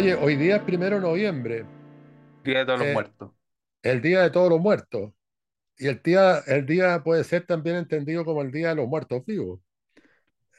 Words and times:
Oye, 0.00 0.14
hoy 0.14 0.36
día 0.36 0.56
es 0.56 0.62
primero 0.62 0.96
de 0.96 1.02
noviembre, 1.02 1.66
Día 2.42 2.60
de 2.60 2.64
todos 2.64 2.78
los 2.78 2.88
eh, 2.88 2.92
muertos. 2.94 3.30
el 3.82 4.00
Día 4.00 4.22
de 4.22 4.30
Todos 4.30 4.48
los 4.48 4.58
Muertos. 4.58 5.12
Y 5.76 5.88
el 5.88 6.00
día, 6.02 6.38
el 6.46 6.64
día 6.64 7.02
puede 7.04 7.22
ser 7.22 7.44
también 7.44 7.76
entendido 7.76 8.24
como 8.24 8.40
el 8.40 8.50
Día 8.50 8.70
de 8.70 8.76
los 8.76 8.88
Muertos 8.88 9.26
Vivos, 9.26 9.60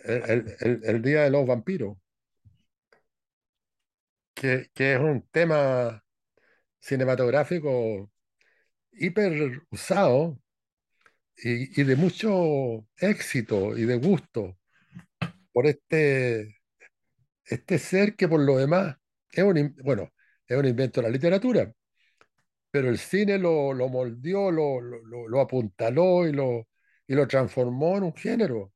el, 0.04 0.22
el- 0.30 0.56
el- 0.60 0.82
el 0.84 1.02
Día 1.02 1.24
de 1.24 1.32
los 1.32 1.48
Vampiros, 1.48 1.98
que, 4.36 4.70
que 4.76 4.94
es 4.94 5.00
un 5.00 5.28
tema 5.32 6.04
cinematográfico 6.80 8.12
hiper 8.92 9.64
usado 9.72 10.40
y, 11.38 11.82
y 11.82 11.84
de 11.84 11.96
mucho 11.96 12.86
éxito 12.98 13.76
y 13.76 13.86
de 13.86 13.96
gusto 13.98 14.56
por 15.52 15.66
este, 15.66 16.58
este 17.46 17.80
ser 17.80 18.16
que 18.16 18.28
por 18.28 18.40
lo 18.42 18.58
demás 18.58 19.01
es 19.32 19.44
un, 19.44 19.76
bueno, 19.84 20.12
es 20.48 20.58
un 20.58 20.66
invento 20.68 21.02
de 21.02 21.08
la 21.08 21.14
literatura, 21.14 21.72
pero 22.72 22.90
el 22.90 22.98
cine 23.00 23.38
lo, 23.38 23.74
lo 23.74 23.90
moldeó, 23.90 24.52
lo, 24.52 24.82
lo, 24.82 25.28
lo- 25.28 25.42
apuntaló 25.42 26.28
y 26.28 26.34
lo, 26.34 26.68
y 27.08 27.16
lo 27.16 27.28
transformó 27.28 27.98
en 27.98 28.04
un 28.04 28.16
género. 28.16 28.74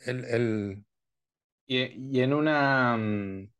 El, 0.00 0.24
el, 0.24 0.84
Y, 1.66 1.78
y 2.18 2.20
en 2.22 2.32
una. 2.32 2.96
mm, 2.96 3.50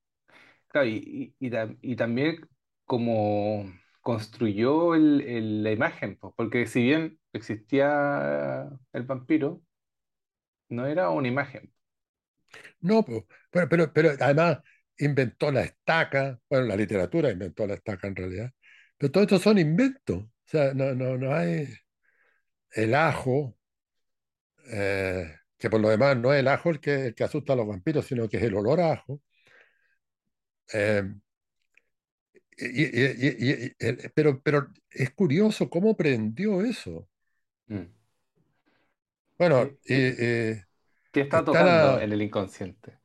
Claro, 0.68 0.86
y, 0.88 1.34
y, 1.40 1.46
y 1.48 1.50
tam- 1.50 1.78
y 1.82 1.96
también 1.96 2.48
como 2.86 3.66
construyó 4.02 4.94
el- 4.94 5.22
el- 5.22 5.64
la 5.64 5.72
imagen, 5.72 6.18
pues, 6.18 6.34
porque 6.36 6.66
si 6.66 6.82
bien 6.84 7.20
existía 7.32 8.68
el 8.92 9.02
vampiro, 9.04 9.62
no 10.70 10.86
era 10.86 11.10
una 11.10 11.28
imagen. 11.28 11.72
no, 12.80 13.04
pero, 13.04 13.68
pero, 13.68 13.92
pero 13.92 14.10
además 14.20 14.58
inventó 14.98 15.50
la 15.52 15.62
estaca, 15.62 16.40
bueno, 16.48 16.66
la 16.66 16.76
literatura 16.76 17.30
inventó 17.30 17.66
la 17.66 17.74
estaca 17.74 18.08
en 18.08 18.16
realidad, 18.16 18.52
pero 18.96 19.12
todo 19.12 19.22
esto 19.24 19.38
son 19.38 19.58
inventos. 19.58 20.18
O 20.24 20.30
sea, 20.46 20.74
no, 20.74 20.94
no, 20.94 21.16
no 21.18 21.34
hay 21.34 21.68
el 22.72 22.94
ajo, 22.94 23.58
eh, 24.70 25.34
que 25.58 25.70
por 25.70 25.80
lo 25.80 25.88
demás 25.90 26.16
no 26.16 26.32
es 26.32 26.40
el 26.40 26.48
ajo 26.48 26.70
el 26.70 26.80
que, 26.80 27.06
el 27.08 27.14
que 27.14 27.24
asusta 27.24 27.52
a 27.52 27.56
los 27.56 27.66
vampiros, 27.66 28.06
sino 28.06 28.28
que 28.28 28.36
es 28.38 28.42
el 28.44 28.54
olor 28.54 28.80
a 28.80 28.92
ajo. 28.92 29.20
Eh, 30.72 31.02
y- 32.58 33.70
pero, 34.14 34.42
pero 34.42 34.68
es 34.90 35.10
curioso 35.10 35.68
cómo 35.70 35.96
prendió 35.96 36.62
eso. 36.62 37.08
Mm. 37.70 37.88
Bueno, 39.38 39.70
¿Qué, 39.84 40.04
eh, 40.18 40.64
está 41.22 41.44
está 41.44 41.44
tocando 41.44 41.98
la... 41.98 42.00
en 42.00 42.12
el 42.12 42.22
inconsciente? 42.22 42.98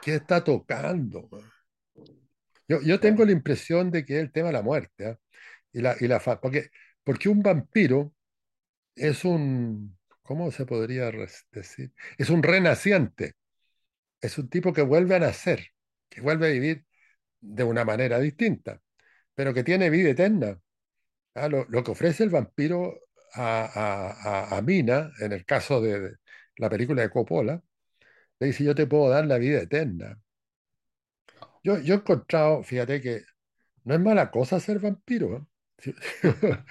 ¿Qué 0.00 0.16
está 0.16 0.42
tocando? 0.44 1.28
Yo, 2.68 2.80
yo 2.82 3.00
tengo 3.00 3.24
la 3.24 3.32
impresión 3.32 3.90
de 3.90 4.04
que 4.04 4.16
es 4.16 4.22
el 4.22 4.32
tema 4.32 4.48
de 4.48 4.52
la 4.54 4.62
muerte, 4.62 5.06
¿ah? 5.06 5.18
Y 5.72 5.80
la, 5.82 5.96
y 6.00 6.08
la 6.08 6.20
porque, 6.40 6.70
porque 7.04 7.28
un 7.28 7.42
vampiro 7.42 8.14
es 8.96 9.24
un, 9.24 9.98
¿cómo 10.22 10.50
se 10.52 10.66
podría 10.66 11.10
decir? 11.52 11.92
Es 12.18 12.30
un 12.30 12.42
renaciente, 12.42 13.34
es 14.20 14.38
un 14.38 14.50
tipo 14.50 14.72
que 14.72 14.82
vuelve 14.82 15.16
a 15.16 15.20
nacer, 15.20 15.68
que 16.10 16.20
vuelve 16.22 16.48
a 16.48 16.52
vivir 16.52 16.86
de 17.40 17.64
una 17.64 17.84
manera 17.84 18.20
distinta, 18.20 18.82
pero 19.34 19.54
que 19.54 19.64
tiene 19.64 19.90
vida 19.90 20.10
eterna. 20.10 20.60
Ah, 21.34 21.48
Lo, 21.48 21.66
lo 21.68 21.84
que 21.84 21.92
ofrece 21.92 22.24
el 22.24 22.30
vampiro 22.30 22.94
a, 23.34 23.64
a- 23.66 24.52
a- 24.54 24.58
a 24.58 24.62
Mina, 24.62 25.12
en 25.20 25.32
el 25.32 25.44
caso 25.46 25.80
de 25.80 26.16
la 26.56 26.70
película 26.70 27.02
de 27.02 27.10
Coppola, 27.10 27.62
le 28.40 28.48
dice, 28.48 28.64
yo 28.64 28.74
te 28.74 28.86
puedo 28.86 29.08
dar 29.10 29.26
la 29.26 29.38
vida 29.38 29.60
eterna. 29.62 30.20
Yo, 31.62 31.78
yo 31.80 31.94
he 31.94 31.96
encontrado, 31.98 32.62
fíjate 32.62 33.00
que 33.00 33.22
no 33.84 33.94
es 33.94 34.00
mala 34.00 34.30
cosa 34.30 34.60
ser 34.60 34.78
vampiro, 34.80 35.36
¿eh? 35.38 35.94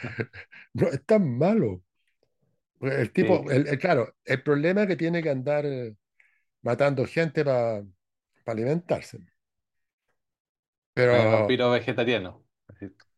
No 0.74 0.88
es 0.90 1.06
tan 1.06 1.38
malo. 1.38 1.84
El 2.82 3.12
Sí, 3.20 3.26
tipo, 3.26 3.50
el, 3.52 3.68
el- 3.68 3.80
claro, 3.80 4.16
el 4.26 4.44
problema 4.44 4.84
es 4.84 4.88
que 4.90 4.96
tiene 4.98 5.24
que 5.24 5.30
andar 5.30 5.66
eh, 5.66 5.96
matando 6.64 7.06
gente 7.08 7.44
para 7.46 7.84
alimentarse. 8.48 9.20
con 11.08 11.20
el 11.20 11.28
Pero 11.28 11.30
vampiro 11.30 11.72
vegetariano. 11.72 12.46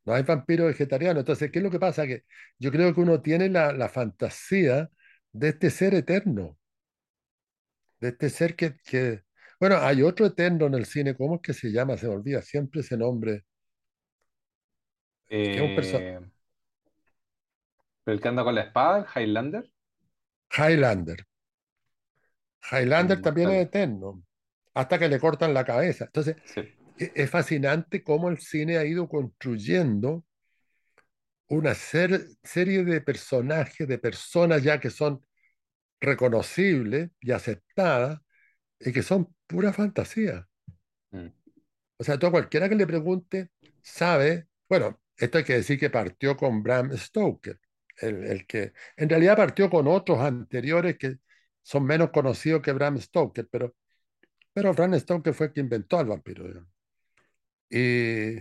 No 0.06 0.14
hay 0.14 0.24
vampiro 0.24 0.66
vegetariano. 0.66 1.20
Entonces, 1.20 1.52
¿qué 1.52 1.60
es 1.60 1.64
lo 1.64 1.72
que 1.72 1.80
pasa? 1.80 2.08
Que 2.08 2.24
yo 2.60 2.72
creo 2.72 2.94
que 2.94 3.02
uno 3.02 3.22
tiene 3.22 3.50
la, 3.50 3.72
la 3.74 3.90
fantasía 3.90 4.90
de 5.32 5.50
este 5.50 5.70
ser 5.70 5.94
eterno, 5.96 6.58
de 8.02 8.10
este 8.10 8.30
ser 8.30 8.56
que, 8.56 8.76
que... 8.86 9.24
Bueno, 9.60 9.78
hay 9.78 10.02
otro 10.04 10.26
eterno 10.26 10.66
en 10.68 10.74
el 10.76 10.86
cine, 10.86 11.16
¿cómo 11.16 11.36
es 11.36 11.42
que 11.42 11.54
se 11.54 11.72
llama? 11.72 11.98
Se 11.98 12.08
me 12.08 12.16
olvida 12.16 12.42
siempre 12.42 12.82
ese 12.82 12.98
nombre, 12.98 13.46
es 15.54 15.62
un 15.62 15.74
personaje, 15.76 16.06
Eh, 16.06 16.20
el 18.06 18.22
que 18.22 18.28
anda 18.28 18.44
con 18.44 18.54
la 18.54 18.62
espada, 18.62 19.08
Highlander, 19.16 19.72
Highlander. 20.56 21.26
Highlander 22.72 23.22
también 23.22 23.50
es 23.52 23.68
eterno, 23.68 24.24
hasta 24.74 24.98
que 25.00 25.10
le 25.10 25.20
cortan 25.20 25.54
la 25.54 25.66
cabeza. 25.66 26.06
Entonces, 26.06 26.38
Sí. 26.46 26.62
e- 26.98 27.12
es 27.16 27.30
fascinante 27.30 28.04
cómo 28.04 28.30
el 28.30 28.40
cine 28.40 28.78
ha 28.78 28.86
ido 28.86 29.08
construyendo 29.10 30.26
una 31.48 31.74
ser- 31.76 32.28
serie 32.44 32.84
de 32.84 33.02
personajes, 33.02 33.88
de 33.88 33.98
personas 34.00 34.64
ya 34.64 34.80
que 34.80 34.90
son 34.90 35.24
reconocibles 36.02 37.12
y 37.22 37.32
aceptadas, 37.32 38.22
y 38.80 38.94
que 38.94 39.04
son 39.04 39.36
pura 39.48 39.74
fantasía. 39.74 40.48
Mm. 41.12 41.28
O 41.98 42.04
sea, 42.04 42.18
todo 42.20 42.32
cualquiera 42.32 42.68
que 42.70 42.76
le 42.76 42.88
pregunte 42.88 43.52
sabe, 43.82 44.48
bueno, 44.70 45.02
esto 45.18 45.38
hay 45.38 45.44
que 45.44 45.54
decir 45.54 45.80
que 45.80 45.90
partió 45.90 46.36
con 46.38 46.64
Bram 46.64 46.96
Stoker, 46.98 47.60
el, 47.98 48.24
el 48.26 48.48
que 48.48 48.74
en 48.98 49.10
realidad 49.10 49.38
partió 49.38 49.70
con 49.70 49.88
otros 49.88 50.20
anteriores 50.20 50.98
que 50.98 51.18
son 51.62 51.86
menos 51.86 52.10
conocidos 52.12 52.62
que 52.62 52.72
Bram 52.72 52.98
Stoker, 53.00 53.48
pero, 53.52 53.76
pero 54.54 54.74
Bram 54.74 55.00
Stoker 55.00 55.34
fue 55.34 55.48
el 55.48 55.54
que 55.54 55.62
inventó 55.62 56.00
al 56.00 56.08
vampiro. 56.08 56.48
digamos. 56.48 56.70
Y, 57.70 58.38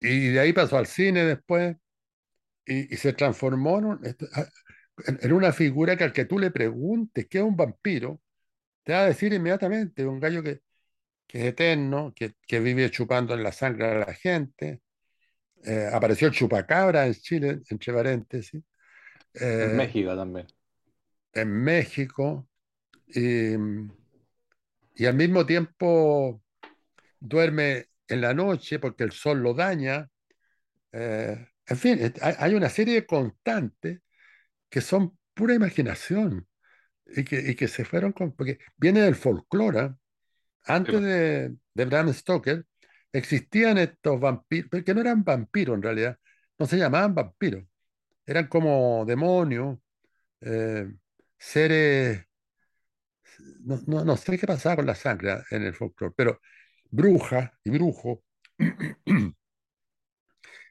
y 0.00 0.28
de 0.28 0.40
ahí 0.40 0.52
pasó 0.52 0.76
al 0.78 0.86
cine 0.86 1.24
después 1.24 1.76
y, 2.66 2.94
y 2.94 2.96
se 2.98 3.12
transformó 3.14 3.78
en, 3.78 3.84
un- 3.86 4.00
en 5.06 5.32
una 5.32 5.52
figura 5.52 5.96
que 5.96 6.04
al 6.04 6.12
que 6.12 6.24
tú 6.24 6.38
le 6.38 6.50
preguntes 6.50 7.26
qué 7.28 7.38
es 7.38 7.44
un 7.44 7.56
vampiro, 7.56 8.20
te 8.84 8.92
va 8.94 9.00
a 9.02 9.06
decir 9.06 9.32
inmediatamente, 9.32 10.06
un 10.06 10.20
gallo 10.20 10.42
que, 10.42 10.60
que 11.26 11.40
es 11.40 11.46
eterno, 11.46 12.12
que, 12.16 12.34
que 12.46 12.60
vive 12.60 12.90
chupando 12.90 13.34
en 13.34 13.42
la 13.44 13.52
sangre 13.52 13.86
a 13.88 13.94
la 14.06 14.14
gente. 14.14 14.82
Eh, 15.64 15.88
apareció 15.92 16.28
el 16.28 16.34
chupacabra 16.34 17.06
en 17.06 17.14
Chile, 17.14 17.62
entre 17.70 17.92
paréntesis, 17.94 18.62
En 19.58 19.70
eh, 19.74 19.76
México 19.76 20.16
también. 20.16 20.46
en 21.34 21.48
México, 21.62 22.48
y, 23.08 23.56
y 24.94 25.06
al 25.06 25.14
mismo 25.14 25.44
tiempo 25.46 26.42
duerme 27.20 27.86
en 28.08 28.20
la 28.20 28.34
noche 28.34 28.78
porque 28.78 29.04
el 29.04 29.12
sol 29.12 29.40
lo 29.42 29.54
daña. 29.54 30.08
eh, 30.92 31.48
en 31.66 31.76
fin, 31.78 32.00
hay 32.22 32.54
una 32.54 32.70
serie 32.70 32.94
de 32.96 33.06
constantes 33.06 34.00
que 34.68 34.80
son 34.80 35.18
pura 35.34 35.54
imaginación 35.54 36.46
y 37.06 37.24
que, 37.24 37.50
y 37.50 37.54
que 37.54 37.68
se 37.68 37.84
fueron 37.84 38.12
con, 38.12 38.34
porque 38.34 38.58
viene 38.76 39.00
del 39.02 39.14
folclore. 39.14 39.94
Antes 40.64 40.94
po. 40.94 41.00
de, 41.00 41.54
de 41.74 41.84
Bram 41.84 42.12
Stoker 42.12 42.64
existían 43.12 43.78
estos 43.78 44.20
vampiros, 44.20 44.68
pero 44.70 44.84
que 44.84 44.94
no 44.94 45.00
eran 45.00 45.24
vampiros 45.24 45.76
en 45.76 45.82
realidad, 45.82 46.18
no 46.58 46.66
se 46.66 46.78
llamaban 46.78 47.14
vampiros, 47.14 47.64
eran 48.26 48.46
como 48.48 49.04
demonios, 49.06 49.78
eh, 50.40 50.86
seres, 51.38 52.24
no, 53.60 53.80
no, 53.86 54.04
no 54.04 54.16
sé 54.16 54.38
qué 54.38 54.46
pasaba 54.46 54.76
con 54.76 54.86
la 54.86 54.94
sangre 54.94 55.42
en 55.50 55.62
el 55.62 55.74
folclore, 55.74 56.14
pero 56.16 56.40
brujas 56.90 57.50
y 57.64 57.70
brujos, 57.70 58.18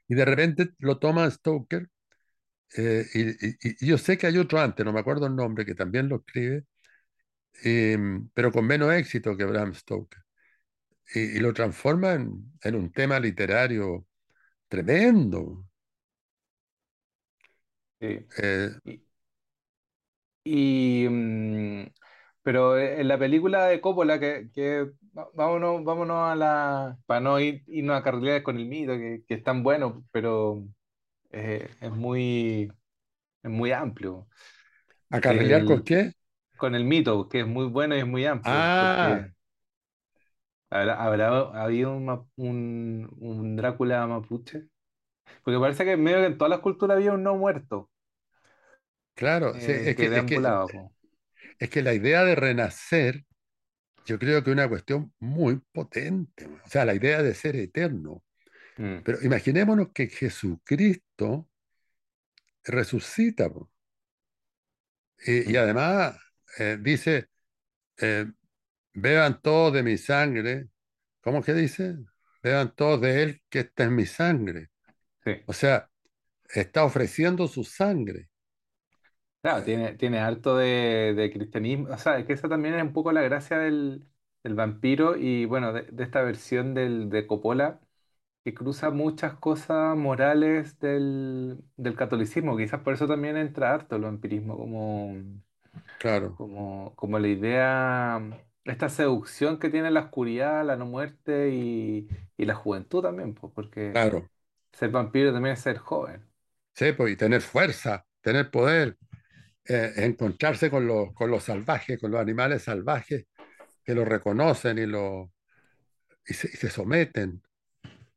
y 0.08 0.16
de 0.16 0.26
repente 0.26 0.70
lo 0.80 1.00
toma 1.00 1.30
Stoker, 1.30 1.90
eh, 2.78 3.06
y, 3.14 3.48
y- 3.50 3.58
y 3.82 3.88
yo 3.88 3.98
sé 3.98 4.18
que 4.18 4.28
hay 4.28 4.38
otro 4.38 4.60
antes, 4.60 4.86
no 4.86 4.94
me 4.94 5.00
acuerdo 5.00 5.28
el 5.28 5.36
nombre, 5.36 5.66
que 5.66 5.76
también 5.76 6.10
lo 6.10 6.18
escribe, 6.18 6.66
eh, 7.64 7.98
pero 8.34 8.52
con 8.52 8.66
menos 8.68 8.94
éxito 8.94 9.36
que 9.38 9.46
Bram 9.46 9.74
Stoker. 9.74 10.20
Y, 11.16 11.20
y 11.38 11.40
lo 11.40 11.54
transforma 11.54 12.14
en, 12.14 12.54
en 12.64 12.76
un 12.76 12.92
tema 12.94 13.20
literario 13.20 14.08
tremendo. 14.70 15.68
Sí. 18.00 18.26
Eh, 18.38 18.70
Y, 18.84 19.02
y, 20.44 21.08
mm, 21.10 21.86
pero 22.44 22.78
en 22.80 23.08
la 23.08 23.18
película 23.18 23.66
de 23.68 23.82
Coppola, 23.82 24.20
que, 24.20 24.50
que 24.54 24.92
vámonos, 25.34 25.84
vámonos 25.84 26.18
a 26.32 26.36
la. 26.36 26.98
Para 27.06 27.20
no 27.22 27.40
ir, 27.40 27.64
irnos 27.68 27.98
a 28.00 28.04
carrilear 28.04 28.44
con 28.44 28.58
el 28.58 28.68
mito, 28.68 28.94
que, 28.94 29.24
que 29.28 29.34
es 29.36 29.44
tan 29.44 29.64
bueno, 29.64 30.06
pero 30.12 30.64
eh, 31.36 31.70
es 31.82 31.92
muy, 31.92 32.72
es 33.44 33.52
muy 33.52 33.72
amplio. 33.74 34.28
¿a 35.10 35.20
carrilear 35.22 35.66
con 35.66 35.84
qué? 35.84 36.14
con 36.58 36.76
el 36.76 36.86
mito, 36.86 37.30
que 37.30 37.42
es 37.42 37.48
muy 37.48 37.68
bueno 37.68 37.96
y 37.96 38.00
es 38.00 38.08
muy 38.08 38.26
amplio, 38.26 38.70
Ah, 38.74 39.28
¿Habrá, 40.70 41.04
habrá 41.04 41.64
habido 41.64 41.96
un, 41.96 42.10
un, 42.38 43.10
un 43.20 43.56
Drácula 43.56 44.06
mapuche? 44.08 44.68
Porque 45.44 45.60
parece 45.60 45.86
que 45.86 45.98
medio 45.98 46.20
que 46.20 46.28
en 46.28 46.38
todas 46.40 46.52
las 46.52 46.60
culturas 46.62 46.98
había 46.98 47.14
un 47.14 47.24
no 47.24 47.36
muerto 47.38 47.92
Claro, 49.16 49.60
sí, 49.60 49.72
eh, 49.72 49.92
es 49.92 49.96
que, 49.96 50.06
que 50.06 50.18
es 50.18 50.26
que, 50.26 50.42
es 51.60 51.70
que 51.70 51.82
la 51.82 51.94
idea 51.94 52.24
de 52.24 52.36
renacer, 52.36 53.26
yo 54.06 54.20
creo 54.20 54.44
que 54.44 54.52
es 54.52 54.56
una 54.56 54.70
cuestión 54.70 55.14
muy 55.20 55.62
potente. 55.74 56.48
O 56.66 56.70
sea, 56.70 56.86
la 56.86 56.96
idea 56.96 57.24
de 57.24 57.36
ser 57.36 57.56
eterno. 57.58 58.24
Mm, 58.80 59.06
Pero 59.06 59.18
imaginémonos 59.24 59.90
que 59.94 60.08
Jesucristo 60.10 61.50
resucita, 62.66 63.50
y, 65.26 65.52
y 65.54 65.58
mm, 65.58 65.58
además 65.58 66.18
eh, 66.60 66.78
dice, 66.82 67.30
eh, 68.00 68.28
beban 68.94 69.42
todos 69.42 69.74
de 69.74 69.84
mi 69.84 69.98
sangre. 69.98 70.70
¿Cómo 71.22 71.44
que 71.44 71.54
dice? 71.54 71.98
Beban 72.44 72.76
todos 72.76 73.02
de 73.02 73.24
él, 73.24 73.44
que 73.50 73.62
esta 73.62 73.86
es 73.86 73.92
mi 73.92 74.06
sangre. 74.06 74.70
sí. 75.24 75.46
O 75.46 75.54
sea, 75.54 75.90
está 76.50 76.86
ofreciendo 76.86 77.48
su 77.50 77.64
sangre. 77.64 78.30
Claro, 79.42 79.64
tiene, 79.64 79.94
tiene 79.94 80.20
harto 80.20 80.58
de, 80.58 81.14
de 81.16 81.32
cristianismo. 81.32 81.90
O 81.94 81.98
sea, 82.00 82.18
es 82.18 82.26
que 82.26 82.34
esa 82.34 82.50
también 82.50 82.74
es 82.74 82.82
un 82.84 82.94
poco 82.94 83.12
la 83.12 83.22
gracia 83.22 83.60
del, 83.60 84.04
del 84.44 84.56
vampiro 84.56 85.16
y 85.18 85.46
bueno, 85.46 85.72
de, 85.72 85.84
de 85.84 86.04
esta 86.04 86.24
versión 86.24 86.74
del, 86.74 87.10
de 87.12 87.28
Coppola 87.28 87.80
que 88.46 88.56
cruza 88.56 88.92
muchas 88.92 89.36
cosas 89.36 89.98
morales 89.98 90.80
del, 90.80 91.64
del 91.78 91.98
catolicismo. 91.98 92.58
Quizás 92.58 92.82
por 92.82 92.94
eso 92.96 93.08
también 93.08 93.38
entra 93.38 93.74
harto 93.76 93.98
el 93.98 94.04
vampirismo, 94.04 94.58
como, 94.58 95.16
claro, 95.98 96.38
como, 96.38 96.96
como 96.96 97.20
la 97.20 97.28
idea, 97.28 98.22
esta 98.66 98.90
seducción 98.90 99.60
que 99.60 99.70
tiene 99.70 99.92
la 99.92 100.02
oscuridad, 100.02 100.66
la 100.66 100.76
no 100.78 100.86
muerte 100.86 101.52
y, 101.54 102.08
y 102.38 102.46
la 102.46 102.56
juventud 102.56 103.02
también, 103.04 103.34
pues, 103.36 103.54
porque 103.54 104.02
claro. 104.02 104.30
ser 104.74 104.92
vampiro 104.92 105.34
también 105.34 105.54
es 105.56 105.62
ser 105.62 105.78
joven. 105.80 106.26
Sí, 106.74 106.92
pues, 106.94 107.14
y 107.14 107.16
tener 107.18 107.42
fuerza, 107.42 108.06
tener 108.22 108.52
poder, 108.52 108.98
eh, 109.66 109.94
encontrarse 109.98 110.70
con 110.72 110.88
los, 110.88 111.14
con 111.14 111.32
los 111.32 111.44
salvajes, 111.46 112.00
con 112.00 112.12
los 112.12 112.22
animales 112.22 112.64
salvajes 112.64 113.28
que 113.84 113.96
lo 113.96 114.06
reconocen 114.06 114.80
y, 114.80 114.86
lo, 114.88 115.34
y, 116.28 116.34
se, 116.36 116.48
y 116.50 116.52
se 116.58 116.70
someten. 116.70 117.44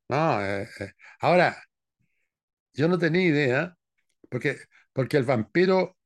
No, 0.09 0.41
eh, 0.45 0.69
eh. 0.81 0.93
Ahora, 1.21 1.57
yo 2.73 2.89
no 2.89 2.99
tenía 2.99 3.23
idea, 3.27 3.77
porque, 4.31 4.59
porque 4.93 5.17
el 5.17 5.25
vampiro 5.25 5.97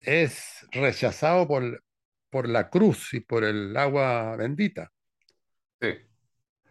es 0.00 0.66
rechazado 0.72 1.48
por, 1.48 1.84
por 2.30 2.48
la 2.48 2.70
cruz 2.70 3.14
y 3.14 3.20
por 3.20 3.44
el 3.44 3.76
agua 3.76 4.36
bendita. 4.36 4.92
Sí. 5.80 5.88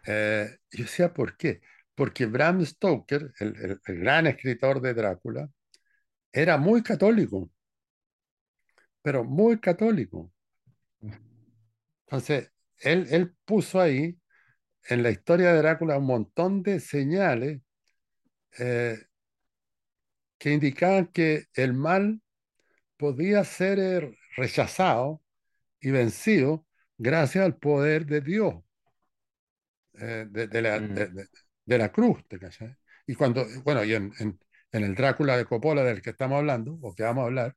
Eh, 0.06 0.58
yo 0.72 0.84
decía, 0.84 1.14
¿por 1.14 1.38
qué? 1.38 1.62
Porque 1.96 2.26
Bram 2.26 2.66
Stoker, 2.66 3.32
el, 3.40 3.56
el- 3.58 3.82
el 3.86 4.00
gran 4.00 4.28
escritor 4.28 4.82
de 4.82 4.94
Drácula, 4.94 5.50
era 6.34 6.58
muy 6.58 6.84
católico, 6.84 7.52
pero 9.02 9.24
muy 9.24 9.60
católico. 9.60 10.32
Entonces, 12.06 12.52
él, 12.80 13.08
él 13.12 13.36
puso 13.46 13.80
ahí 13.80 14.18
en 14.90 15.04
la 15.04 15.10
historia 15.12 15.52
de 15.54 15.60
Drácula 15.60 15.98
un 15.98 16.06
montón 16.06 16.64
de 16.64 16.80
señales 16.80 17.62
eh, 18.60 18.98
que 20.38 20.52
indicaban 20.54 21.08
que 21.08 21.46
el 21.56 21.74
mal 21.74 22.22
podía 22.98 23.44
ser 23.44 23.80
eh, 23.80 24.18
rechazado 24.36 25.22
y 25.80 25.92
vencido 25.92 26.66
gracias 26.98 27.46
al 27.46 27.58
poder 27.58 28.06
de 28.06 28.22
Dios, 28.22 28.56
eh, 30.00 30.26
de, 30.30 30.48
de 30.48 30.62
la, 30.62 30.80
de, 30.80 31.10
Mm. 31.10 31.16
de- 31.16 31.28
de 31.66 31.78
la 31.78 31.92
cruz. 31.92 32.24
Y 33.08 33.16
cuando, 33.16 33.46
bueno, 33.64 33.84
y 33.84 33.94
en, 33.94 34.14
en- 34.20 34.40
en 34.72 34.84
el 34.84 34.96
Drácula 34.96 35.38
de 35.38 35.46
Coppola 35.46 35.84
del 35.84 36.02
que 36.02 36.12
estamos 36.12 36.38
hablando, 36.40 36.78
o 36.82 36.94
que 36.96 37.04
vamos 37.04 37.24
a 37.24 37.26
hablar, 37.28 37.56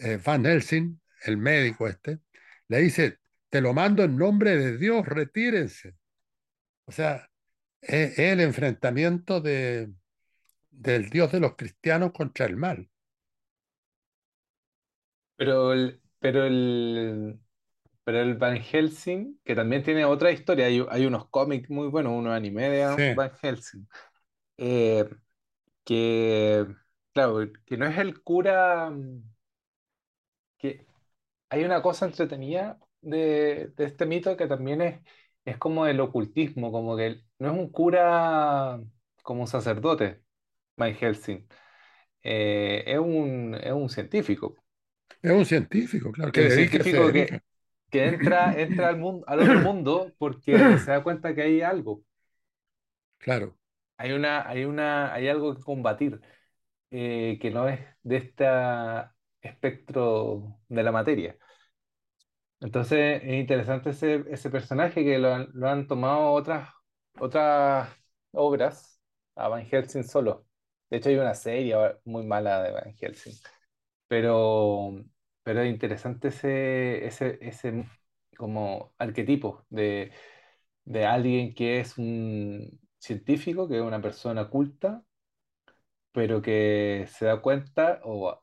eh, 0.00 0.18
Van 0.24 0.44
Helsing, 0.46 1.00
el 1.24 1.38
médico 1.38 1.88
este, 1.88 2.20
le 2.68 2.78
dice, 2.80 3.18
te 3.50 3.60
lo 3.60 3.74
mando 3.74 4.04
en 4.04 4.16
nombre 4.16 4.56
de 4.56 4.78
Dios, 4.78 5.06
retírense. 5.06 5.94
O 6.88 6.92
sea, 6.92 7.30
es, 7.82 8.18
el 8.18 8.40
enfrentamiento 8.40 9.42
de, 9.42 9.92
del 10.70 11.10
Dios 11.10 11.30
de 11.30 11.40
los 11.40 11.54
cristianos 11.54 12.12
contra 12.12 12.46
el 12.46 12.56
mal. 12.56 12.88
Pero 15.36 15.74
el, 15.74 16.00
pero 16.18 16.46
el, 16.46 17.38
pero 18.04 18.20
el 18.22 18.36
Van 18.36 18.56
Helsing, 18.56 19.38
que 19.44 19.54
también 19.54 19.82
tiene 19.82 20.06
otra 20.06 20.30
historia, 20.32 20.64
hay, 20.64 20.82
hay 20.88 21.04
unos 21.04 21.28
cómics 21.28 21.68
muy 21.68 21.88
buenos, 21.88 22.12
unos 22.14 22.32
anime 22.32 22.70
de 22.70 22.96
Sí, 22.96 23.14
Van 23.14 23.32
Helsing, 23.42 23.86
eh, 24.56 25.08
que, 25.84 26.66
claro, 27.12 27.52
que 27.66 27.76
no 27.76 27.86
es 27.86 27.98
el 27.98 28.22
cura, 28.22 28.90
que 30.56 30.86
hay 31.50 31.64
una 31.64 31.82
cosa 31.82 32.06
entretenida 32.06 32.78
de, 33.02 33.72
de 33.76 33.84
este 33.84 34.06
mito 34.06 34.36
que 34.38 34.46
también 34.46 34.80
es, 34.80 35.00
es 35.50 35.58
como 35.58 35.86
el 35.86 36.00
ocultismo, 36.00 36.72
como 36.72 36.96
que 36.96 37.22
no 37.38 37.48
es 37.52 37.58
un 37.58 37.70
cura 37.70 38.80
como 39.22 39.42
un 39.42 39.46
sacerdote, 39.48 40.22
Van 40.76 40.94
Helsing, 40.94 41.46
eh, 42.22 42.84
es 42.86 42.98
un, 42.98 43.56
es 43.60 43.72
un 43.72 43.88
científico. 43.88 44.56
es 45.22 45.32
un 45.32 45.44
científico, 45.44 46.12
claro, 46.12 46.32
que 46.32 46.46
Es 46.46 46.46
un 46.46 46.68
científico 46.68 47.10
que 47.90 48.06
entra, 48.06 48.58
entra 48.60 48.88
al 48.88 48.98
mundo, 48.98 49.24
al 49.28 49.40
otro 49.40 49.60
mundo 49.60 50.14
porque 50.18 50.78
se 50.78 50.90
da 50.90 51.02
cuenta 51.02 51.34
que 51.34 51.42
hay 51.42 51.60
algo, 51.62 52.02
claro. 53.18 53.56
hay 53.96 54.12
una, 54.12 54.48
hay 54.48 54.64
una, 54.64 55.12
hay 55.12 55.28
algo 55.28 55.56
que 55.56 55.62
combatir, 55.62 56.20
eh, 56.90 57.38
que 57.40 57.50
no 57.50 57.68
es 57.68 57.80
de 58.02 58.16
este 58.16 58.46
espectro 59.42 60.60
de 60.68 60.82
la 60.82 60.92
materia. 60.92 61.36
Entonces 62.60 63.22
es 63.22 63.34
interesante 63.34 63.90
ese, 63.90 64.24
ese 64.30 64.50
personaje 64.50 65.04
que 65.04 65.18
lo 65.18 65.34
han, 65.68 65.86
tomado 65.86 66.32
otras, 66.32 66.70
otras 67.18 67.88
obras 68.32 69.00
a 69.36 69.48
Van 69.48 69.64
Helsing 69.64 70.04
solo. 70.04 70.46
De 70.90 70.96
hecho 70.98 71.08
hay 71.10 71.16
una 71.16 71.34
serie 71.34 71.76
muy 72.04 72.26
mala 72.26 72.62
de 72.62 72.72
Van 72.72 72.94
Helsing. 72.96 73.34
Pero, 74.08 74.92
pero 75.42 75.62
es 75.62 75.70
interesante 75.70 76.28
ese, 76.28 77.06
ese, 77.06 77.38
ese 77.42 77.86
como 78.38 78.94
arquetipo 78.98 79.66
de, 79.70 80.12
de 80.84 81.06
alguien 81.06 81.54
que 81.54 81.80
es 81.80 81.98
un 81.98 82.80
científico, 82.98 83.68
que 83.68 83.76
es 83.78 83.82
una 83.82 84.02
persona 84.02 84.48
culta, 84.50 85.04
pero 86.12 86.42
que 86.42 87.06
se 87.10 87.26
da 87.26 87.40
cuenta 87.42 88.00
o- 88.04 88.42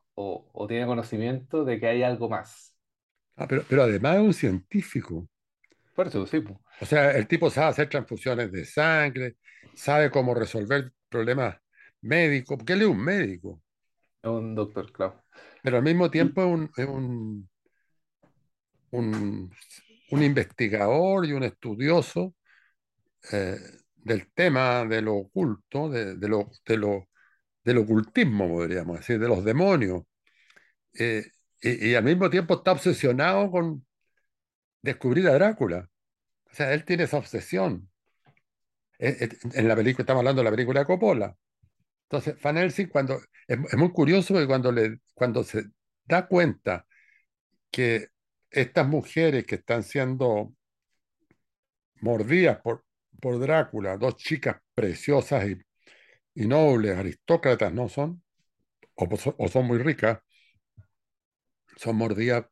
o 0.52 0.66
tiene 0.66 0.86
conocimiento 0.86 1.64
de 1.64 1.78
que 1.80 1.86
hay 1.88 2.02
algo 2.02 2.28
más. 2.28 2.75
Ah, 3.36 3.46
pero, 3.48 3.64
pero 3.68 3.82
además 3.84 4.16
es 4.16 4.22
un 4.22 4.34
científico. 4.34 5.28
Por 5.94 6.06
eso, 6.08 6.26
sí, 6.26 6.40
po, 6.40 6.60
O 6.80 6.86
sea, 6.86 7.12
el 7.12 7.26
tipo 7.26 7.50
sabe 7.50 7.68
hacer 7.68 7.88
transfusiones 7.88 8.52
de 8.52 8.64
sangre, 8.64 9.36
sabe 9.74 10.10
cómo 10.10 10.34
resolver 10.34 10.92
problemas 11.08 11.56
médicos, 12.02 12.56
porque 12.58 12.74
él 12.74 12.82
es 12.82 12.88
un 12.88 13.02
médico, 13.02 13.62
es 14.22 14.30
un 14.30 14.54
doctor, 14.54 14.92
claro. 14.92 15.22
pero 15.62 15.76
al 15.76 15.82
mismo 15.82 16.10
tiempo 16.10 16.40
es 16.42 16.46
un, 16.48 16.70
es 16.76 16.86
un, 16.86 17.48
un- 18.90 19.50
un 20.10 20.22
investigador 20.22 21.26
y 21.26 21.32
un 21.32 21.42
estudioso 21.44 22.34
eh, 23.32 23.58
del 23.96 24.32
tema 24.34 24.84
de 24.84 25.02
lo 25.02 25.14
oculto, 25.16 25.88
de, 25.90 26.16
de 26.16 26.28
lo, 26.28 26.50
de 26.66 26.76
lo, 26.78 27.08
del 27.64 27.78
ocultismo, 27.80 28.48
podríamos 28.48 28.98
decir, 28.98 29.18
de 29.20 29.28
los 29.28 29.44
demonios. 29.44 30.04
Eh, 30.94 31.24
y, 31.60 31.94
al 31.94 32.04
mismo 32.04 32.30
tiempo 32.30 32.54
está 32.54 32.72
obsesionado 32.72 33.50
con 33.50 33.86
descubrir 34.82 35.28
a 35.28 35.34
Drácula. 35.34 35.88
O 36.50 36.54
sea, 36.54 36.72
él 36.72 36.84
tiene 36.84 37.04
esa 37.04 37.18
obsesión. 37.18 37.90
Eh, 38.98 39.16
eh, 39.20 39.28
En 39.54 39.68
la 39.68 39.76
película, 39.76 40.02
estamos 40.02 40.20
hablando 40.20 40.40
de 40.40 40.44
la 40.44 40.50
película 40.50 40.80
de 40.80 40.86
Coppola. 40.86 41.36
Entonces, 42.04 42.40
Van 42.42 42.56
cuando, 42.90 43.20
es, 43.48 43.58
muy 43.76 43.90
curioso 43.92 44.34
porque 44.34 44.46
cuando, 44.46 44.72
le, 44.72 45.00
cuando 45.14 45.42
se 45.44 45.64
da 46.04 46.26
cuenta 46.28 46.86
que 47.70 48.08
estas 48.50 48.86
mujeres 48.88 49.44
que 49.46 49.56
están 49.56 49.82
siendo 49.82 50.54
mordidas 52.00 52.60
por, 52.60 52.84
por 53.20 53.38
Drácula, 53.38 53.96
dos 53.96 54.16
chicas 54.16 54.56
preciosas 54.74 55.48
y, 55.48 55.58
y 56.34 56.46
nobles, 56.46 56.96
aristócratas, 56.96 57.72
¿no 57.72 57.88
son? 57.88 58.22
O 58.94 59.48
son 59.48 59.66
muy 59.66 59.78
ricas, 59.78 60.20
son 61.76 61.96
mordidas 61.96 62.46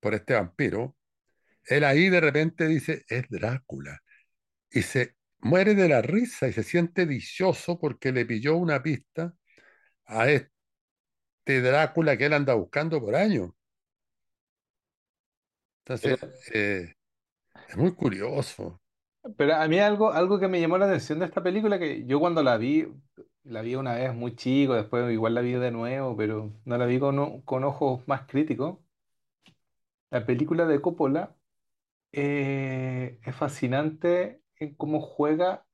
por 0.00 0.14
este 0.14 0.34
vampiro. 0.34 0.96
Él 1.64 1.84
ahí 1.84 2.08
de 2.08 2.20
repente 2.20 2.66
dice, 2.66 3.04
es 3.08 3.28
Drácula. 3.28 4.02
Y 4.70 4.82
se 4.82 5.16
muere 5.40 5.74
de 5.74 5.88
la 5.88 6.02
risa 6.02 6.48
y 6.48 6.52
se 6.52 6.62
siente 6.62 7.06
dichoso 7.06 7.78
porque 7.78 8.12
le 8.12 8.26
pilló 8.26 8.56
una 8.56 8.82
pista 8.82 9.34
a 10.06 10.28
este 10.30 10.50
Drácula 11.44 12.16
que 12.16 12.26
él 12.26 12.32
anda 12.32 12.54
buscando 12.54 13.00
por 13.00 13.14
años. 13.14 13.50
Entonces, 15.84 16.50
eh, 16.52 16.94
es 17.68 17.76
muy 17.76 17.94
curioso. 17.94 18.80
Pero 19.36 19.54
a 19.54 19.68
mí 19.68 19.78
algo, 19.78 20.12
algo 20.12 20.38
que 20.38 20.48
me 20.48 20.60
llamó 20.60 20.78
la 20.78 20.86
atención 20.86 21.18
de 21.18 21.26
esta 21.26 21.42
película, 21.42 21.78
que 21.78 22.04
yo 22.06 22.18
cuando 22.18 22.42
la 22.42 22.56
vi, 22.56 22.88
la 23.44 23.62
vi 23.62 23.74
una 23.76 23.94
vez 23.94 24.12
muy 24.14 24.34
chico, 24.36 24.74
después 24.74 25.12
igual 25.12 25.34
la 25.34 25.40
vi 25.42 25.52
de 25.52 25.70
nuevo, 25.70 26.16
pero 26.16 26.52
no 26.64 26.76
la 26.78 26.86
vi 26.86 26.98
con, 26.98 27.18
o- 27.20 27.44
con 27.44 27.62
ojos 27.64 28.02
más 28.08 28.22
críticos. 28.26 28.78
La 30.10 30.26
película 30.26 30.66
de 30.66 30.80
Coppola 30.80 31.36
eh, 32.12 33.20
es 33.24 33.36
fascinante 33.36 34.42
en 34.56 34.74
cómo 34.76 35.00
juega, 35.02 35.66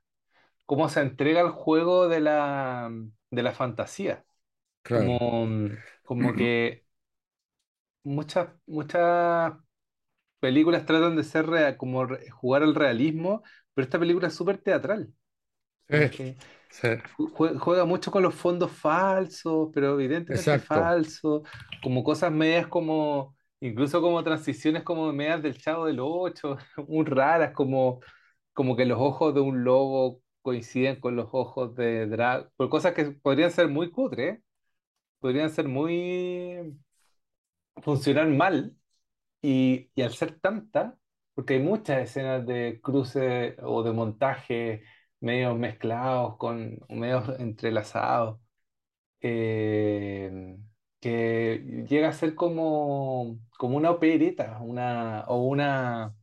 cómo 0.66 0.88
se 0.88 1.00
entrega 1.02 1.42
el 1.42 1.50
juego 1.50 2.08
de 2.08 2.20
la, 2.20 2.90
de 3.30 3.42
la 3.44 3.52
fantasía. 3.52 4.26
Claro. 4.82 5.18
Como, 5.18 5.48
como 6.04 6.36
que 6.36 6.86
muchas, 8.02 8.48
muchas 8.66 9.54
películas 10.40 10.86
tratan 10.86 11.16
de 11.16 11.24
ser 11.24 11.46
rea- 11.48 11.76
como 11.78 12.06
re- 12.06 12.30
jugar 12.30 12.62
al 12.62 12.74
realismo, 12.74 13.42
pero 13.74 13.84
esta 13.86 13.98
película 13.98 14.28
es 14.28 14.34
súper 14.34 14.58
teatral. 14.58 15.14
Como 15.88 16.10
Sí, 16.10 16.10
que 16.10 16.38
sí, 16.70 16.88
jue- 17.16 17.58
juega 17.58 17.84
mucho 17.84 18.10
con 18.10 18.22
los 18.22 18.34
fondos 18.34 18.70
falsos, 18.72 19.70
pero 19.74 19.94
evidentemente 19.94 20.58
exacto. 20.58 20.94
falsos, 20.98 21.42
como 21.82 22.04
cosas 22.04 22.32
medias 22.32 22.66
como, 22.68 23.36
incluso 23.60 24.00
como 24.00 24.22
transiciones 24.24 24.82
como 24.84 25.12
medias 25.12 25.42
del 25.42 25.58
Chavo 25.58 25.86
del 25.86 26.00
Ocho, 26.00 26.56
muy 26.88 27.04
raras, 27.06 27.52
como, 27.54 28.00
como 28.52 28.76
que 28.76 28.84
los 28.86 28.98
ojos 29.00 29.34
de 29.34 29.40
un 29.40 29.64
lobo 29.64 30.22
coinciden 30.42 31.00
con 31.00 31.16
los 31.16 31.28
ojos 31.32 31.74
de 31.74 32.06
Drag, 32.06 32.50
por 32.56 32.68
cosas 32.70 32.94
que 32.94 33.06
podrían 33.12 33.50
ser 33.50 33.68
muy 33.68 33.90
cutres, 33.90 34.40
podrían 35.20 35.50
ser 35.50 35.68
muy, 35.68 36.78
funcionar 37.82 38.28
mal, 38.28 38.76
y, 39.42 39.90
y 39.94 40.02
al 40.02 40.12
ser 40.14 40.40
tanta, 40.40 40.96
porque 41.34 41.54
hay 41.56 41.60
muchas 41.60 42.02
escenas 42.02 42.46
de 42.46 42.80
cruce 42.82 43.56
o 43.62 43.82
de 43.84 43.92
montaje 43.92 44.84
medios 45.20 45.58
mezclados, 45.58 46.36
con 46.38 46.78
medios 46.88 47.28
entrelazados, 47.40 48.40
eh, 49.22 50.58
que 51.00 51.84
llega 51.88 52.08
a 52.10 52.12
ser 52.12 52.34
como, 52.36 53.40
como 53.58 53.76
una 53.78 53.90
opereta, 53.92 54.58
una, 54.62 55.24
o 55.28 55.42
una, 55.44 56.16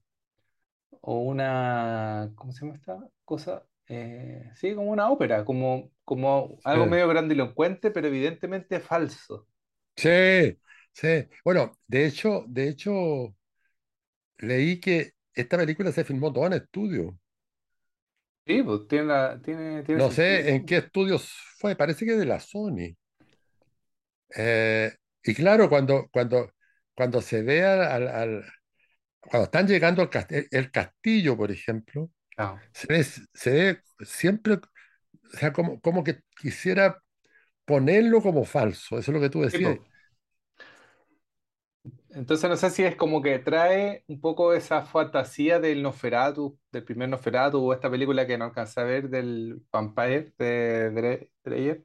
o 1.01 1.19
una, 1.19 2.31
¿cómo 2.35 2.51
se 2.51 2.61
llama 2.65 2.75
esta 2.75 2.99
cosa? 3.25 3.67
Eh, 3.87 4.49
sí, 4.55 4.73
como 4.75 4.91
una 4.91 5.09
ópera, 5.11 5.45
como, 5.45 5.91
como 6.03 6.57
algo 6.63 6.87
Sí, 6.87 6.87
medio 6.87 7.07
grandilocuente, 7.07 7.91
pero 7.91 8.07
evidentemente 8.07 8.79
falso. 8.79 9.47
sí, 9.95 10.57
sí. 10.93 11.07
Bueno, 11.43 11.77
de 11.87 12.05
hecho, 12.07 12.45
de 12.47 12.69
hecho, 12.69 13.35
leí 14.39 14.79
que 14.79 15.13
esta 15.33 15.57
película 15.57 15.91
se 15.91 16.03
filmó 16.05 16.31
toda 16.33 16.47
en 16.47 16.53
estudio. 16.53 17.17
Sí, 18.47 18.61
pues 18.63 18.87
tiene, 18.87 19.05
la- 19.07 19.41
tiene, 19.41 19.83
tiene 19.83 20.01
No 20.01 20.11
sé 20.11 20.51
en 20.51 20.63
qué 20.65 20.77
estudios 20.77 21.27
fue, 21.57 21.75
parece 21.75 22.05
que 22.05 22.15
de 22.15 22.25
la 22.25 22.39
Sony. 22.39 22.95
Eh, 24.35 24.91
y 25.23 25.33
claro, 25.33 25.69
cuando, 25.69 26.07
cuando, 26.11 26.51
cuando 26.93 27.21
se 27.21 27.41
ve 27.43 27.63
al, 27.65 28.43
cuando 29.21 29.45
están 29.45 29.67
llegando 29.67 30.01
al 30.01 30.09
cast- 30.09 30.47
el, 30.51 30.71
castillo, 30.71 31.37
por 31.37 31.51
ejemplo, 31.51 32.11
Ah, 32.37 32.61
se 32.73 32.87
ve, 32.87 33.03
se 33.05 33.51
ve 33.51 33.81
siempre, 34.05 34.55
o 34.55 35.37
sea, 35.37 35.53
como, 35.53 35.81
como 35.81 36.03
que 36.03 36.21
quisiera 36.41 37.01
ponerlo 37.65 38.21
como 38.21 38.45
falso. 38.45 38.99
Eso 38.99 39.11
es 39.11 39.15
lo 39.15 39.21
que 39.21 39.29
tú 39.29 39.41
sí, 39.51 39.59
decías. 39.59 39.77
pues. 39.77 39.79
Entonces 42.15 42.50
no 42.50 42.55
sé 42.55 42.69
si 42.69 42.84
es 42.84 42.95
como 42.95 43.22
que 43.22 43.39
trae 43.39 44.05
un 44.07 44.22
poco 44.22 44.53
esa 44.53 44.84
fantasía 44.86 45.60
del 45.60 45.84
Nosferatu, 45.84 46.57
del 46.72 46.86
primer 46.86 47.10
Nosferatu, 47.10 47.60
o 47.63 47.74
esta 47.74 47.89
película 47.91 48.25
que 48.25 48.38
no 48.38 48.45
alcancé 48.45 48.79
a 48.79 48.84
ver 48.86 49.10
del 49.10 49.62
Vampire 49.72 50.34
de 50.38 50.91
Dre- 50.93 51.29
Dreyer, 51.43 51.84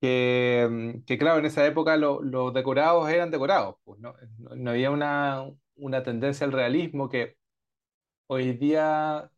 que, 0.00 0.66
mm, 0.70 1.04
que 1.04 1.18
claro, 1.18 1.38
en 1.40 1.46
esa 1.46 1.66
época 1.66 1.96
lo- 1.96 2.22
los 2.22 2.52
decorados 2.54 3.08
eran 3.10 3.30
decorados, 3.30 3.76
pues, 3.84 4.00
¿no? 4.00 4.14
No, 4.38 4.54
no 4.56 4.70
había 4.70 4.90
una, 4.90 5.44
una 5.76 6.02
tendencia 6.02 6.46
al 6.46 6.52
realismo 6.52 7.08
que 7.08 7.36
hoy 8.28 8.54
día, 8.54 9.30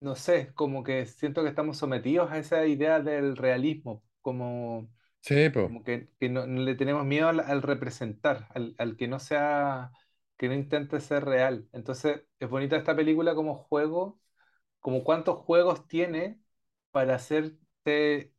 no 0.00 0.16
sé, 0.16 0.52
como 0.54 0.84
que 0.84 1.06
siento 1.06 1.42
que 1.44 1.50
estamos 1.50 1.78
sometidos 1.78 2.30
a 2.32 2.38
esa 2.38 2.66
idea 2.66 3.00
del 3.00 3.36
realismo, 3.38 4.04
como 4.22 4.90
Sí, 5.22 5.48
pues, 5.50 5.70
como 5.70 5.84
que, 5.84 6.10
que 6.20 6.28
no, 6.28 6.46
no 6.46 6.62
le 6.62 6.74
tenemos 6.74 7.04
miedo 7.04 7.28
al, 7.28 7.40
al 7.40 7.62
representar, 7.62 8.48
al, 8.54 8.74
al 8.78 8.96
que 8.96 9.08
no 9.08 9.18
sea, 9.20 9.92
que 10.36 10.48
no 10.48 10.54
intente 10.54 11.00
ser 11.00 11.24
real. 11.24 11.68
Entonces, 11.72 12.22
es 12.38 12.48
bonita 12.50 12.76
esta 12.76 12.96
película 12.96 13.34
como 13.34 13.54
juego, 13.56 14.20
como 14.80 15.04
cuántos 15.04 15.38
juegos 15.38 15.88
tiene 15.88 16.40
para 16.92 17.16
hacerte 17.16 18.34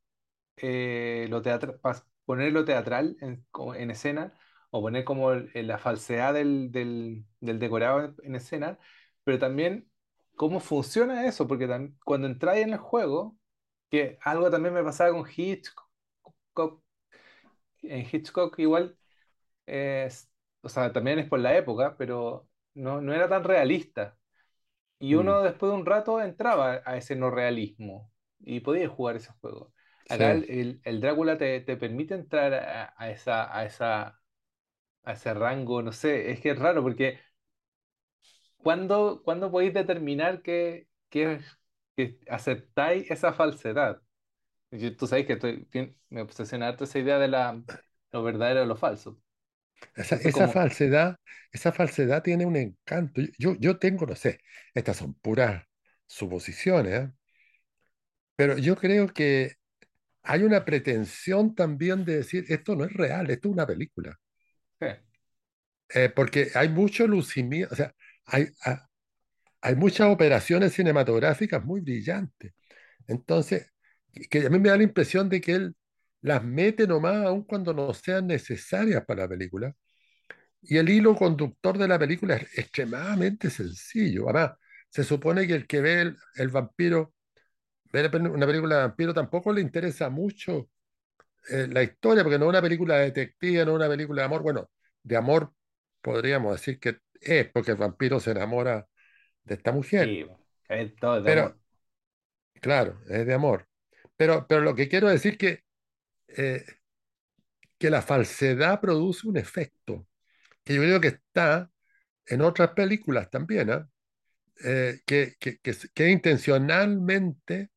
eh, 0.58 1.28
lo 1.30 1.42
teatral, 1.42 1.80
poner 2.26 2.54
lo 2.54 2.66
teatral 2.66 3.18
en, 3.22 3.46
en 3.78 3.92
escena, 3.92 4.38
o 4.72 4.82
poner 4.82 5.04
como 5.06 5.32
el- 5.34 5.52
la 5.68 5.78
falsedad 5.80 6.34
del, 6.34 6.72
del, 6.72 7.26
del 7.42 7.60
decorado 7.60 8.02
en, 8.06 8.16
en 8.24 8.36
escena, 8.36 8.80
pero 9.24 9.40
también 9.40 9.90
cómo 10.36 10.60
funciona 10.60 11.26
eso, 11.28 11.48
porque 11.48 11.68
cuando 12.06 12.28
entráis 12.28 12.64
en 12.66 12.74
el 12.74 12.80
juego, 12.80 13.38
que 13.90 14.18
algo 14.24 14.50
también 14.52 14.74
me 14.74 14.84
pasaba 14.84 15.12
con 15.12 15.28
Hitchcock, 15.36 15.91
en 17.84 18.08
Hitchcock 18.12 18.58
igual 18.60 18.98
o 20.62 20.70
sea, 20.70 20.92
también 20.94 21.20
es 21.20 21.28
por 21.28 21.40
la 21.40 21.56
época, 21.58 21.96
pero 21.98 22.48
no, 22.74 23.02
no 23.02 23.14
era 23.14 23.30
tan 23.30 23.44
realista. 23.44 24.18
Y 25.00 25.16
mm, 25.16 25.16
uno 25.16 25.42
después 25.44 25.72
de 25.72 25.78
un 25.78 25.86
rato 25.88 26.22
entraba 26.22 26.82
a 26.86 26.98
ese 26.98 27.16
no 27.16 27.32
realismo 27.32 28.12
y 28.40 28.62
podía 28.62 28.90
jugar 28.90 29.18
ese 29.18 29.32
juego. 29.42 29.74
Acá 30.10 30.32
sí. 30.32 30.34
el, 30.34 30.46
el- 30.50 30.82
el 30.86 31.02
Drácula 31.02 31.38
te, 31.38 31.62
te 31.62 31.78
permite 31.78 32.16
entrar 32.16 32.54
a, 32.56 32.94
a 32.98 33.12
esa, 33.12 33.56
a 33.58 33.66
esa, 33.66 34.22
a 35.04 35.14
ese 35.14 35.34
rango, 35.36 35.82
no 35.84 35.92
sé, 35.94 36.32
es 36.32 36.42
que 36.42 36.52
es 36.52 36.60
raro 36.60 36.84
porque 36.84 37.20
¿cuándo, 38.58 39.22
cuándo 39.24 39.52
podéis 39.52 39.74
determinar 39.74 40.42
que, 40.42 40.88
que, 41.10 41.40
que 41.96 42.20
aceptáis 42.30 43.10
esa 43.12 43.34
falsedad? 43.34 44.02
Yo- 44.72 44.96
tú 44.96 45.08
sabes 45.08 45.26
que 45.28 45.34
estoy, 45.34 45.66
tien- 45.66 45.96
me 46.10 46.22
obsesiona 46.22 46.68
harto 46.70 46.84
esa 46.86 47.00
idea 47.00 47.20
de 47.20 47.28
la, 47.28 47.62
lo 48.12 48.24
verdadero 48.24 48.64
o 48.64 48.66
lo 48.66 48.76
falso. 48.78 49.20
Esa, 49.96 50.16
esa 50.18 50.48
como, 50.48 50.48
falsedad, 50.48 51.18
esa 51.52 51.72
falsedad 51.72 52.24
tiene 52.24 52.46
un 52.46 52.56
encanto. 52.56 53.22
Yo, 53.38 53.56
yo 53.56 53.78
tengo, 53.80 54.06
no 54.06 54.16
sé, 54.16 54.40
estas 54.74 54.98
son 54.98 55.14
puras 55.16 55.66
suposiciones, 56.08 56.94
¿eh? 57.08 57.12
Pero 58.36 58.58
yo 58.58 58.76
creo 58.76 59.08
que 59.08 59.54
hay 60.24 60.44
una 60.44 60.66
pretensión 60.66 61.56
también 61.56 62.06
de 62.06 62.18
decir, 62.18 62.46
esto 62.50 62.76
no 62.76 62.86
es 62.86 62.94
real, 62.94 63.30
esto 63.32 63.50
es 63.50 63.54
una 63.54 63.68
película. 63.68 64.20
sí, 64.80 64.88
Eh, 65.94 66.10
porque 66.10 66.52
hay 66.56 66.70
mucho 66.70 67.06
lucimiento, 67.08 67.74
o 67.74 67.78
sea, 67.78 67.94
hay, 68.26 68.48
ha- 68.66 68.88
hay 69.62 69.76
muchas 69.76 70.10
operaciones 70.10 70.74
cinematográficas 70.74 71.64
muy 71.66 71.82
brillantes. 71.82 72.54
Entonces, 73.08 73.71
que 74.30 74.46
a 74.48 74.50
mí 74.50 74.60
me 74.60 74.70
da 74.70 74.78
la 74.78 74.84
impresión 74.84 75.30
de 75.30 75.42
que 75.42 75.54
él 75.54 75.76
las 76.22 76.44
mete 76.44 76.88
nomás 76.88 77.26
aun 77.26 77.44
cuando 77.44 77.74
no 77.74 77.94
sean 77.94 78.28
necesarias 78.28 79.06
para 79.06 79.24
la 79.24 79.30
película. 79.30 79.76
Y 80.62 80.78
el 80.78 80.90
hilo 80.90 81.16
conductor 81.16 81.78
de 81.78 81.88
la 81.88 82.00
película 82.00 82.36
es 82.38 82.58
extremadamente 82.60 83.50
sencillo. 83.50 84.26
Además, 84.30 84.58
se 84.90 85.04
supone 85.04 85.48
que 85.48 85.56
el 85.56 85.68
que 85.68 85.82
ve 85.82 86.02
el, 86.02 86.18
el 86.36 86.50
vampiro, 86.50 87.14
ve 87.94 88.10
una 88.30 88.48
película 88.48 88.78
de 88.78 88.82
vampiro, 88.84 89.14
tampoco 89.14 89.54
le 89.54 89.62
interesa 89.62 90.10
mucho 90.10 90.70
eh, 91.50 91.68
la 91.70 91.84
historia, 91.84 92.24
porque 92.24 92.40
no 92.40 92.46
es 92.46 92.50
una 92.50 92.62
película 92.62 92.98
de 92.98 93.06
detective, 93.06 93.66
no 93.66 93.72
es 93.74 93.78
una 93.78 93.90
película 93.90 94.22
de 94.24 94.26
amor. 94.28 94.44
Bueno, 94.44 94.70
de 95.04 95.18
amor 95.18 95.54
podríamos 96.02 96.54
decir 96.56 96.80
que 96.80 97.00
es, 97.22 97.50
porque 97.52 97.72
el 97.72 97.78
vampiro 97.78 98.20
se 98.20 98.32
enamora 98.32 98.88
de 99.44 99.56
esta 99.56 99.72
mujer. 99.72 100.20
sí, 100.20 100.26
es 100.70 100.96
todo 100.98 101.22
de 101.22 101.30
Pero, 101.30 101.44
amor. 101.44 101.60
claro, 102.62 103.00
es 103.10 103.26
de 103.26 103.34
amor. 103.34 103.68
Pero, 104.22 104.46
pero 104.48 104.62
lo 104.62 104.76
que 104.76 104.88
quiero 104.88 105.10
decir 105.10 105.36
que, 105.36 105.64
eh, 106.28 106.64
que 107.80 107.90
la 107.90 108.04
falsedad 108.04 108.80
produce 108.80 109.28
un 109.28 109.36
efecto, 109.36 110.08
que 110.64 110.76
yo 110.76 110.82
creo 110.84 111.02
que 111.02 111.08
está 111.08 111.72
en 112.28 112.42
otras 112.42 112.74
películas 112.74 113.32
también, 113.32 113.72
¿ah? 113.72 113.90
eh, 114.64 115.02
que, 115.08 115.34
que, 115.40 115.60
que, 115.60 116.10
intencionalmente 116.12 117.72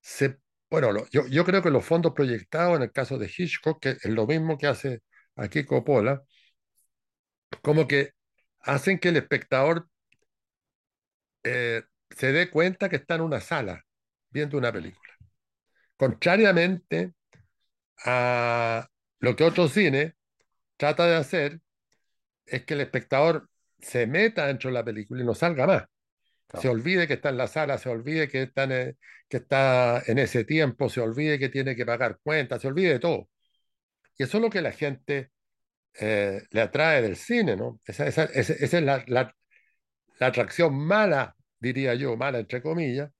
se... 0.00 0.38
Bueno, 0.70 1.06
yo, 1.10 1.26
yo 1.26 1.44
creo 1.44 1.62
que 1.62 1.70
los 1.70 1.84
fondos 1.84 2.14
proyectados 2.14 2.78
en 2.78 2.84
el 2.84 2.92
caso 2.92 3.18
de 3.18 3.26
Hitchcock, 3.26 3.78
que 3.78 3.90
es 3.90 4.06
lo 4.06 4.26
mismo 4.26 4.56
que 4.56 4.68
hace 4.68 5.02
aquí 5.36 5.66
Coppola, 5.66 6.22
como 7.60 7.86
que 7.86 8.12
hacen 8.60 8.98
que 8.98 9.10
el 9.10 9.18
espectador 9.18 9.86
eh, 11.44 11.82
se 12.08 12.32
dé 12.32 12.50
cuenta 12.50 12.88
que 12.88 12.96
está 12.96 13.16
en 13.16 13.20
una 13.20 13.40
sala 13.40 13.84
viendo 14.30 14.56
una 14.56 14.72
película. 14.72 15.17
Contrariamente 15.98 17.14
a 18.04 18.88
lo 19.20 19.36
que 19.36 19.44
otro 19.44 19.68
cine 19.68 20.14
trata 20.76 21.06
de 21.06 21.16
hacer, 21.16 21.60
es 22.46 22.64
que 22.64 22.74
el 22.74 22.82
espectador 22.82 23.48
se 23.80 24.06
meta 24.06 24.46
dentro 24.46 24.70
de 24.70 24.74
la 24.74 24.84
película 24.84 25.22
y 25.22 25.26
no 25.26 25.34
salga 25.34 25.66
más. 25.66 25.84
se 26.54 26.68
olvide 26.68 27.06
que 27.08 27.14
está 27.14 27.30
en 27.30 27.38
la 27.38 27.48
sala, 27.48 27.78
se 27.78 27.88
olvide 27.90 28.28
que 28.28 28.42
está 28.44 28.64
en, 28.64 28.98
que 29.28 29.38
está 29.38 30.02
en 30.06 30.18
ese 30.18 30.44
tiempo, 30.44 30.88
se 30.90 31.00
olvide 31.00 31.38
que 31.38 31.48
tiene 31.50 31.76
que 31.76 31.86
pagar 31.86 32.18
cuentas, 32.22 32.62
se 32.62 32.68
olvide 32.68 32.94
de 32.94 33.00
todo. 33.00 33.30
Y 34.18 34.24
eso 34.24 34.38
es 34.38 34.42
lo 34.42 34.50
que 34.50 34.62
la 34.62 34.72
gente 34.72 35.30
eh, 36.00 36.42
le 36.50 36.60
atrae 36.62 37.02
del 37.02 37.16
cine, 37.16 37.56
¿no? 37.56 37.80
Esa, 37.86 38.06
esa- 38.08 38.24
esa- 38.26 38.54
esa 38.54 38.78
es 38.78 38.84
la, 38.84 39.04
la- 39.08 39.34
la 40.20 40.26
atracción 40.28 40.74
mala, 40.76 41.36
diría 41.60 41.94
yo, 41.94 42.16
mala 42.16 42.38
entre 42.40 42.62
comillas, 42.62 43.10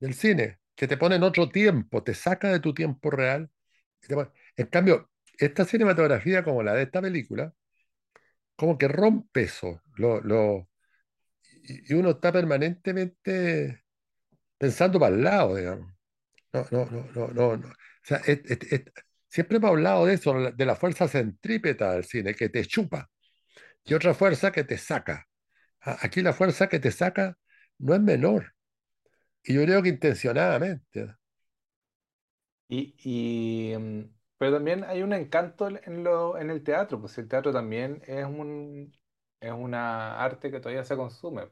del 0.00 0.14
cine, 0.14 0.58
que 0.76 0.88
te 0.88 0.96
pone 0.96 1.16
en 1.16 1.22
otro 1.24 1.48
tiempo, 1.50 2.02
te 2.02 2.14
saca 2.14 2.50
de 2.52 2.60
tu 2.60 2.74
tiempo 2.74 3.10
real. 3.10 3.50
En 4.56 4.66
cambio, 4.66 5.10
esta 5.38 5.64
cinematografía 5.64 6.42
como 6.44 6.62
la 6.62 6.74
de 6.74 6.82
esta 6.84 7.00
película, 7.02 7.52
como 8.56 8.78
que 8.78 8.88
rompe 8.88 9.42
eso, 9.42 9.80
lo, 9.96 10.20
lo- 10.20 10.68
y 11.64 11.94
uno 11.94 12.10
está 12.12 12.32
permanentemente 12.32 13.84
pensando 14.58 15.00
para 15.00 15.14
el 15.16 15.24
lado, 15.24 15.56
digamos. 15.56 15.92
No, 16.52 16.66
no, 16.72 16.86
no, 16.86 17.06
no, 17.14 17.28
no, 17.28 17.56
no. 17.58 17.68
O 17.68 17.72
sea, 18.02 18.22
siempre 19.28 19.58
hemos 19.58 19.70
hablado 19.70 20.06
de 20.06 20.14
eso, 20.14 20.34
de 20.52 20.66
la 20.66 20.76
fuerza 20.76 21.08
centrípeta 21.08 21.92
del 21.94 22.04
cine, 22.04 22.34
que 22.34 22.48
te 22.48 22.64
chupa, 22.66 23.10
y 23.84 23.94
otra 23.94 24.14
fuerza 24.14 24.52
que 24.52 24.64
te 24.64 24.78
saca. 24.78 25.28
Aquí 25.82 26.22
la 26.22 26.34
fuerza 26.34 26.68
que 26.68 26.80
te 26.80 26.92
saca 26.92 27.38
no 27.78 27.94
es 27.94 28.00
menor, 28.02 28.53
y 29.44 29.54
yo 29.54 29.62
creo 29.64 29.82
que 29.82 29.88
intencionadamente. 29.90 31.14
Y, 32.68 32.94
y, 33.04 33.76
mm, 33.78 34.04
pero 34.38 34.52
también 34.54 34.84
hay 34.84 35.02
un 35.02 35.12
encanto 35.12 35.68
en 35.68 36.02
lo, 36.04 36.38
en 36.38 36.50
el 36.50 36.62
teatro, 36.64 37.00
pues 37.00 37.16
el 37.18 37.28
teatro 37.28 37.52
también 37.52 38.02
es 38.06 38.24
un, 38.26 38.96
es 39.40 39.52
una 39.52 40.20
arte 40.22 40.50
que 40.50 40.60
todavía 40.60 40.84
se 40.84 40.96
consume. 40.96 41.48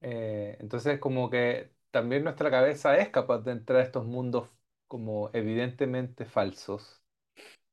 Eh, 0.00 0.56
entonces 0.60 1.00
como 1.00 1.30
que 1.30 1.72
también 1.90 2.24
nuestra 2.24 2.50
cabeza 2.50 2.96
es 2.98 3.08
capaz 3.10 3.38
de 3.40 3.52
entrar 3.52 3.80
a 3.80 3.82
estos 3.84 4.04
mundos 4.06 4.50
como 4.88 5.30
evidentemente 5.32 6.26
falsos, 6.26 7.02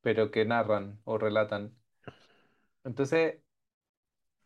pero 0.02 0.30
que 0.30 0.44
narran 0.46 1.00
o 1.04 1.18
relatan. 1.18 1.76
Entonces, 2.84 3.40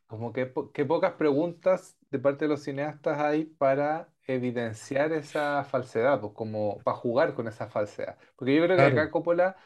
como 0.07 0.33
que, 0.33 0.53
que 0.75 0.85
pocas 0.85 1.15
preguntas 1.15 1.97
de 2.11 2.19
parte 2.19 2.45
de 2.45 2.49
los 2.51 2.63
cineastas 2.63 3.19
hay 3.21 3.45
para 3.45 4.13
evidenciar 4.27 5.13
esa 5.13 5.65
falsedad, 5.65 6.21
pues 6.21 6.33
como 6.35 6.79
para 6.83 6.97
jugar 6.97 7.35
con 7.35 7.49
esa 7.49 7.69
falsedad. 7.69 8.19
Porque 8.37 8.55
yo 8.57 8.65
creo 8.65 8.79
que 8.79 8.85
acá 8.85 9.11
Claro, 9.11 9.13
Coppola 9.13 9.57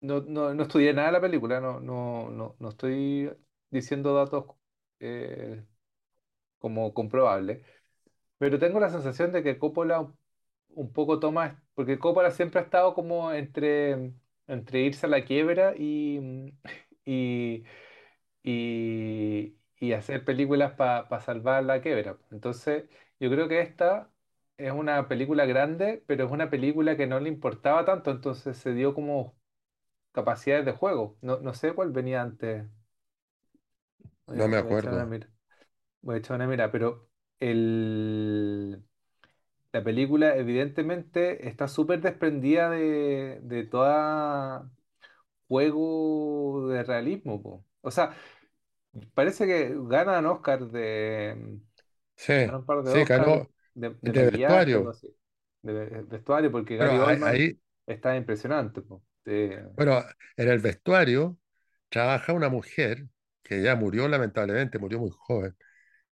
No, 0.00 0.20
no, 0.22 0.54
no 0.54 0.62
estudié 0.64 0.92
nada 0.94 1.08
de 1.08 1.12
la 1.14 1.20
película, 1.20 1.60
no, 1.60 1.80
no, 1.80 2.30
no, 2.30 2.56
no 2.58 2.68
estoy 2.70 3.32
diciendo 3.70 4.14
datos 4.14 4.46
eh, 5.00 5.64
como 6.58 6.94
comprobables, 6.94 7.64
pero 8.38 8.58
tengo 8.58 8.80
la 8.80 8.90
sensación 8.90 9.32
de 9.32 9.42
que 9.42 9.58
Coppola 9.58 10.00
un, 10.00 10.18
un 10.70 10.92
poco 10.92 11.20
toma, 11.20 11.64
porque 11.74 11.98
Coppola 11.98 12.30
siempre 12.32 12.60
ha 12.60 12.64
estado 12.64 12.94
como 12.94 13.32
entre, 13.32 14.12
entre 14.48 14.80
irse 14.82 15.06
a 15.06 15.10
la 15.10 15.24
quiebra 15.24 15.74
y, 15.78 16.54
y, 17.06 17.64
y, 18.42 19.56
y 19.80 19.92
hacer 19.92 20.24
películas 20.24 20.72
para 20.74 21.20
salvar 21.20 21.64
la 21.64 21.80
quiebra. 21.82 22.18
Entonces, 22.30 22.84
yo 23.22 23.30
creo 23.30 23.48
que 23.48 23.60
esta 23.60 24.12
es 24.58 24.72
una 24.72 25.08
película 25.08 25.46
grande, 25.46 26.04
pero 26.06 26.24
es 26.26 26.32
una 26.32 26.50
película 26.50 26.96
que 26.96 27.06
no 27.06 27.20
le 27.20 27.28
importaba 27.30 27.84
tanto, 27.84 28.10
entonces 28.10 28.56
se 28.58 28.74
dio 28.74 28.94
como 28.94 29.36
capacidades 30.12 30.66
de 30.66 30.72
juego. 30.72 31.18
No, 31.22 31.40
no 31.40 31.54
sé 31.54 31.74
cuál 31.74 31.90
venía 31.92 32.22
antes. 32.22 32.66
Voy 34.26 34.40
a, 34.40 34.42
no 34.42 34.48
me 34.48 34.56
voy 34.56 34.70
a 34.70 34.72
echar 34.74 34.92
una 34.94 35.04
acuerdo. 35.04 35.06
mira. 35.06 35.28
Voy 36.02 36.16
a 36.16 36.18
echar 36.18 36.36
una 36.36 36.46
mira, 36.48 36.72
pero 36.72 37.10
el, 37.40 38.84
la 39.72 39.84
película 39.84 40.36
evidentemente 40.36 41.48
está 41.48 41.68
súper 41.68 42.00
desprendida 42.02 42.70
de, 42.70 43.40
de 43.42 43.64
toda 43.66 44.70
juego 45.48 46.68
de 46.68 46.84
realismo, 46.84 47.42
po. 47.42 47.66
O 47.82 47.90
sea, 47.90 48.16
parece 49.14 49.46
que 49.46 49.74
ganan 49.88 50.26
Oscar 50.26 50.66
de... 50.70 51.60
Sí, 52.26 52.32
un 52.44 52.64
par 52.66 52.82
de 52.84 52.92
sí, 52.92 53.04
Oscar 53.04 53.24
ganó 53.24 53.50
de, 53.74 53.90
de 54.02 54.12
de 54.12 54.12
maquillaje, 54.14 54.74
algo 54.74 54.90
vestuario. 54.90 54.94
De, 55.62 55.72
de 55.86 56.02
vestuario, 56.04 56.50
porque 56.52 56.76
Gary 56.76 56.98
ahí, 56.98 56.98
Oldman 56.98 57.24
ahí- 57.24 57.58
está 57.86 58.16
impresionante, 58.16 58.82
po. 58.82 59.02
Bueno, 59.76 60.04
en 60.36 60.48
el 60.48 60.58
vestuario 60.60 61.38
trabaja 61.88 62.32
una 62.32 62.48
mujer 62.48 63.06
que 63.42 63.62
ya 63.62 63.74
murió 63.76 64.08
lamentablemente, 64.08 64.78
murió 64.78 64.98
muy 65.00 65.10
joven, 65.12 65.56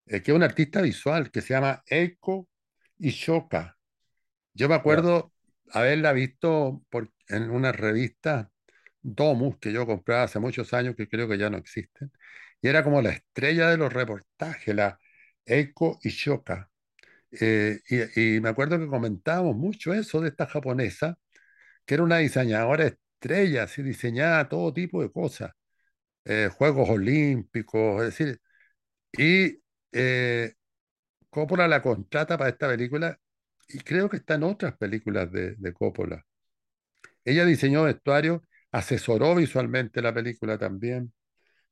eh, 0.08 0.22
que 0.24 0.32
es 0.32 0.36
una 0.38 0.46
artista 0.48 0.82
visual 0.82 1.32
que 1.32 1.42
se 1.42 1.54
llama 1.56 1.84
Eiko 1.88 2.50
Ishoka. 3.00 3.78
Yo 4.54 4.70
me 4.70 4.76
ya. 4.84 5.06
acuerdo 5.06 5.34
haberla 5.72 6.14
visto 6.14 6.84
por, 6.90 7.12
en 7.30 7.52
una 7.52 7.72
revista 7.72 8.52
Domus 9.02 9.58
que 9.60 9.74
yo 9.74 9.86
compraba 9.88 10.24
hace 10.24 10.40
muchos 10.40 10.74
años, 10.74 10.96
que 10.96 11.10
creo 11.10 11.28
que 11.30 11.38
ya 11.38 11.50
no 11.50 11.58
existen, 11.58 12.12
y 12.62 12.68
era 12.70 12.84
como 12.84 13.02
la 13.02 13.12
estrella 13.12 13.70
de 13.70 13.78
los 13.78 13.94
reportajes, 13.94 14.76
la 14.76 15.00
Eiko 15.50 16.00
Ishoka. 16.04 16.70
Eh, 17.32 17.80
y, 18.16 18.40
me 18.42 18.50
acuerdo 18.50 18.80
que 18.80 18.88
comentábamos 18.88 19.56
mucho 19.56 19.94
eso 19.94 20.22
de 20.22 20.30
esta 20.30 20.48
japonesa, 20.48 21.18
que 21.86 21.96
era 21.96 22.04
una 22.04 22.18
diseñadora 22.20 22.86
estrella, 22.88 23.64
así 23.64 23.84
diseñaba 23.84 24.50
todo 24.50 24.74
tipo 24.74 25.02
de 25.04 25.12
cosas, 25.12 25.52
eh, 26.26 26.50
Juegos 26.54 26.90
Olímpicos, 26.90 28.04
es 28.04 28.18
decir, 28.18 28.42
y 29.14 29.62
eh, 29.94 30.54
Coppola 31.30 31.68
la 31.68 31.82
contrata 31.82 32.38
para 32.38 32.52
esta 32.52 32.68
película 32.70 33.20
y 33.70 33.80
creo 33.80 34.10
que 34.10 34.18
está 34.18 34.36
en 34.36 34.44
otras 34.44 34.78
películas 34.78 35.32
de, 35.32 35.56
de 35.58 35.74
Coppola. 35.74 36.26
Ella 37.24 37.46
diseñó 37.46 37.84
vestuario, 37.84 38.44
asesoró 38.72 39.36
visualmente 39.36 40.02
la 40.02 40.14
película 40.14 40.58
también. 40.58 41.14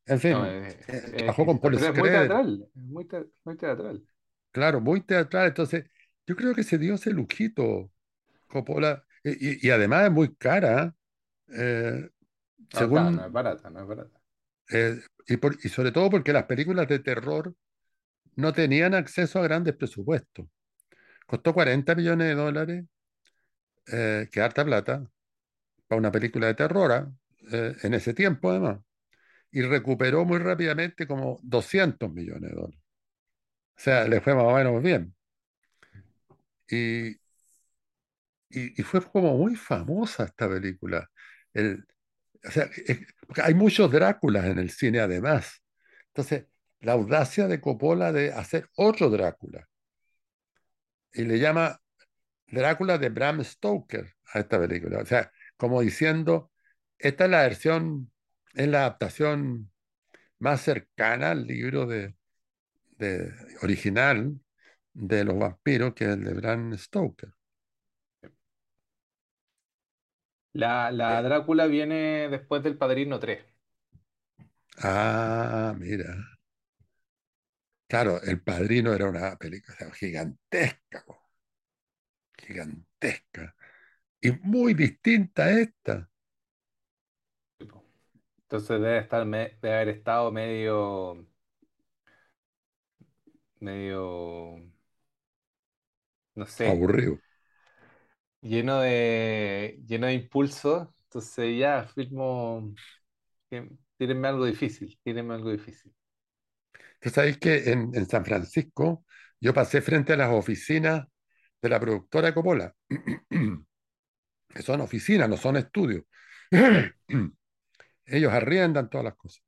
En 0.08 0.20
No, 0.28 0.46
fin, 0.46 0.46
eh, 0.46 0.80
eh, 0.88 1.02
eh, 1.13 1.15
trabajó 1.15 1.46
con. 1.46 1.60
Paul 1.60 1.78
muy 1.96 2.10
teatral, 2.10 2.70
muy, 2.74 3.06
te- 3.06 3.26
muy 3.43 3.58
teatral. 3.58 4.06
claro, 4.52 4.82
muy 4.82 5.02
teatral. 5.02 5.48
Entonces, 5.48 5.86
yo 6.26 6.36
creo 6.36 6.54
que 6.56 6.63
se 6.63 6.78
dio 6.78 6.96
ese 6.96 7.12
lujito 7.12 7.91
Coppola. 8.48 9.06
Y, 9.24 9.32
y- 9.65 9.67
y 9.67 9.72
además 9.72 10.06
es 10.06 10.12
muy 10.12 10.36
cara, 10.36 10.96
¿eh? 11.50 12.10
No, 12.72 12.89
claro, 12.89 13.12
no 13.12 13.26
es 13.26 13.32
según, 13.32 13.34
barata, 13.34 13.70
no 13.70 13.82
es 13.82 13.88
barata. 13.88 14.22
eh, 14.72 15.00
y, 15.28 15.38
por- 15.38 15.58
y 15.63 15.70
sobre 15.70 15.91
todo 15.91 16.10
porque 16.10 16.34
las 16.34 16.46
películas 16.46 16.88
de 16.88 17.00
terror 17.00 17.54
no 18.36 18.54
tenían 18.54 18.96
acceso 18.96 19.39
a 19.39 19.43
grandes 19.43 19.76
presupuestos. 19.78 20.48
Costó 21.28 21.54
40 21.54 21.96
millones 21.96 22.28
de 22.30 22.36
dólares, 22.36 22.86
eh, 23.88 24.28
que 24.32 24.41
harta 24.41 24.65
plata, 24.65 25.10
para 25.88 26.00
una 26.00 26.12
película 26.13 26.48
de 26.48 26.56
terror. 26.56 27.12
Eh, 27.52 27.76
en 27.84 27.96
ese 27.96 28.13
tiempo 28.15 28.52
además, 28.52 28.80
y 29.51 29.62
recuperó 29.63 30.25
muy 30.25 30.39
rápidamente 30.39 31.07
como 31.07 31.39
200 31.43 32.12
millones 32.13 32.51
de 32.51 32.55
dólares. 32.55 32.79
O 33.77 33.81
sea, 33.81 34.07
le 34.07 34.21
fue 34.21 34.36
más 34.36 34.45
o 34.45 34.53
menos 34.55 34.83
bien. 34.83 35.15
Y, 36.69 37.17
y- 38.49 38.79
y 38.81 38.83
fue 38.83 39.01
como 39.03 39.38
muy 39.38 39.55
famosa 39.55 40.25
esta 40.25 40.47
película. 40.49 41.10
El, 41.53 41.86
o 42.45 42.51
sea, 42.51 42.69
hay 43.43 43.53
muchos 43.55 43.91
Dráculas 43.91 44.45
en 44.47 44.60
el 44.60 44.71
cine 44.71 45.01
además. 45.01 45.63
Entonces, 46.10 46.47
la 46.81 46.93
audacia 46.93 47.47
de 47.47 47.62
Coppola 47.62 48.12
de 48.13 48.33
hacer 48.33 48.69
otro 48.77 49.10
Drácula, 49.10 49.67
y 51.13 51.23
le 51.23 51.39
llama 51.39 51.79
Drácula 52.47 52.97
de 52.97 53.10
Bram 53.10 53.43
Stoker 53.43 54.15
a 54.33 54.39
esta 54.39 54.60
película. 54.60 54.99
O 55.01 55.05
sea, 55.05 55.31
como 55.57 55.81
diciendo, 55.81 56.51
esta 56.99 57.25
es 57.25 57.31
la 57.31 57.43
versión, 57.43 58.12
es 58.58 58.67
la 58.70 58.80
adaptación 58.82 59.72
más 60.39 60.62
cercana 60.63 61.32
al 61.32 61.48
libro 61.48 61.86
de, 61.88 62.15
de- 63.00 63.34
original 63.63 64.39
de 64.93 65.24
los 65.26 65.38
vampiros, 65.39 65.93
que 65.96 66.06
es 66.06 66.12
el 66.12 66.24
de 66.26 66.34
Bram 66.36 66.78
Stoker. 66.78 67.34
La, 70.54 70.91
la 70.91 71.22
Eh, 71.22 71.22
Drácula 71.22 71.67
viene 71.67 72.28
después 72.30 72.62
del 72.63 72.78
Padrino 72.78 73.17
tres 73.20 73.46
ah, 74.84 75.74
mira. 75.78 76.38
Claro, 77.88 78.22
El 78.22 78.41
Padrino 78.41 78.93
era 78.93 79.10
una 79.10 79.36
película 79.38 79.91
gigantesca, 79.93 81.04
gigantesca, 82.38 83.56
y 84.22 84.32
muy 84.32 84.74
distinta 84.74 85.46
a 85.46 85.52
esta. 85.62 86.10
Entonces 88.47 88.69
debe 88.81 88.97
estar 88.99 89.25
me- 89.25 89.57
debe 89.62 89.75
haber 89.75 89.89
estado 89.89 90.31
medio, 90.31 91.27
medio, 93.60 94.60
no 96.36 96.45
sé, 96.45 96.71
Aburrido. 96.71 97.19
lleno 98.41 98.79
de, 98.81 99.81
lleno 99.88 100.07
de 100.07 100.13
impulso. 100.13 100.93
Entonces 101.05 101.57
ya, 101.60 101.83
firmo, 101.83 102.73
que- 103.49 103.69
tírenme 103.97 104.27
algo 104.29 104.45
difícil, 104.45 104.99
tírenme 105.03 105.36
algo 105.36 105.51
difícil. 105.51 105.93
Tú 106.99 107.10
sabéis 107.10 107.38
que 107.38 107.71
en, 107.71 107.91
en 107.93 108.07
San 108.07 108.25
Francisco 108.25 109.05
yo 109.39 109.53
pasé 109.53 109.81
frente 109.81 110.13
a 110.13 110.17
las 110.17 110.31
oficinas 110.33 111.05
de 111.62 111.69
la 111.69 111.79
productora 111.79 112.33
Coppola, 112.33 112.73
que 114.49 114.62
son 114.63 114.81
oficinas, 114.81 115.29
no 115.29 115.38
son 115.38 115.57
estudios. 115.57 116.03
Ellos 118.08 118.34
arriendan 118.34 118.89
todas 118.89 119.06
las 119.06 119.15
cosas. 119.15 119.43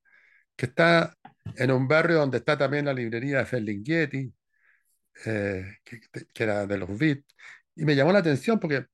Que 0.55 0.67
está 0.67 1.15
en 1.57 1.71
un 1.71 1.87
barrio 1.87 2.17
donde 2.17 2.37
está 2.39 2.57
también 2.57 2.85
la 2.85 2.93
librería 2.93 3.39
de 3.39 3.45
Ferlinghetti, 3.45 4.33
eh, 5.25 5.77
que, 5.83 6.43
era 6.43 6.65
de 6.67 6.77
los 6.77 6.97
Beats. 6.97 7.25
Y 7.75 7.85
me 7.85 7.95
llamó 7.95 8.11
la 8.13 8.19
atención 8.19 8.59
porque 8.59 8.85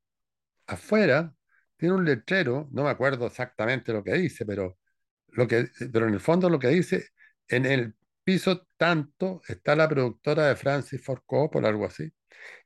afuera 0.68 1.34
tiene 1.78 1.96
un 1.96 2.06
letrero, 2.06 2.70
no 2.72 2.84
me 2.84 2.90
acuerdo 2.90 3.28
exactamente 3.28 3.94
lo 3.94 4.04
que 4.04 4.14
dice, 4.14 4.46
pero, 4.46 4.78
lo 5.30 5.48
que, 5.48 5.70
pero 5.92 6.08
en 6.08 6.14
el 6.16 6.20
fondo 6.20 6.50
lo 6.50 6.60
que 6.60 6.70
dice, 6.70 7.10
en 7.48 7.66
el 7.66 7.96
piso 8.24 8.68
tanto 8.78 9.42
está 9.48 9.76
la 9.76 9.90
productora 9.90 10.48
de 10.48 10.56
Francis 10.56 11.04
Ford 11.04 11.22
Coppola, 11.26 11.70
algo 11.70 11.86
así. 11.86 12.12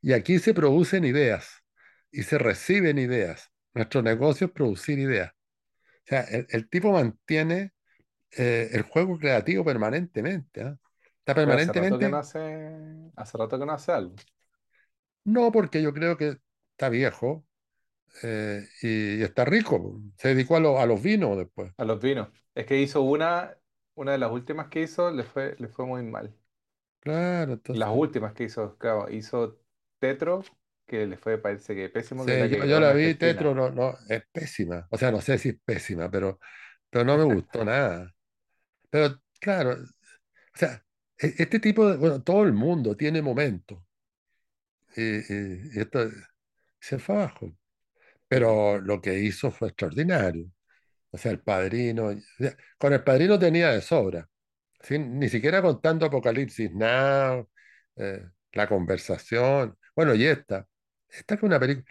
Y 0.01 0.13
aquí 0.13 0.39
se 0.39 0.53
producen 0.53 1.05
ideas 1.05 1.63
y 2.11 2.23
se 2.23 2.37
reciben 2.37 2.97
ideas. 2.97 3.51
Nuestro 3.73 4.01
negocio 4.01 4.47
es 4.47 4.53
producir 4.53 4.99
ideas. 4.99 5.31
O 6.09 6.11
sea, 6.11 6.21
el, 6.23 6.47
el 6.49 6.69
tipo 6.69 6.91
mantiene 6.91 7.73
eh, 8.37 8.69
el 8.73 8.83
juego 8.83 9.17
creativo 9.19 9.65
permanentemente. 9.65 10.63
¿ah? 10.63 10.77
Está 11.19 11.35
Pero 11.41 11.53
hace 11.55 11.73
rato 11.73 11.97
que 11.99 12.09
no 12.09 12.17
permanentemente, 12.17 12.17
hace, 12.17 13.11
hace 13.15 13.37
rato 13.37 13.59
que 13.59 13.65
no 13.65 13.71
hace 13.73 13.91
algo. 13.91 14.15
no 15.25 15.51
porque 15.51 15.81
yo 15.81 15.93
creo 15.93 16.17
que 16.17 16.37
está 16.71 16.89
viejo 16.89 17.45
eh, 18.23 18.67
y, 18.83 19.19
y 19.19 19.23
está 19.23 19.45
rico. 19.45 20.01
Se 20.17 20.29
dedicó 20.29 20.57
a, 20.57 20.59
lo- 20.61 20.79
a 20.79 20.85
los 20.85 21.01
vinos 21.03 21.37
después. 21.37 21.73
A 21.77 21.83
los 21.85 21.99
vinos. 22.01 22.29
Es 22.55 22.65
que 22.67 22.79
hizo 22.79 23.01
una, 23.01 23.57
una 23.95 24.11
de 24.13 24.17
las 24.19 24.31
últimas 24.31 24.67
que 24.69 24.81
hizo, 24.83 25.09
le 25.11 25.23
fue, 25.23 25.55
le 25.59 25.67
fue 25.67 25.85
muy 25.85 26.03
mal. 26.03 26.35
Claro, 27.01 27.53
Las 27.71 27.89
entonces. 27.91 27.95
últimas 27.95 28.33
que 28.33 28.43
hizo, 28.45 28.77
claro, 28.77 29.09
hizo 29.11 29.59
Tetro, 29.99 30.43
que 30.89 31.07
le 31.07 31.17
fue, 31.17 31.39
parece 31.39 31.75
que 31.75 31.89
pésimo, 31.89 32.25
Sí, 32.25 32.49
yo, 32.49 32.57
que 32.57 32.65
yo 32.65 32.79
la 32.79 32.91
vi, 32.93 33.15
Tetro, 33.15 33.55
no, 33.55 33.69
no, 33.71 33.97
es 34.09 34.23
pésima. 34.31 34.87
O 34.91 34.97
sea, 34.97 35.11
no 35.11 35.21
sé 35.21 35.37
si 35.37 35.49
es 35.49 35.55
pésima, 35.63 36.11
pero, 36.11 36.39
pero 36.89 37.05
no 37.05 37.17
me 37.17 37.23
gustó 37.23 37.63
nada. 37.63 38.13
Pero 38.89 39.21
claro, 39.41 39.73
o 39.73 40.57
sea, 40.57 40.83
e- 41.17 41.35
este 41.39 41.59
tipo 41.59 41.89
de, 41.89 41.97
bueno, 41.97 42.23
todo 42.23 42.43
el 42.45 42.53
mundo 42.53 42.97
tiene 42.97 43.21
momentos 43.21 43.79
y, 44.95 45.01
y- 45.03 45.71
y 45.75 45.79
esto 45.79 45.99
se 46.79 46.99
fue 46.99 47.15
abajo. 47.15 47.51
Pero 48.27 48.79
lo 48.81 49.01
que 49.01 49.19
hizo 49.19 49.51
fue 49.51 49.69
extraordinario. 49.69 50.51
O 51.11 51.17
sea, 51.17 51.31
el 51.33 51.41
padrino, 51.41 52.11
con 52.79 52.93
el 52.93 53.03
padrino 53.03 53.39
tenía 53.39 53.71
de 53.71 53.81
sobra. 53.81 54.29
¿sí? 54.81 54.99
Ni 54.99 55.29
siquiera 55.29 55.61
contando 55.61 56.05
Apocalipsis 56.07 56.71
Now, 56.73 57.49
eh, 57.97 58.23
la 58.53 58.67
conversación. 58.67 59.77
Bueno, 59.95 60.15
y 60.15 60.25
esta. 60.25 60.67
Esta 61.11 61.35
es 61.35 61.43
una 61.43 61.59
película. 61.59 61.85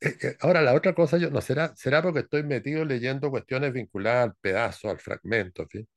eh, 0.00 0.16
eh, 0.22 0.36
ahora, 0.40 0.62
la 0.62 0.74
otra 0.74 0.94
cosa, 0.94 1.18
yo 1.18 1.30
no 1.30 1.40
será, 1.40 1.74
será 1.76 2.02
porque 2.02 2.20
estoy 2.20 2.42
metido 2.44 2.84
leyendo 2.84 3.30
cuestiones 3.30 3.72
vinculadas 3.72 4.24
al 4.30 4.34
pedazo, 4.36 4.90
al 4.90 4.98
fragmento, 5.00 5.62
en 5.62 5.68
fin. 5.68 5.88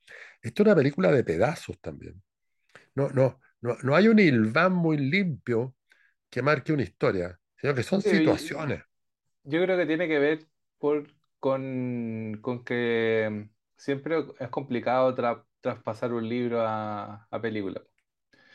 Esto 0.42 0.62
es 0.62 0.66
una 0.68 0.76
película 0.76 1.12
de 1.12 1.24
pedazos 1.24 1.80
también. 1.80 2.22
No, 2.94 3.10
no, 3.10 3.40
no, 3.62 3.76
no 3.82 3.96
hay 3.96 4.08
un 4.08 4.18
hilván 4.20 4.74
muy 4.74 4.98
limpio 4.98 5.76
que 6.30 6.42
marque 6.42 6.72
una 6.74 6.84
historia, 6.84 7.38
sino 7.56 7.74
que 7.74 7.82
son 7.84 8.02
Sí, 8.02 8.02
situaciones. 8.02 8.82
yo 9.44 9.62
creo 9.62 9.76
que 9.78 9.86
tiene 9.86 10.08
que 10.08 10.18
ver 10.18 10.48
por, 10.78 11.08
con, 11.40 12.38
con 12.42 12.64
que 12.64 13.50
siempre 13.76 14.24
es 14.40 14.48
complicado 14.50 15.14
tra- 15.16 15.46
traspasar 15.60 16.12
un 16.12 16.28
libro 16.28 16.62
a, 16.62 17.26
a 17.30 17.40
película. 17.40 17.82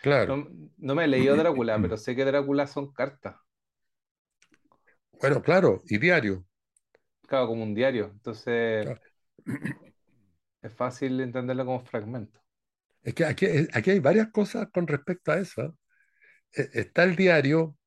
Claro. 0.02 0.38
No, 0.38 0.48
no 0.78 0.96
me 0.96 1.06
he 1.06 1.08
leído 1.08 1.38
Drácula, 1.38 1.82
pero 1.82 1.98
sé 1.98 2.16
que 2.16 2.26
Drácula 2.26 2.68
son 2.68 2.94
cartas, 2.94 3.38
Bueno, 5.22 5.42
claro, 5.42 5.82
y 5.88 5.98
diario. 6.00 6.46
claro, 7.28 7.48
como 7.48 7.64
un 7.64 7.74
diario. 7.74 8.06
Entonces 8.14 8.86
Claro. 8.86 9.02
es 10.62 10.74
fácil 10.74 11.20
entenderlo 11.22 11.66
como 11.66 11.82
fragmento. 11.82 12.40
Es 13.04 13.14
que 13.14 13.26
aquí, 13.26 13.46
aquí 13.74 13.92
hay 13.92 14.00
varias 14.00 14.30
cosas 14.32 14.68
con 14.72 14.88
respecto 14.88 15.32
a 15.32 15.40
eso. 15.40 15.78
Eh, 16.56 16.70
Está 16.74 17.04
el 17.04 17.16
diario 17.16 17.78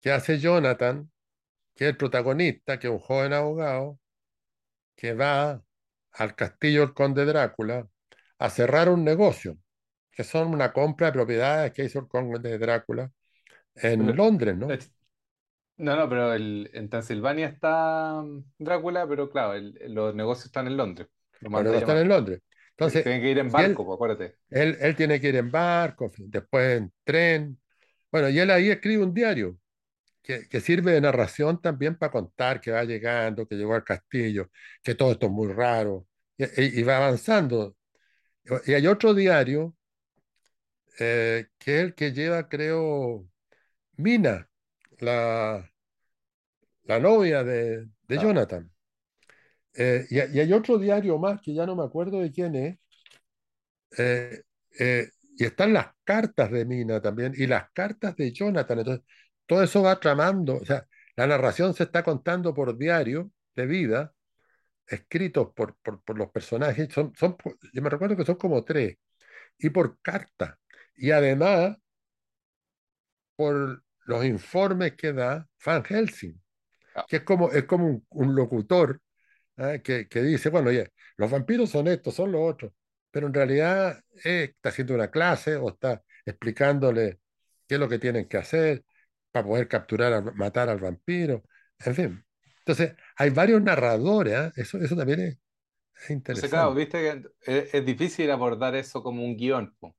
que 0.00 0.12
hace 0.12 0.38
Jonathan, 0.38 1.10
que 1.74 1.84
es 1.86 1.90
el 1.92 1.96
protagonista, 1.96 2.78
que 2.78 2.88
es 2.88 2.92
un 2.92 3.00
joven 3.00 3.32
abogado, 3.34 4.00
que 4.96 5.14
va 5.14 5.62
al 6.12 6.34
castillo 6.36 6.80
del 6.82 6.94
conde 6.94 7.24
Drácula 7.24 7.88
a 8.38 8.50
cerrar 8.50 8.88
un 8.88 9.04
negocio, 9.04 9.58
que 10.10 10.24
son 10.24 10.48
una 10.48 10.72
compra 10.72 11.08
de 11.08 11.12
propiedades 11.14 11.72
que 11.72 11.84
hizo 11.84 12.00
el 12.00 12.08
conde 12.08 12.58
Drácula 12.58 13.10
en 13.74 14.16
Londres, 14.16 14.56
¿no? 14.56 14.68
No, 15.82 15.96
no, 15.96 16.08
pero 16.08 16.32
el, 16.34 16.70
en 16.74 16.88
Transilvania 16.88 17.46
está 17.48 18.22
mm, 18.22 18.44
Drácula, 18.58 19.06
pero 19.08 19.30
claro, 19.30 19.54
el- 19.54 19.78
los 19.94 20.14
negocios 20.14 20.46
están 20.46 20.66
en 20.66 20.76
Londres. 20.76 21.08
Lo 21.40 21.50
Los 21.52 21.62
negocios 21.62 21.80
están 21.82 21.98
en 21.98 22.08
Londres. 22.08 22.40
Entonces, 22.70 23.04
Tienen 23.04 23.20
que 23.22 23.30
ir 23.30 23.38
en 23.38 23.50
barco, 23.52 23.84
él, 23.84 23.84
pues, 23.84 23.96
acuérdate. 23.96 24.38
él, 24.50 24.76
él 24.80 24.96
tiene 24.96 25.20
que 25.20 25.28
ir 25.30 25.36
en 25.36 25.50
barco, 25.50 26.12
después 26.18 26.78
en 26.78 26.92
tren. 27.04 27.60
Bueno, 28.12 28.28
y 28.30 28.38
él 28.40 28.50
ahí 28.50 28.70
escribe 28.70 29.04
un 29.04 29.14
diario 29.14 29.58
que, 30.22 30.48
que 30.48 30.60
sirve 30.60 30.92
de 30.92 31.00
narración 31.02 31.60
también 31.62 31.96
para 31.98 32.12
contar 32.12 32.60
que 32.60 32.72
va 32.72 32.84
llegando, 32.84 33.46
que 33.48 33.56
llegó 33.56 33.74
al 33.74 33.84
castillo, 33.84 34.50
que 34.82 34.94
todo 34.94 35.12
esto 35.12 35.26
es 35.26 35.32
muy 35.32 35.52
raro, 35.52 36.06
y, 36.38 36.44
y- 36.44 36.80
y 36.80 36.82
va 36.84 36.98
avanzando. 36.98 37.76
Y 38.66 38.74
hay 38.74 38.86
otro 38.88 39.14
diario 39.14 39.76
eh, 40.98 41.48
que 41.58 41.76
es 41.78 41.84
el 41.84 41.94
que 41.94 42.12
lleva, 42.12 42.48
creo, 42.48 43.28
Mina, 43.98 44.50
la, 45.00 45.71
la 46.84 46.98
novia 47.00 47.44
de, 47.44 47.86
de. 48.08 48.18
Jonathan. 48.18 48.70
Eh, 49.74 50.06
y, 50.10 50.16
y 50.16 50.40
hay 50.40 50.52
otro 50.52 50.78
diario 50.78 51.18
más 51.18 51.40
que 51.40 51.54
ya 51.54 51.64
no 51.66 51.74
me 51.76 51.84
acuerdo 51.84 52.20
de 52.20 52.30
quién 52.30 52.54
es, 52.54 52.78
eh, 53.98 54.42
eh, 54.78 55.08
y 55.36 55.44
están 55.44 55.72
las 55.72 55.88
cartas 56.04 56.50
de 56.50 56.64
Mina 56.64 57.00
también, 57.00 57.32
y 57.36 57.46
las 57.46 57.70
cartas 57.72 58.16
de 58.16 58.32
Jonathan. 58.32 58.78
Entonces, 58.80 59.04
todo 59.46 59.62
eso 59.62 59.82
va 59.82 59.98
tramando, 60.00 60.56
o 60.56 60.64
sea, 60.64 60.86
la 61.16 61.26
narración 61.26 61.74
se 61.74 61.84
está 61.84 62.02
contando 62.02 62.54
por 62.54 62.76
diario 62.76 63.32
de 63.54 63.66
vida 63.66 64.12
escritos 64.86 65.52
por, 65.54 65.76
por, 65.82 66.02
por 66.02 66.18
los 66.18 66.30
personajes, 66.30 66.88
son, 66.92 67.14
son, 67.16 67.36
yo 67.72 67.82
me 67.82 67.90
recuerdo 67.90 68.16
que 68.16 68.24
son 68.24 68.36
como 68.36 68.64
tres, 68.64 68.96
y 69.58 69.70
por 69.70 70.00
carta. 70.02 70.58
Y 70.96 71.10
además 71.12 71.76
por 73.36 73.82
los 74.06 74.24
informes 74.24 74.94
que 74.96 75.12
da 75.12 75.48
Van 75.64 75.84
Helsing. 75.84 76.40
Que 77.06 77.16
es 77.18 77.22
como, 77.24 77.50
es 77.50 77.64
como 77.64 77.86
un, 77.88 78.06
un 78.10 78.34
locutor 78.34 79.00
¿ah? 79.58 79.78
que, 79.82 80.08
que 80.08 80.22
dice, 80.22 80.50
bueno, 80.50 80.70
oye, 80.70 80.92
los 81.16 81.30
vampiros 81.30 81.70
son 81.70 81.88
estos, 81.88 82.14
son 82.14 82.32
los 82.32 82.42
otros, 82.42 82.72
pero 83.10 83.26
en 83.26 83.34
realidad 83.34 84.00
eh, 84.24 84.44
está 84.56 84.70
haciendo 84.70 84.94
una 84.94 85.10
clase 85.10 85.56
o 85.56 85.70
está 85.70 86.02
explicándole 86.24 87.20
qué 87.68 87.74
es 87.76 87.80
lo 87.80 87.88
que 87.88 87.98
tienen 87.98 88.28
que 88.28 88.38
hacer 88.38 88.84
para 89.30 89.46
poder 89.46 89.68
capturar, 89.68 90.34
matar 90.36 90.68
al 90.68 90.78
vampiro, 90.80 91.44
en 91.84 91.94
fin. 91.94 92.24
Entonces, 92.60 92.94
hay 93.16 93.30
varios 93.30 93.62
narradores, 93.62 94.34
¿ah? 94.36 94.52
Eso, 94.56 94.78
eso 94.78 94.96
también 94.96 95.20
es, 95.20 95.38
es 96.04 96.10
Entonces, 96.26 96.50
claro, 96.50 96.74
interesante. 96.74 96.74
viste 96.74 96.98
que 97.00 97.28
es, 97.58 97.74
es 97.74 97.84
difícil 97.86 98.30
abordar 98.30 98.74
eso 98.74 99.02
como 99.02 99.24
un 99.24 99.36
guion, 99.36 99.74
po. 99.78 99.94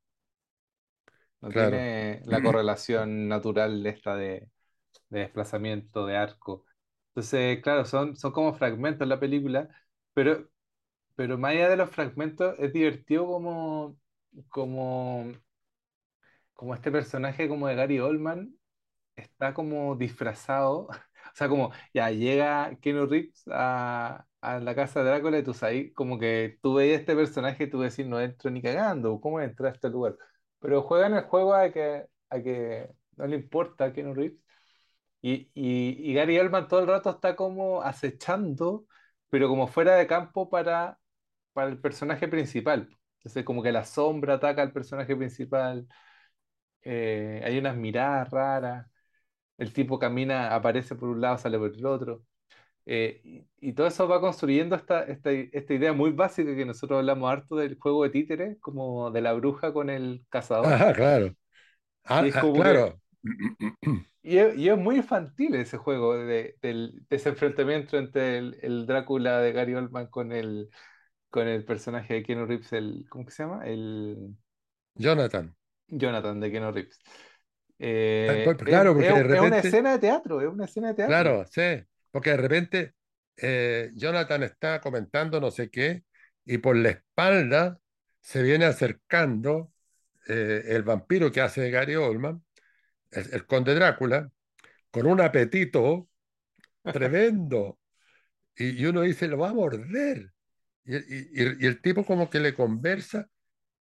No 1.42 1.52
Claro. 1.52 1.88
tiene 1.92 2.22
la 2.26 2.42
correlación 2.42 3.28
natural 3.28 3.86
esta 3.86 4.16
de, 4.16 4.50
de 5.10 5.20
desplazamiento, 5.22 6.06
de 6.08 6.18
arco. 6.18 6.66
Entonces, 7.16 7.62
claro, 7.62 7.86
son, 7.86 8.16
son 8.16 8.32
como 8.32 8.54
fragmentos 8.56 9.04
en 9.04 9.10
la 9.10 9.20
película, 9.20 9.70
pero, 10.14 10.50
pero 11.16 11.38
más 11.38 11.52
allá 11.54 11.70
de 11.70 11.78
los 11.78 11.90
fragmentos, 11.92 12.56
es 12.60 12.74
divertido 12.74 13.28
como, 13.28 13.98
como, 14.50 15.26
como 16.54 16.74
este 16.76 16.92
personaje 16.92 17.48
como 17.48 17.68
de 17.68 17.76
Gary 17.76 18.00
Oldman 18.00 18.56
está 19.18 19.54
como 19.56 19.96
disfrazado, 19.98 20.88
o 20.90 21.36
sea, 21.36 21.50
como 21.50 21.72
ya 21.94 22.12
llega 22.12 22.78
Keanu 22.82 23.08
Reeves 23.08 23.44
a, 23.52 24.26
a 24.42 24.60
la 24.62 24.76
casa 24.76 25.02
de 25.04 25.10
Drácula 25.12 25.40
y 25.40 25.44
tú 25.44 25.54
sabes, 25.56 25.94
como 25.96 26.20
que 26.20 26.60
tú 26.64 26.76
veías 26.76 27.02
este 27.02 27.16
personaje 27.16 27.66
y 27.66 27.72
tú 27.72 27.82
decís, 27.82 28.08
no 28.08 28.22
entro 28.22 28.52
ni 28.52 28.62
cagando, 28.64 29.22
¿cómo 29.22 29.42
entra 29.42 29.70
a 29.70 29.74
este 29.74 29.90
lugar? 29.90 30.18
Pero 30.60 30.84
juegan 30.84 31.16
el 31.16 31.24
juego 31.26 31.56
a 31.56 31.72
que, 31.72 32.08
a 32.32 32.42
que 32.44 32.90
no 33.18 33.28
le 33.28 33.38
importa 33.38 33.86
a 33.88 33.94
Keanu 33.94 34.16
Reeves 34.16 34.40
y, 35.24 35.52
y, 35.56 36.12
y 36.12 36.16
Gary 36.16 36.40
Oldman 36.40 36.70
todo 36.70 36.82
el 36.82 36.88
rato 36.88 37.12
está 37.12 37.36
como 37.38 37.84
acechando, 37.84 38.88
pero 39.32 39.50
como 39.50 39.68
fuera 39.68 39.96
de 39.98 40.08
campo 40.08 40.50
para, 40.52 41.00
para 41.54 41.70
el 41.70 41.80
personaje 41.80 42.28
principal. 42.30 42.90
Entonces 43.20 43.46
como 43.46 43.64
que 43.64 43.72
la 43.74 43.86
sombra 43.86 44.36
ataca 44.36 44.64
al 44.64 44.74
personaje 44.74 45.16
principal, 45.18 45.88
eh, 46.82 47.42
hay 47.46 47.58
unas 47.58 47.76
miradas 47.78 48.30
raras 48.32 48.88
el 49.58 49.74
tipo 49.74 50.00
camina, 50.00 50.56
aparece 50.56 50.96
por 50.96 51.10
un 51.10 51.22
lado, 51.22 51.38
sale 51.38 51.58
por 51.60 51.74
el 51.76 51.86
otro. 51.86 52.24
Eh, 52.86 53.22
y, 53.24 53.70
y 53.70 53.74
todo 53.74 53.88
eso 53.88 54.08
va 54.08 54.22
construyendo 54.22 54.76
esta, 54.76 55.04
esta, 55.06 55.32
esta 55.32 55.74
idea 55.76 55.94
muy 55.94 56.12
básica 56.12 56.56
que 56.56 56.66
nosotros 56.66 57.00
hablamos 57.00 57.32
harto 57.32 57.58
del 57.58 57.78
juego 57.80 58.04
de 58.04 58.12
títeres, 58.12 58.58
como 58.62 59.12
de 59.12 59.22
la 59.22 59.34
bruja 59.34 59.74
con 59.74 59.90
el 59.92 60.26
cazador. 60.30 60.80
Ah, 60.80 60.94
claro. 60.96 61.36
Ah, 62.06 62.30
ah, 62.34 62.52
que 62.54 62.54
claro. 62.54 63.02
Y 64.24 64.38
es, 64.38 64.56
y 64.58 64.70
es 64.70 64.78
muy 64.78 64.98
infantil 64.98 65.56
ese 65.56 65.78
juego 65.78 66.16
de, 66.18 66.58
del, 66.62 67.06
de 67.10 67.16
ese 67.18 67.30
enfrentamiento 67.30 67.98
entre 67.98 68.38
el, 68.38 68.58
el 68.62 68.86
Drácula 68.88 69.40
de 69.42 69.52
Gary 69.54 69.76
Oldman 69.76 70.08
con 70.08 70.32
el, 70.32 70.70
con 71.30 71.48
el 71.48 71.66
personaje 71.66 72.16
de 72.16 72.24
Keanu 72.24 72.46
Reeves, 72.46 72.74
el, 72.74 73.06
¿cómo 73.10 73.26
que 73.26 73.32
se 73.32 73.44
llama? 73.44 73.66
El 73.68 74.36
Jonathan. 74.98 75.54
Jonathan 75.88 76.40
de 76.40 76.52
Keanu 76.52 76.72
Reeves. 76.72 77.00
Eh, 77.80 78.42
pues, 78.44 78.58
Claro, 78.64 78.94
porque 78.94 79.06
es- 79.08 79.14
de 79.14 79.24
es 79.32 79.42
una 79.42 79.60
repente, 79.60 79.60
escena 79.60 79.92
de 79.94 80.00
teatro, 80.00 80.42
es 80.42 80.48
una 80.48 80.66
escena 80.66 80.90
de 80.90 80.94
teatro. 80.96 81.16
claro, 81.16 81.46
sí, 81.52 81.62
porque 82.12 82.32
de 82.32 82.38
repente 82.38 82.94
eh, 83.38 83.90
Jonathan 83.96 84.44
está 84.44 84.80
comentando 84.82 85.40
no 85.40 85.52
sé 85.52 85.70
qué 85.70 86.04
y 86.46 86.58
por 86.60 86.76
la 86.76 86.90
espalda 86.90 87.80
se 88.22 88.44
viene 88.44 88.66
acercando 88.66 89.72
eh, 90.28 90.64
el 90.68 90.84
vampiro 90.84 91.32
que 91.32 91.42
hace 91.42 91.70
Gary 91.72 91.96
Oldman, 91.96 92.44
el, 93.16 93.34
el 93.34 93.46
conde 93.48 93.76
Drácula, 93.76 94.32
con 94.92 95.08
un 95.08 95.22
apetito 95.22 96.10
tremendo. 96.92 97.80
Y, 98.58 98.82
y 98.84 98.86
uno 98.86 99.02
dice, 99.02 99.28
lo 99.28 99.38
va 99.40 99.50
a 99.50 99.54
morder. 99.54 100.34
Y, 100.86 100.96
y- 100.98 101.02
y- 101.34 101.58
y 101.64 101.68
el 101.68 101.82
tipo 101.82 102.06
como 102.06 102.30
que 102.30 102.40
le 102.40 102.56
conversa 102.56 103.30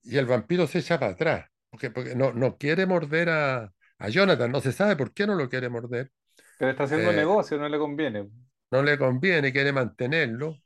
y 0.04 0.18
el 0.18 0.26
vampiro 0.28 0.68
se 0.68 0.80
echa 0.80 1.00
para 1.00 1.14
atrás, 1.14 1.50
porque, 1.70 1.92
porque 1.92 2.16
no, 2.16 2.34
no 2.34 2.58
quiere 2.58 2.86
morder 2.88 3.30
a, 3.30 3.74
a 4.00 4.10
Jonathan, 4.10 4.52
no 4.52 4.62
se 4.62 4.74
sabe 4.74 4.96
por 4.98 5.14
qué 5.14 5.28
no 5.28 5.36
lo 5.36 5.50
quiere 5.50 5.70
morder, 5.70 6.12
Pero 6.58 6.70
está 6.72 6.84
haciendo 6.84 7.12
eh, 7.12 7.14
negocio, 7.14 7.58
no 7.58 7.68
le 7.70 7.80
conviene. 7.80 8.30
no 8.72 8.82
le 8.82 8.98
conviene, 8.98 9.52
quiere 9.54 9.72
mantenerlo, 9.72 10.58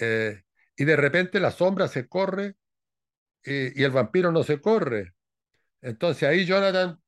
eh, 0.00 0.42
y 0.76 0.84
de 0.84 0.96
repente 0.96 1.40
la 1.40 1.50
sombra 1.50 1.88
se 1.88 2.08
corre 2.08 2.56
y, 3.44 3.80
y 3.80 3.84
el 3.84 3.92
vampiro 3.92 4.32
no 4.32 4.44
se 4.44 4.60
corre. 4.60 5.14
Entonces 5.82 6.24
ahí 6.28 6.46
Jonathan 6.46 7.00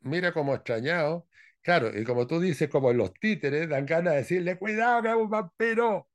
mira 0.00 0.32
como 0.32 0.54
extrañado, 0.54 1.28
claro, 1.62 1.96
y 1.98 2.04
como 2.04 2.26
tú 2.26 2.40
dices, 2.40 2.68
como 2.68 2.92
los 2.92 3.12
títeres, 3.14 3.68
dan 3.68 3.86
ganas 3.86 4.14
de 4.14 4.18
decirle, 4.20 4.58
cuidado 4.58 5.02
que 5.02 5.08
es 5.10 5.14
un 5.16 5.30
vampiro. 5.30 6.08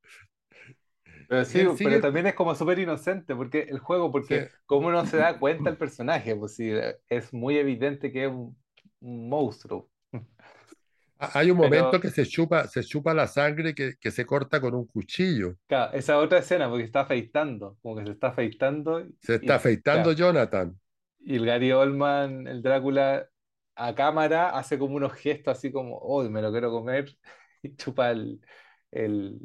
Pero 1.28 1.44
sí, 1.46 1.60
él 1.60 1.72
pero 1.82 2.00
sigue, 2.00 2.02
también 2.02 2.28
es 2.28 2.36
como 2.36 2.54
súper 2.56 2.78
inocente, 2.80 3.36
porque 3.36 3.62
el 3.62 3.80
juego, 3.80 4.12
sí. 4.22 4.36
porque 4.38 4.52
cómo 4.66 4.92
no 4.92 5.06
se 5.06 5.18
da 5.18 5.40
cuenta 5.40 5.70
el 5.72 5.78
personaje, 5.78 6.36
pues 6.36 6.56
sí, 6.56 6.70
es 7.10 7.34
muy 7.34 7.58
evidente 7.58 8.12
que 8.12 8.26
es 8.26 8.32
un, 8.32 8.56
un 9.00 9.30
monstruo. 9.30 9.90
Ha- 11.20 11.40
Hay 11.40 11.52
un 11.52 11.58
momento 11.58 12.00
Pero 12.00 12.00
que 12.00 12.10
se 12.10 12.26
chupa, 12.26 12.68
se 12.70 12.82
chupa 12.84 13.14
la 13.14 13.28
sangre 13.28 13.76
que, 13.76 13.96
que 14.00 14.12
se 14.12 14.26
corta 14.26 14.62
con 14.62 14.76
un 14.76 14.86
cuchillo. 14.88 15.58
Claro, 15.68 15.94
esa 15.94 16.20
otra 16.20 16.40
escena, 16.40 16.70
porque 16.70 16.84
está 16.84 17.02
afeitando, 17.02 17.78
como 17.82 17.96
que 17.96 18.06
se 18.06 18.12
está 18.12 18.28
afeitando 18.28 19.04
Se 19.20 19.36
está 19.36 19.56
y, 19.56 19.58
afeitando 19.58 20.14
claro, 20.14 20.14
Jonathan. 20.14 20.80
y 21.20 21.36
el 21.36 21.46
Gary 21.46 21.72
Oldman, 21.72 22.48
el 22.48 22.62
Drácula, 22.62 23.30
a 23.76 23.96
cámara 23.96 24.50
hace 24.52 24.78
como 24.80 24.96
unos 24.96 25.14
gestos 25.14 25.58
así 25.58 25.72
como, 25.72 25.98
oh, 25.98 26.24
me 26.30 26.42
lo 26.42 26.52
quiero 26.52 26.72
comer, 26.72 27.18
y 27.64 27.76
chupa 27.76 28.12
el, 28.12 28.42
el- 28.92 29.40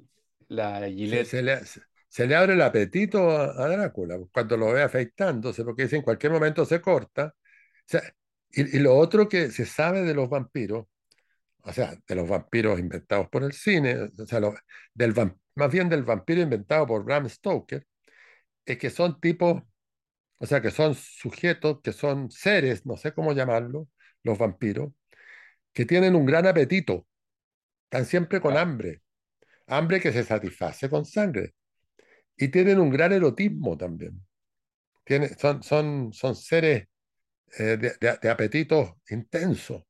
la 0.48 0.88
Se, 1.02 1.20
Gillette. 1.20 1.24
se 1.24 1.42
le, 1.42 1.64
se, 1.66 1.80
se 2.08 2.26
le 2.26 2.36
abre 2.36 2.54
el 2.54 2.62
apetito 2.62 3.30
a, 3.30 3.44
a 3.64 3.68
Drácula 3.68 4.18
cuando 4.32 4.56
lo 4.56 4.72
ve 4.72 4.82
afeitándose, 4.82 5.64
porque 5.64 5.84
dice 5.84 5.96
en 5.96 6.02
cualquier 6.02 6.32
momento 6.32 6.64
se 6.64 6.80
corta. 6.80 7.34
O 7.36 7.82
sea, 7.86 8.02
y, 8.50 8.76
y 8.78 8.80
lo 8.80 8.96
otro 8.96 9.28
que 9.28 9.50
se 9.50 9.66
sabe 9.66 10.02
de 10.02 10.14
los 10.14 10.28
vampiros, 10.28 10.86
o 11.62 11.72
sea, 11.74 11.96
de 12.08 12.16
los 12.16 12.28
vampiros 12.28 12.80
inventados 12.80 13.28
por 13.30 13.44
el 13.44 13.52
cine, 13.52 14.10
o 14.18 14.26
sea, 14.26 14.40
lo- 14.40 14.54
del, 14.94 15.14
más 15.56 15.72
bien 15.72 15.88
del 15.88 16.04
vampiro 16.04 16.42
inventado 16.42 16.86
por 16.86 17.04
Bram 17.04 17.28
Stoker, 17.28 17.86
es 18.66 18.78
que 18.78 18.90
son 18.90 19.20
tipos, 19.20 19.62
o 20.38 20.46
sea, 20.46 20.60
que 20.62 20.70
son 20.70 20.94
sujetos, 20.94 21.80
que 21.82 21.92
son 21.92 22.30
seres, 22.30 22.86
no 22.86 22.96
sé 22.96 23.12
cómo 23.14 23.32
llamarlo, 23.32 23.88
los 24.24 24.38
vampiros, 24.38 24.92
que 25.72 25.86
tienen 25.86 26.16
un 26.16 26.26
gran 26.26 26.46
apetito, 26.46 27.06
están 27.84 28.06
siempre 28.06 28.40
con 28.40 28.56
hambre, 28.56 29.02
hambre 29.68 30.00
que 30.00 30.12
se 30.12 30.24
satisface 30.24 30.90
con 30.90 31.04
sangre, 31.06 31.54
y 32.36 32.48
tienen 32.48 32.80
un 32.80 32.90
gran 32.90 33.12
erotismo 33.12 33.76
también. 33.78 34.22
Tiene- 35.04 35.30
son, 35.38 35.62
son, 35.62 36.12
son 36.12 36.36
seres 36.36 36.88
eh, 37.58 37.78
de, 37.78 37.94
de- 38.00 38.18
de 38.22 38.30
apetitos 38.30 38.92
intensos. 39.10 39.84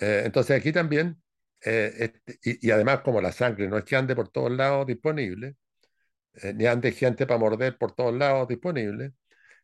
Eh, 0.00 0.22
entonces 0.26 0.58
aquí 0.58 0.72
también, 0.72 1.22
eh, 1.64 1.92
este- 1.98 2.38
y, 2.42 2.68
y 2.68 2.70
además 2.70 3.00
como 3.02 3.20
la 3.20 3.32
sangre 3.32 3.68
no 3.68 3.76
es 3.78 3.84
que 3.84 3.96
ande 3.96 4.16
por 4.16 4.28
todos 4.30 4.50
lados 4.50 4.86
disponible, 4.86 5.56
eh, 6.34 6.54
ni 6.54 6.66
ande 6.66 6.92
gente 6.92 7.26
para 7.26 7.40
morder 7.40 7.78
por 7.78 7.94
todos 7.94 8.14
lados 8.14 8.48
disponible, 8.48 9.14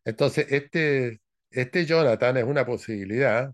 entonces 0.05 0.47
este, 0.51 1.21
este 1.51 1.85
Jonathan 1.85 2.37
es 2.37 2.43
una 2.43 2.65
posibilidad. 2.65 3.53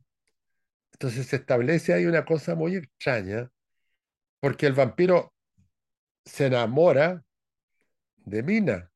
Entonces 0.93 1.27
se 1.27 1.37
establece 1.37 1.93
ahí 1.93 2.05
una 2.05 2.25
cosa 2.25 2.55
muy 2.55 2.75
extraña, 2.75 3.49
porque 4.39 4.65
el 4.65 4.73
vampiro 4.73 5.33
se 6.23 6.47
enamora 6.47 7.23
de 8.17 8.43
Mina, 8.43 8.91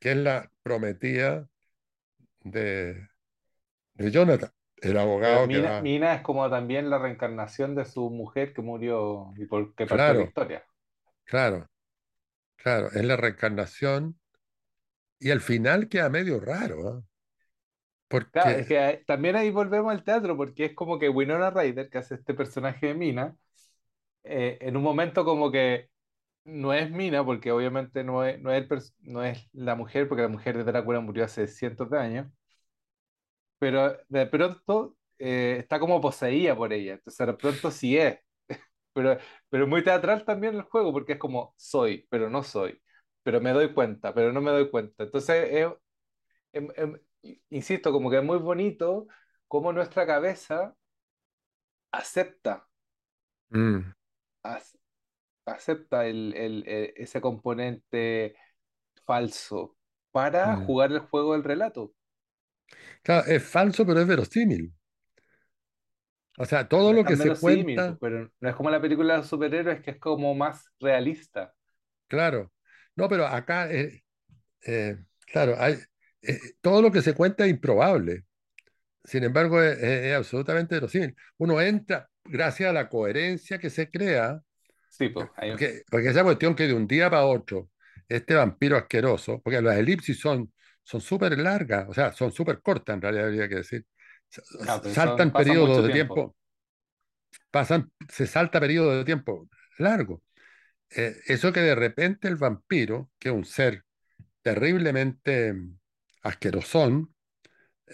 que 0.00 0.12
es 0.12 0.16
la 0.16 0.50
prometida 0.62 1.48
de, 2.40 3.08
de 3.94 4.10
Jonathan, 4.10 4.50
el 4.80 4.96
abogado 4.98 5.48
que 5.48 5.60
Mina, 5.60 5.70
va, 5.70 5.80
Mina 5.80 6.14
es 6.14 6.22
como 6.22 6.48
también 6.48 6.90
la 6.90 6.98
reencarnación 6.98 7.74
de 7.74 7.84
su 7.84 8.10
mujer 8.10 8.52
que 8.54 8.62
murió 8.62 9.32
y 9.36 9.46
por 9.46 9.74
que 9.74 9.86
partió 9.86 10.14
la 10.14 10.22
claro, 10.22 10.22
historia. 10.22 10.64
claro, 11.24 11.70
claro, 12.56 12.90
es 12.92 13.04
la 13.04 13.16
reencarnación 13.16 14.18
y 15.18 15.30
el 15.30 15.40
final 15.40 15.88
queda 15.88 16.08
medio 16.10 16.40
raro, 16.40 17.04
¿ah? 18.14 18.28
Claro, 18.32 18.58
es 18.58 18.66
Porque, 18.66 18.66
que 18.66 19.04
también 19.06 19.36
ahí 19.36 19.50
volvemos 19.50 19.92
al 19.92 20.04
teatro, 20.04 20.36
porque 20.36 20.66
es 20.66 20.74
como 20.74 20.98
que 20.98 21.08
Winona 21.08 21.50
Ryder, 21.50 21.88
que 21.90 21.98
hace 21.98 22.16
este 22.16 22.34
personaje 22.34 22.88
de 22.88 22.94
Mina, 22.94 23.36
eh, 24.24 24.58
en 24.62 24.76
un 24.76 24.82
momento 24.84 25.24
como 25.24 25.50
que 25.52 25.90
no 26.44 26.74
es 26.74 26.90
Mina, 26.90 27.24
porque 27.24 27.52
obviamente 27.52 28.04
no 28.04 28.24
es, 28.24 28.40
no 28.42 28.52
es, 28.52 28.62
el 28.70 28.82
no 29.02 29.24
es 29.24 29.48
la 29.52 29.76
mujer, 29.76 30.08
porque 30.08 30.22
la 30.22 30.28
mujer 30.28 30.56
de 30.58 30.64
Drácula 30.64 31.00
murió 31.00 31.24
hace 31.24 31.48
cientos 31.48 31.90
de 31.90 31.98
años, 32.00 32.28
pero 33.58 33.96
de 34.08 34.26
pronto 34.26 34.96
eh, 35.18 35.56
está 35.60 35.78
como 35.80 36.00
poseída 36.00 36.56
por 36.56 36.72
ella, 36.72 36.94
entonces 36.94 37.26
de 37.26 37.34
pronto 37.34 37.70
sí 37.70 37.96
es, 37.96 38.18
pero, 38.92 39.18
pero 39.48 39.66
muy 39.66 39.82
teatral 39.84 40.24
también 40.24 40.54
el 40.56 40.62
juego, 40.62 40.92
porque 40.92 41.14
es 41.14 41.18
como 41.18 41.54
soy, 41.56 42.06
pero 42.10 42.30
no 42.30 42.42
soy, 42.42 42.80
pero 43.22 43.40
me 43.40 43.52
doy 43.52 43.72
cuenta, 43.74 44.14
pero 44.14 44.32
no 44.32 44.40
me 44.40 44.50
doy 44.52 44.70
cuenta. 44.70 45.04
Entonces, 45.04 45.48
es- 45.52 45.68
em- 46.76 47.00
insisto, 47.50 47.92
como 47.92 48.10
que 48.10 48.18
es 48.18 48.24
muy 48.24 48.38
bonito 48.38 49.06
cómo 49.48 49.72
nuestra 49.72 50.06
cabeza 50.06 50.76
acepta, 51.92 52.68
mm, 53.50 53.94
ac- 54.42 54.76
acepta 55.46 56.06
el, 56.06 56.34
el- 56.36 56.64
e- 56.68 56.94
ese 56.98 57.20
componente 57.20 58.36
falso 59.06 59.76
para 60.12 60.56
mm. 60.56 60.58
jugar 60.58 60.92
el 60.92 61.00
juego 61.00 61.34
del 61.34 61.44
relato. 61.44 61.94
Claro, 63.02 63.26
es 63.26 63.42
falso, 63.44 63.86
pero 63.86 64.00
es 64.00 64.06
verosímil. 64.06 64.72
O 66.38 66.44
sea, 66.46 66.68
todo 66.68 66.92
lo 66.92 67.04
que 67.04 67.16
se 67.16 67.36
cuenta, 67.36 67.96
pero 68.00 68.30
no 68.40 68.48
es 68.48 68.56
como 68.56 68.70
la 68.70 68.80
película 68.80 69.14
de 69.14 69.18
los 69.18 69.28
superhéroes 69.28 69.80
que 69.82 69.92
es 69.92 69.98
como 69.98 70.34
más 70.34 70.70
realista. 70.80 71.54
claro. 72.08 72.52
No, 72.96 73.08
pero 73.08 73.26
acá, 73.26 73.70
eh, 73.72 74.04
eh, 74.66 74.98
claro, 75.26 75.56
hay, 75.58 75.76
eh, 76.26 76.40
todo 76.60 76.82
lo 76.82 76.92
que 76.92 77.02
se 77.02 77.14
cuenta 77.14 77.44
es 77.44 77.50
improbable. 77.50 78.24
Sin 79.04 79.24
embargo, 79.24 79.62
es, 79.62 79.78
es- 79.78 80.14
absolutamente 80.16 80.76
verosímil. 80.76 81.16
Uno 81.38 81.60
entra 81.60 82.08
gracias 82.24 82.70
a 82.70 82.72
la 82.74 82.88
coherencia 82.88 83.58
que 83.58 83.70
se 83.70 83.90
crea, 83.90 84.42
Sí, 84.88 85.08
pues, 85.10 85.28
hay- 85.36 85.50
porque, 85.50 85.82
porque 85.90 86.08
esa 86.08 86.24
cuestión 86.24 86.54
que 86.54 86.66
de 86.66 86.74
un 86.74 86.86
día 86.86 87.10
para 87.10 87.24
otro, 87.26 87.70
este 88.08 88.34
vampiro 88.34 88.76
asqueroso, 88.76 89.40
porque 89.42 89.60
las 89.62 89.76
elipsis 89.78 90.18
son 90.20 90.52
son 90.86 91.00
súper 91.00 91.38
largas, 91.38 91.86
o 91.88 91.94
sea, 91.94 92.12
son 92.12 92.30
súper 92.30 92.60
cortas 92.60 92.94
en 92.96 93.00
realidad, 93.02 93.26
habría 93.26 93.48
que 93.48 93.54
decir. 93.56 93.86
S- 94.30 94.42
ah, 94.66 94.82
son, 94.94 95.24
Saltan 95.24 95.56
mucho 95.56 95.82
periodos 95.82 95.82
de 95.84 95.90
tiempo. 95.90 96.22
tiempo, 96.22 96.36
pasan, 97.50 97.92
se 98.08 98.26
salta 98.26 98.60
periodos 98.60 98.96
de 98.96 99.04
tiempo 99.04 99.48
largos. 99.78 100.20
Eh, 100.90 101.16
eso 101.26 101.52
que 101.52 101.60
de 101.60 101.74
repente 101.74 102.28
el 102.28 102.36
vampiro, 102.36 103.10
que 103.18 103.30
es 103.30 103.34
un 103.34 103.44
ser 103.46 103.84
terriblemente 104.42 105.54
asquerosón, 106.24 107.14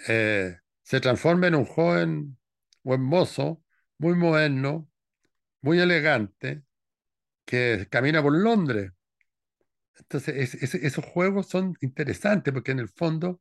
eh, 0.08 0.58
se 0.82 1.00
transforma 1.00 1.48
en 1.48 1.54
un 1.56 1.64
joven 1.66 2.38
buen 2.82 3.02
mozo, 3.02 3.62
muy 3.98 4.14
moderno, 4.16 4.88
muy 5.62 5.80
elegante, 5.80 6.64
que 7.46 7.88
camina 7.90 8.22
por 8.22 8.34
Londres. 8.36 8.92
Entonces, 9.98 10.54
es- 10.54 10.62
es- 10.62 10.74
esos 10.76 11.04
juegos 11.04 11.48
son 11.48 11.76
interesantes 11.80 12.52
porque 12.52 12.72
en 12.72 12.78
el 12.80 12.88
fondo 12.88 13.40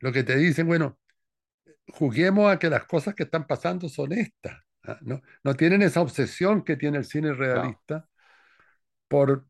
lo 0.00 0.12
que 0.12 0.24
te 0.24 0.36
dicen, 0.36 0.66
bueno, 0.66 1.00
juguemos 1.88 2.52
a 2.52 2.58
que 2.58 2.70
las 2.70 2.86
cosas 2.86 3.14
que 3.14 3.24
están 3.24 3.46
pasando 3.46 3.88
son 3.88 4.12
estas. 4.12 4.58
¿ah? 4.84 4.98
¿no? 5.02 5.22
No 5.44 5.54
tienen 5.54 5.82
esa 5.82 6.00
obsesión 6.02 6.64
que 6.64 6.76
tiene 6.76 6.98
el 6.98 7.04
cine 7.06 7.34
No. 7.54 7.62
realista 7.62 8.08
por, 9.08 9.46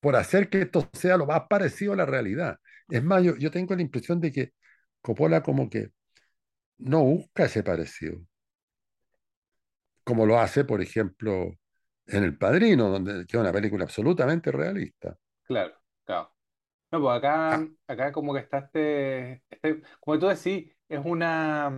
por 0.00 0.16
hacer 0.16 0.50
que 0.50 0.62
esto 0.62 0.88
sea 0.94 1.16
lo 1.16 1.26
más 1.26 1.42
parecido 1.48 1.92
a 1.94 1.96
la 1.96 2.06
realidad. 2.06 2.58
Es 2.88 3.02
más, 3.02 3.22
yo, 3.22 3.36
yo 3.36 3.50
tengo 3.50 3.74
la 3.76 3.82
impresión 3.82 4.20
de 4.20 4.32
que 4.32 4.52
Coppola 5.02 5.42
como 5.42 5.68
que 5.70 5.92
no 6.78 7.04
busca 7.04 7.44
ese 7.46 7.62
parecido, 7.64 8.20
como 10.04 10.26
lo 10.26 10.38
hace, 10.38 10.64
por 10.64 10.80
ejemplo, 10.82 11.52
en 12.06 12.24
El 12.24 12.36
Padrino, 12.38 12.90
donde, 12.90 13.26
que 13.26 13.36
es 13.36 13.40
una 13.40 13.52
película 13.52 13.84
absolutamente 13.84 14.50
realista. 14.52 15.16
Claro, 15.44 15.74
claro. 16.04 16.32
No, 16.92 17.00
pues 17.02 17.18
acá, 17.18 17.50
Ah, 17.50 17.64
acá 17.88 18.12
como 18.12 18.34
que 18.34 18.40
está 18.40 18.58
este, 18.60 19.44
este- 19.50 19.82
como 20.00 20.18
tú 20.18 20.28
decís, 20.28 20.72
es 20.88 21.00
una, 21.04 21.70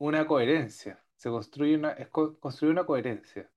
una 0.00 0.26
coherencia. 0.26 1.02
Se 1.16 1.30
construye 1.30 1.76
una, 1.76 1.92
es 1.92 2.08
co- 2.10 2.38
construir 2.38 2.72
una 2.72 2.84
coherencia. 2.84 3.50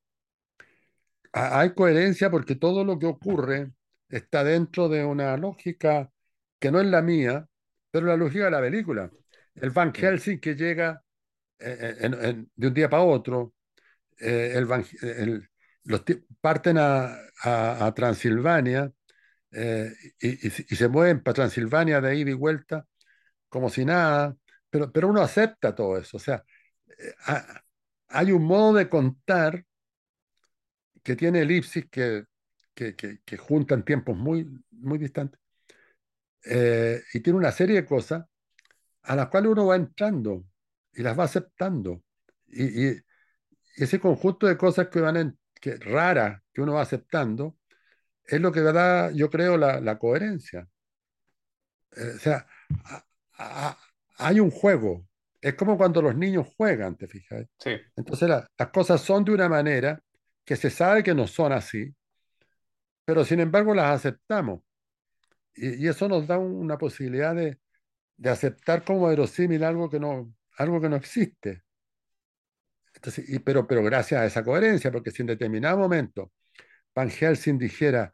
ha- 1.33 1.59
hay 1.59 1.73
coherencia 1.73 2.29
porque 2.31 2.55
todo 2.55 2.83
lo 2.83 2.99
que 2.99 3.05
ocurre 3.07 3.71
está 4.09 4.43
dentro 4.43 4.89
de 4.89 5.05
una 5.05 5.35
lógica 5.37 6.11
que 6.59 6.71
no 6.71 6.79
es 6.79 6.87
la 6.87 7.01
mía, 7.01 7.47
pero 7.91 8.07
la 8.07 8.17
lógica 8.17 8.45
de 8.45 8.51
la 8.51 8.61
película. 8.61 9.13
El 9.55 9.71
Van 9.71 9.93
Helsing 9.93 10.39
que 10.39 10.55
llega 10.55 11.01
eh, 11.59 11.95
en- 12.01 12.13
en- 12.25 12.51
de 12.55 12.67
un 12.67 12.73
día 12.73 12.89
para 12.89 13.03
otro, 13.03 13.53
eh, 14.19 14.53
el 14.55 14.65
Van- 14.65 14.85
el- 15.01 15.49
los 15.85 16.03
parten 16.41 16.77
a, 16.79 17.15
a- 17.43 17.85
a 17.87 17.93
Transilvania 17.93 18.91
eh, 19.51 19.91
y, 20.21 20.47
y 20.47 20.51
se 20.51 20.65
y 20.69 20.75
se 20.75 20.87
mueven 20.89 21.23
para 21.23 21.35
Transilvania 21.35 22.01
de 22.01 22.15
ida 22.17 22.31
y 22.31 22.33
vuelta 22.33 22.85
como 23.49 23.69
si 23.69 23.85
nada, 23.85 24.35
pero, 24.69 24.91
pero 24.91 25.09
uno 25.09 25.21
acepta 25.21 25.75
todo 25.75 25.97
eso. 25.97 26.17
O 26.17 26.19
sea, 26.19 26.43
eh, 26.99 27.13
ha- 27.27 27.63
hay 28.09 28.31
un 28.31 28.43
modo 28.45 28.73
de 28.75 28.89
contar 28.89 29.65
que 31.03 31.15
tiene 31.15 31.41
elipsis 31.41 31.85
que, 31.89 32.25
que, 32.73 32.95
que- 32.95 33.19
que 33.25 33.37
juntan 33.37 33.83
tiempos 33.85 34.17
muy, 34.17 34.47
muy 34.71 34.97
distantes 34.97 35.39
eh, 36.45 37.01
y 37.13 37.19
tiene 37.21 37.37
una 37.39 37.51
serie 37.51 37.77
de 37.77 37.85
cosas 37.85 38.25
a 39.03 39.15
las 39.15 39.27
cuales 39.29 39.51
uno 39.51 39.67
va 39.67 39.75
entrando 39.75 40.45
y 40.93 41.01
las 41.03 41.17
va 41.17 41.25
aceptando. 41.25 42.03
Y, 42.47 42.87
y- 42.89 43.01
ese 43.77 43.99
conjunto 43.99 44.47
de 44.47 44.57
cosas 44.57 44.87
que 44.87 45.01
van 45.01 45.17
en, 45.17 45.39
que, 45.59 45.75
raras 45.77 46.41
que 46.53 46.61
uno 46.61 46.73
va 46.75 46.81
aceptando 46.81 47.57
es 48.25 48.39
lo 48.41 48.51
que 48.51 48.61
da, 48.61 49.11
yo 49.11 49.29
creo, 49.29 49.57
la, 49.57 49.81
la 49.81 49.99
coherencia. 49.99 50.67
Eh, 51.95 52.13
o 52.15 52.19
sea, 52.19 52.45
a- 52.85 53.03
a- 53.37 53.77
hay 54.17 54.39
un 54.39 54.51
juego. 54.51 55.07
Es 55.41 55.55
como 55.55 55.77
cuando 55.77 56.01
los 56.01 56.15
niños 56.15 56.47
juegan, 56.57 56.95
¿te 56.95 57.07
fijas? 57.07 57.45
Sí, 57.59 57.77
Entonces 57.95 58.29
la- 58.29 58.47
las 58.57 58.69
cosas 58.69 59.01
son 59.01 59.23
de 59.25 59.33
una 59.33 59.49
manera 59.49 60.01
que 60.43 60.55
se 60.55 60.69
sabe 60.69 61.03
que 61.03 61.13
no 61.13 61.27
son 61.27 61.51
así, 61.51 61.93
pero 63.05 63.23
sin 63.23 63.39
embargo 63.39 63.73
las 63.73 63.95
aceptamos. 63.95 64.61
Y, 65.55 65.87
eso 65.87 66.07
nos 66.09 66.27
da 66.27 66.37
un- 66.37 66.53
una 66.55 66.77
posibilidad 66.77 67.35
de, 67.35 67.59
de 68.17 68.29
aceptar 68.29 68.83
como 68.85 69.07
verosímil 69.07 69.63
algo 69.63 69.89
que 69.89 69.99
no, 69.99 70.33
algo 70.57 70.81
que 70.81 70.89
no 70.89 70.95
existe. 70.97 71.63
Y- 73.27 73.39
pero, 73.39 73.67
pero 73.67 73.83
gracias 73.83 74.21
a 74.21 74.25
esa 74.25 74.43
coherencia, 74.43 74.91
porque 74.91 75.11
si 75.11 75.21
en 75.21 75.27
determinado 75.27 75.77
momento 75.77 76.31
Van 76.95 77.09
Helsing 77.09 77.57
dijera, 77.59 78.13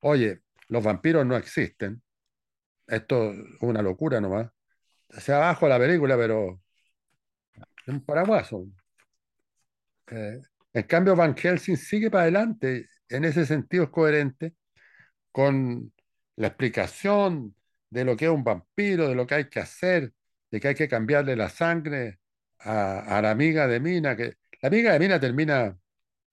oye, 0.00 0.42
los 0.68 0.84
vampiros 0.84 1.26
no 1.26 1.36
existen, 1.36 2.02
esto 2.86 3.32
es 3.32 3.38
una 3.62 3.82
locura 3.82 4.20
nomás, 4.20 4.50
se 5.10 5.32
abajo 5.34 5.68
la 5.68 5.78
película, 5.78 6.16
pero 6.16 6.62
es 7.86 7.88
un 7.94 8.00
paraguaso. 8.04 8.66
Eh, 10.08 10.40
en 10.74 10.82
cambio, 10.84 11.16
Van 11.16 11.34
Helsing 11.36 11.76
sigue 11.76 12.10
para 12.10 12.22
adelante, 12.24 12.88
en 13.08 13.24
ese 13.24 13.46
sentido 13.46 13.84
es 13.84 13.90
coherente 13.90 14.54
con 15.32 15.92
la 16.36 16.48
explicación 16.48 17.54
de 17.90 18.04
lo 18.04 18.16
que 18.16 18.26
es 18.26 18.30
un 18.30 18.44
vampiro, 18.44 19.08
de 19.08 19.14
lo 19.14 19.26
que 19.26 19.34
hay 19.36 19.48
que 19.48 19.60
hacer, 19.60 20.12
de 20.50 20.60
que 20.60 20.68
hay 20.68 20.74
que 20.74 20.88
cambiarle 20.88 21.36
la 21.36 21.48
sangre 21.50 22.20
a, 22.60 23.18
a 23.18 23.22
la 23.22 23.30
amiga 23.30 23.66
de 23.66 23.80
Mina, 23.80 24.16
que 24.16 24.36
la 24.62 24.68
amiga 24.68 24.92
de 24.92 24.98
Mina 25.00 25.20
termina 25.20 25.78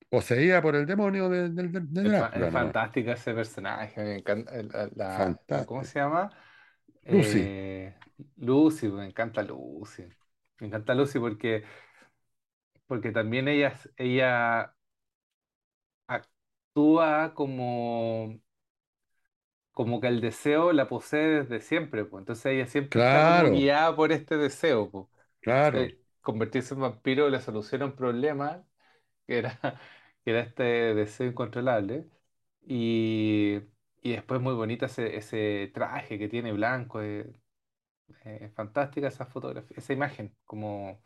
poseída 0.10 0.62
por 0.62 0.76
el 0.76 0.86
demonio 0.88 1.30
de, 1.30 1.50
de- 1.50 1.70
de- 1.70 1.82
de 2.02 2.22
es, 2.34 2.50
fantástico 2.52 3.12
ese 3.12 3.34
personaje. 3.34 4.02
Me 4.04 4.16
encanta 4.18 4.64
la, 4.96 5.38
la- 5.48 5.66
¿cómo 5.66 5.84
se 5.84 6.00
llama? 6.00 6.32
Lucy, 7.10 7.52
Eh, 7.52 7.96
Lucy, 8.38 8.88
me 8.90 9.06
encanta 9.08 9.44
Lucy. 9.44 10.04
Me 10.60 10.68
encanta 10.68 10.94
Lucy 10.96 11.20
porque, 11.20 11.64
porque 12.88 13.12
también 13.12 13.48
ella, 13.48 13.74
ella 13.98 14.76
actúa 16.08 17.34
como 17.34 18.40
como 19.80 20.02
que 20.02 20.08
el 20.08 20.22
deseo 20.22 20.74
la 20.74 20.88
posee 20.90 21.44
desde 21.44 21.62
siempre, 21.62 22.06
pues. 22.06 22.22
Entonces 22.22 22.46
ella 22.48 22.68
siempre 22.68 23.02
está 23.02 23.24
como 23.24 23.48
claro, 23.48 23.50
guiada 23.50 23.96
por 23.96 24.12
este 24.12 24.38
deseo, 24.38 24.92
pues. 24.92 25.08
claro. 25.42 25.94
Eh, 25.94 26.02
convertirse 26.22 26.74
en 26.76 26.82
vampiro 26.82 27.30
le 27.30 27.42
soluciona 27.42 27.86
un 27.86 27.96
problema 27.96 28.66
que 29.28 29.40
era, 29.40 29.60
que 30.26 30.32
era 30.32 30.42
este 30.42 30.64
deseo 30.96 31.28
incontrolable. 31.28 32.10
Y, 32.68 33.60
y 34.02 34.12
después 34.14 34.42
muy 34.42 34.54
bonita 34.56 34.88
ese, 34.88 35.18
ese 35.18 35.72
traje 35.74 36.20
que 36.20 36.30
tiene 36.30 36.54
blanco, 36.54 37.02
eh, 37.02 37.34
eh, 38.26 38.52
fantástica 38.56 39.08
esa 39.08 39.26
fotografía, 39.26 39.78
esa 39.78 39.94
imagen. 39.94 40.36
Como... 40.46 41.02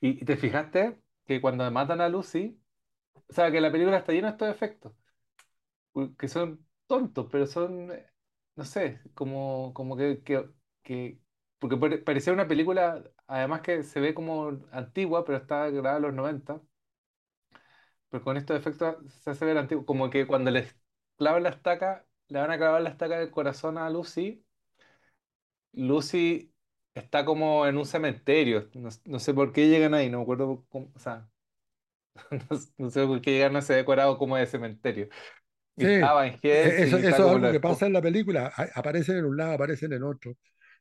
Y, 0.00 0.22
y 0.22 0.24
te 0.26 0.36
fijaste 0.36 1.00
que 1.26 1.40
cuando 1.40 1.70
matan 1.70 2.00
a 2.00 2.08
Lucy, 2.08 2.60
o 3.28 3.32
sea, 3.34 3.50
que 3.52 3.60
la 3.60 3.72
película 3.72 3.98
está 3.98 4.12
llena 4.12 4.28
de 4.28 4.32
estos 4.34 4.48
efectos 4.50 4.94
que 6.18 6.28
son 6.28 6.66
tontos, 6.86 7.28
pero 7.30 7.46
son, 7.46 7.90
no 8.56 8.64
sé, 8.64 9.00
como, 9.14 9.72
como 9.74 9.96
que, 9.96 10.22
que, 10.22 10.48
que- 10.82 11.18
porque 11.58 11.76
pare- 11.76 11.98
parecía 11.98 12.32
una 12.32 12.48
película, 12.48 13.02
además 13.26 13.62
que 13.62 13.82
se 13.82 14.00
ve 14.00 14.14
como 14.14 14.60
antigua, 14.72 15.24
pero 15.24 15.38
está 15.38 15.68
grabada 15.70 15.96
en 15.98 16.02
los 16.02 16.14
90 16.14 16.60
pero 18.08 18.24
con 18.24 18.36
estos 18.36 18.56
efectos 18.58 18.96
se 19.22 19.30
hace 19.30 19.44
ver 19.44 19.58
antiguo, 19.58 19.84
como 19.86 20.10
que 20.10 20.26
cuando 20.26 20.50
les 20.50 20.76
clavan 21.16 21.42
la 21.44 21.50
estaca, 21.50 22.06
le 22.28 22.40
van 22.40 22.50
a 22.50 22.58
clavar 22.58 22.82
la 22.82 22.90
estaca 22.90 23.18
del 23.18 23.30
corazón 23.30 23.78
a 23.78 23.90
Lucy, 23.90 24.44
Lucy 25.72 26.52
está 26.94 27.24
como 27.24 27.66
en 27.66 27.76
un 27.78 27.86
cementerio, 27.86 28.70
no, 28.74 28.88
no 29.06 29.18
sé 29.18 29.34
por 29.34 29.52
qué 29.52 29.68
llegan 29.68 29.94
ahí, 29.94 30.08
no 30.10 30.18
me 30.18 30.22
acuerdo 30.22 30.64
cómo, 30.68 30.90
o 30.94 30.98
sea, 30.98 31.28
no, 32.32 32.58
no 32.78 32.90
sé 32.90 33.06
por 33.06 33.20
qué 33.22 33.32
llegan 33.32 33.56
a 33.56 33.60
ese 33.60 33.74
decorado 33.74 34.18
como 34.18 34.36
de 34.36 34.46
cementerio. 34.46 35.08
Sí, 35.76 35.86
está 35.86 36.12
e- 36.50 36.82
Van 36.82 36.82
eso, 36.84 36.96
eso 36.98 36.98
es 37.08 37.18
algo 37.18 37.50
que 37.50 37.60
pasa 37.60 37.86
en 37.86 37.92
la 37.92 38.02
película. 38.02 38.52
Aparecen 38.74 39.18
en 39.18 39.24
un 39.26 39.36
lado, 39.36 39.52
aparecen 39.54 39.92
en 39.92 40.02
otro. 40.02 40.36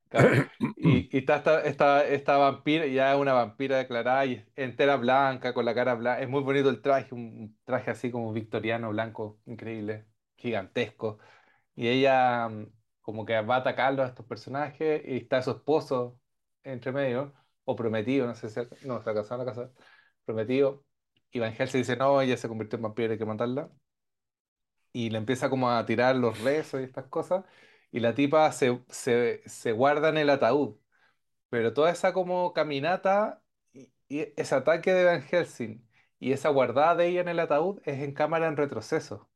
Claro. 0.09 0.37
Y, 0.75 1.09
y 1.15 1.19
está 1.19 1.37
esta, 1.37 1.61
esta, 1.63 2.05
esta 2.07 2.37
vampira, 2.37 2.85
ya 2.87 3.13
es 3.13 3.19
una 3.19 3.33
vampira 3.33 3.77
declarada 3.77 4.25
y 4.25 4.45
entera 4.55 4.97
blanca, 4.97 5.53
con 5.53 5.65
la 5.65 5.73
cara 5.73 5.95
blanca. 5.95 6.21
Es 6.21 6.29
muy 6.29 6.41
bonito 6.43 6.69
el 6.69 6.81
traje, 6.81 7.15
un 7.15 7.57
traje 7.63 7.91
así 7.91 8.11
como 8.11 8.33
victoriano, 8.33 8.89
blanco, 8.91 9.39
increíble, 9.45 10.07
gigantesco. 10.35 11.19
Y 11.75 11.87
ella 11.87 12.49
mm, 12.49 12.71
como 13.01 13.25
que 13.25 13.39
va 13.41 13.55
a 13.55 13.59
atacarlo 13.59 14.03
a 14.03 14.07
estos 14.07 14.25
personajes 14.25 15.01
y 15.05 15.17
está 15.17 15.41
su 15.41 15.51
esposo 15.51 16.19
entre 16.63 16.91
medio, 16.91 17.33
o 17.65 17.75
prometido, 17.75 18.27
no 18.27 18.35
sé 18.35 18.49
si... 18.49 18.59
No, 18.87 18.97
está 18.99 19.13
casado 19.13 19.41
en 19.41 19.47
la 19.47 19.53
casa. 19.53 19.71
Prometido. 20.25 20.85
Y 21.31 21.39
Van 21.39 21.53
Helsing 21.53 21.81
dice, 21.81 21.95
no, 21.97 22.21
ella 22.21 22.37
se 22.37 22.47
convirtió 22.47 22.77
en 22.77 22.83
vampiro, 22.83 23.11
hay 23.13 23.17
que 23.17 23.25
matarla. 23.25 23.71
Y 24.93 25.09
le 25.11 25.17
empieza 25.19 25.49
como 25.51 25.71
a 25.71 25.85
tirar 25.85 26.15
los 26.17 26.39
rezos 26.41 26.81
y 26.81 26.85
estas 26.85 27.07
cosas. 27.07 27.45
Y 27.91 27.99
la 28.01 28.15
tipa 28.15 28.51
se, 28.53 28.83
se, 28.89 29.43
se 29.47 29.73
guarda 29.73 30.09
en 30.09 30.17
el 30.19 30.29
ataúd. 30.31 30.77
Pero 31.49 31.73
toda 31.73 31.91
esa 31.91 32.13
como 32.13 32.53
caminata 32.53 33.43
y, 33.73 33.91
y 34.09 34.33
ese 34.37 34.55
ataque 34.55 34.93
de 34.93 35.05
Van 35.05 35.21
Helsing 35.23 35.87
y 36.19 36.33
esa 36.33 36.49
guardada 36.49 36.95
de 36.95 37.07
ella 37.07 37.21
en 37.21 37.29
el 37.29 37.39
ataúd 37.39 37.81
es 37.85 38.01
en 38.01 38.13
cámara 38.13 38.47
en 38.47 38.57
retroceso. 38.57 39.29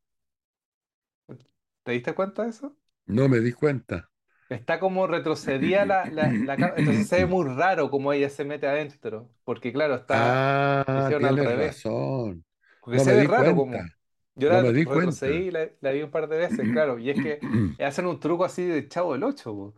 ¿Te 1.84 1.92
diste 1.94 2.14
cuenta 2.14 2.44
de 2.44 2.50
eso? 2.50 2.78
No 3.08 3.28
me 3.28 3.40
di 3.40 3.52
cuenta. 3.54 4.12
Está 4.50 4.80
como 4.80 5.08
retrocedía 5.08 5.86
la, 5.86 6.10
la, 6.10 6.38
la. 6.42 6.74
Entonces 6.78 7.06
se 7.08 7.18
ve 7.18 7.26
muy 7.26 7.46
raro 7.54 7.90
como 7.92 8.14
ella 8.14 8.30
se 8.30 8.46
mete 8.46 8.68
adentro. 8.68 9.30
Porque 9.44 9.74
claro, 9.74 9.96
está, 9.96 10.48
Ah, 10.90 10.94
hicieron 10.94 11.26
al 11.26 11.38
tienes 11.38 11.44
revés. 11.44 11.76
razón. 11.84 12.46
Porque 12.80 12.98
No 12.98 13.06
se 13.06 13.12
me 13.12 13.16
ve 13.16 13.24
di 13.24 13.28
raro 13.28 13.56
cuenta. 13.56 13.56
como. 13.56 13.92
Yo 14.38 14.50
No 14.50 14.60
la 14.62 14.72
di 14.72 14.86
retrocedí 14.86 15.52
la, 15.52 15.70
la 15.82 15.92
vi 15.92 16.02
un 16.04 16.12
par 16.12 16.28
de 16.30 16.38
veces, 16.38 16.70
claro. 16.70 17.00
Y 17.00 17.10
es 17.10 17.20
que 17.20 17.44
hacen 17.80 18.06
un 18.08 18.20
truco 18.20 18.46
así 18.46 18.66
de 18.66 18.88
Chavo 18.88 19.14
del 19.14 19.24
Ocho. 19.24 19.74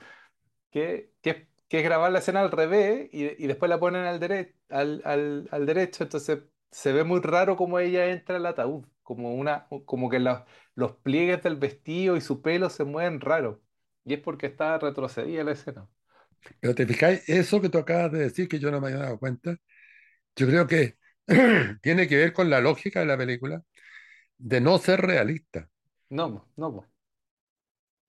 que, 0.71 1.13
que, 1.21 1.29
es 1.31 1.37
que 1.69 1.79
es 1.79 1.83
grabar 1.83 2.11
la 2.11 2.19
escena 2.19 2.41
al 2.41 2.51
revés 2.51 3.09
y, 3.13 3.25
y 3.43 3.47
después 3.47 3.69
la 3.69 3.79
ponen 3.79 4.05
al, 4.05 4.19
dere- 4.19 4.55
al, 4.69 5.01
al, 5.05 5.47
al 5.51 5.65
derecho, 5.65 6.03
entonces 6.03 6.39
se 6.71 6.93
ve 6.93 7.03
muy 7.03 7.21
raro 7.21 7.55
como 7.57 7.79
ella 7.79 8.07
entra 8.11 8.37
al 8.37 8.45
ataúd, 8.45 8.85
como, 9.03 9.33
una, 9.35 9.67
como 9.85 10.09
que 10.09 10.19
los, 10.19 10.41
los 10.75 10.93
pliegues 10.97 11.43
del 11.43 11.57
vestido 11.57 12.15
y 12.17 12.21
su 12.21 12.41
pelo 12.41 12.69
se 12.69 12.83
mueven 12.85 13.21
raro, 13.21 13.61
y 14.05 14.13
es 14.15 14.19
porque 14.21 14.47
está 14.47 14.77
retrocedida 14.79 15.43
la 15.43 15.51
escena. 15.53 15.87
Pero 16.59 16.75
te 16.75 16.85
fijáis, 16.87 17.27
eso 17.27 17.61
que 17.61 17.69
tú 17.69 17.77
acabas 17.77 18.11
de 18.11 18.19
decir, 18.19 18.47
que 18.47 18.59
yo 18.59 18.71
no 18.71 18.79
me 18.81 18.87
había 18.89 18.99
dado 19.03 19.19
cuenta, 19.19 19.57
yo 20.35 20.47
creo 20.47 20.67
que 20.67 20.97
tiene 21.83 22.07
que 22.07 22.17
ver 22.17 22.33
con 22.33 22.49
la 22.49 22.61
lógica 22.61 23.01
de 23.01 23.05
la 23.07 23.17
película 23.17 23.63
de 24.39 24.59
no 24.61 24.79
ser 24.79 25.01
realista. 25.01 25.69
No, 26.11 26.45
no, 26.57 26.85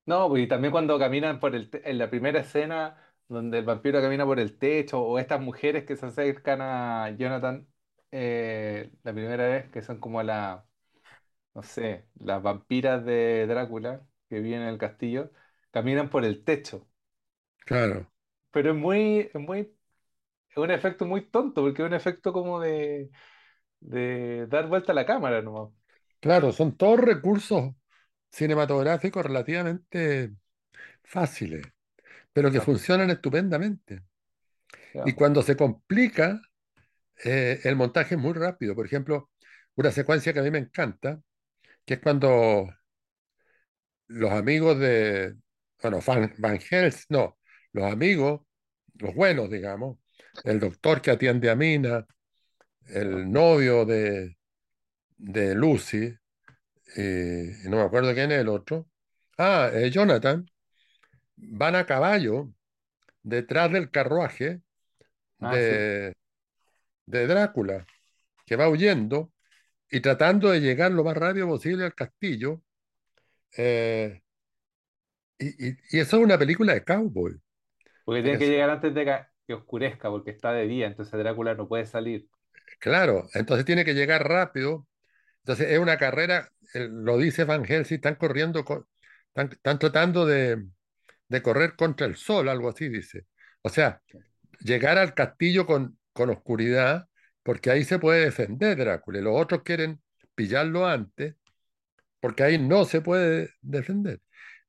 no, 0.07 0.37
y 0.37 0.49
también 0.49 0.73
cuando 0.73 0.99
caminan 0.99 1.41
por 1.41 1.55
el, 1.55 1.71
te- 1.71 1.89
en 1.91 1.99
la 1.99 2.11
primera 2.11 2.41
escena 2.41 2.97
donde 3.29 3.59
el 3.59 3.65
vampiro 3.65 4.01
camina 4.01 4.25
por 4.27 4.41
el 4.41 4.59
techo, 4.59 5.01
o 5.03 5.19
estas 5.19 5.41
mujeres 5.41 5.85
que 5.85 5.97
se 5.97 6.07
acercan 6.07 6.61
a 6.63 7.11
Jonathan 7.17 7.69
eh, 8.11 8.93
la 9.05 9.13
primera 9.13 9.47
vez, 9.47 9.71
que 9.71 9.83
son 9.83 10.01
como 10.01 10.23
la, 10.23 10.67
no 11.55 11.63
sé, 11.63 12.07
las 12.17 12.43
vampiras 12.43 13.05
de 13.05 13.47
Drácula 13.49 14.07
que 14.31 14.41
viven 14.41 14.63
en 14.63 14.69
el 14.69 14.79
castillo, 14.79 15.31
caminan 15.73 16.11
por 16.11 16.25
el 16.25 16.45
techo. 16.45 16.89
Claro, 17.65 18.11
Pero 18.51 18.71
es 18.73 18.77
muy, 18.77 19.31
es 19.33 19.41
muy, 19.41 19.61
es 20.51 20.57
un 20.59 20.71
efecto 20.71 21.07
muy 21.07 21.23
tonto, 21.31 21.63
porque 21.63 21.83
es 21.83 21.89
un 21.89 21.95
efecto 21.95 22.33
como 22.33 22.61
de, 22.61 23.11
de 23.81 24.47
dar 24.49 24.69
vuelta 24.69 24.93
a 24.93 24.95
la 24.97 25.07
cámara 25.07 25.43
nomás. 25.43 25.71
Claro, 26.21 26.53
son 26.53 26.77
todos 26.77 27.01
recursos 27.01 27.75
cinematográficos 28.31 29.25
relativamente 29.25 30.33
fáciles, 31.03 31.67
pero 32.33 32.51
que 32.51 32.59
Exacto. 32.59 32.73
funcionan 32.73 33.11
estupendamente. 33.11 34.03
Y 35.05 35.13
cuando 35.15 35.43
se 35.43 35.57
complica, 35.57 36.41
eh, 37.25 37.61
el 37.65 37.77
montaje 37.77 38.15
es 38.15 38.21
muy 38.21 38.33
rápido. 38.35 38.75
Por 38.75 38.87
ejemplo, 38.87 39.31
una 39.77 39.91
secuencia 39.91 40.33
que 40.33 40.41
a 40.41 40.43
mí 40.43 40.51
me 40.51 40.59
encanta, 40.59 41.21
que 41.85 41.95
es 41.95 42.01
cuando 42.01 42.69
los 44.09 44.31
amigos 44.33 44.79
de, 44.79 45.37
bueno, 45.83 46.01
Van, 46.07 46.35
Van 46.39 46.59
Hels, 46.71 47.07
no, 47.09 47.39
los 47.73 47.91
amigos, 47.91 48.43
los 48.99 49.15
buenos, 49.15 49.51
digamos, 49.51 49.99
el 50.45 50.61
doctor 50.61 51.01
que 51.01 51.13
atiende 51.13 51.51
a 51.51 51.57
Mina, 51.57 52.07
el 52.87 53.31
novio 53.31 53.85
de, 53.85 54.37
de 55.21 55.55
Lucy, 55.55 56.15
y, 56.97 57.67
y 57.67 57.71
no 57.71 57.79
me 57.79 57.83
acuerdo 57.85 58.15
quién 58.15 58.33
es 58.33 58.41
el 58.41 58.49
otro, 58.49 58.89
ah, 59.39 59.71
eh, 59.75 59.91
Jonathan, 59.91 60.47
van 61.37 61.77
a 61.77 61.87
caballo 61.87 62.53
detrás 63.23 63.73
del 63.73 63.91
carruaje 63.91 64.63
Ah, 65.41 65.59
sí. 65.61 65.87
de, 67.07 67.27
Drácula, 67.27 67.87
que 68.47 68.57
va 68.57 68.69
huyendo 68.69 69.33
y 69.91 70.01
tratando 70.01 70.51
de 70.51 70.61
llegar 70.61 70.93
lo 70.93 71.05
más 71.05 71.17
rápido 71.17 71.49
posible 71.49 71.85
al 71.85 71.95
castillo. 71.95 72.63
eh, 73.57 74.23
y, 75.39 75.69
y- 75.71 75.77
y 75.93 75.99
eso 76.01 76.17
es 76.19 76.23
una 76.23 76.39
película 76.39 76.75
de 76.75 76.85
cowboy. 76.85 77.41
Porque 78.05 78.23
tienen 78.23 78.39
que 78.39 78.49
llegar 78.49 78.69
antes 78.71 78.95
de 78.95 79.05
que, 79.05 79.19
que 79.47 79.55
oscurezca, 79.55 80.11
porque 80.11 80.31
está 80.31 80.53
de 80.53 80.67
día, 80.67 80.87
entonces 80.87 81.19
Drácula 81.19 81.55
no 81.55 81.69
puede 81.69 81.87
salir. 81.87 82.29
claro, 82.79 83.29
entonces 83.35 83.65
tiene 83.67 83.85
que 83.85 83.95
llegar 83.95 84.27
rápido. 84.29 84.87
Entonces 85.43 85.71
es 85.73 85.79
una 85.79 85.97
carrera, 85.99 86.51
eh, 86.75 86.89
lo 86.91 87.19
dice 87.19 87.45
Van 87.45 87.65
Helsing, 87.65 87.97
están 87.97 88.17
corriendo, 88.17 88.65
co- 88.65 88.89
están, 89.29 89.51
están 89.53 89.79
tratando 89.79 90.27
de, 90.27 90.67
correr 91.43 91.77
contra 91.77 92.07
el 92.07 92.17
sol, 92.17 92.49
algo 92.49 92.69
así 92.71 92.89
dice. 92.89 93.27
O 93.63 93.69
sea, 93.69 94.03
llegar 94.61 94.99
al 94.99 95.15
castillo 95.15 95.67
con, 95.67 95.99
oscuridad, 96.15 97.09
porque 97.43 97.71
ahí 97.71 97.85
se 97.85 97.99
puede 97.99 98.27
defender 98.27 98.77
Drácula. 98.79 99.21
Los 99.21 99.41
otros 99.41 99.63
quieren 99.63 100.03
pillarlo 100.35 100.87
antes, 100.87 101.37
porque 102.21 102.43
ahí 102.43 102.59
no 102.59 102.85
se 102.85 103.01
puede 103.01 103.51
defender. 103.63 104.21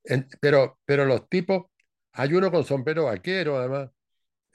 En- 0.04 0.28
pero, 0.42 0.80
pero 0.86 1.06
los 1.06 1.28
tipos, 1.30 1.68
hay 2.14 2.34
uno 2.34 2.52
con 2.52 2.64
sombrero 2.66 3.06
vaquero, 3.06 3.58
además, 3.58 3.92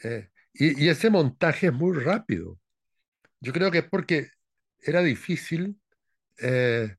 eh, 0.03 0.31
y 0.55 0.89
ese 0.89 1.11
montaje 1.11 1.69
es 1.69 1.73
muy 1.73 1.99
rápido. 1.99 2.59
Yo 3.41 3.53
creo 3.53 3.71
que 3.71 3.79
es 3.79 3.89
porque 3.89 4.31
era 4.81 5.03
difícil 5.03 5.79
eh, 6.39 6.97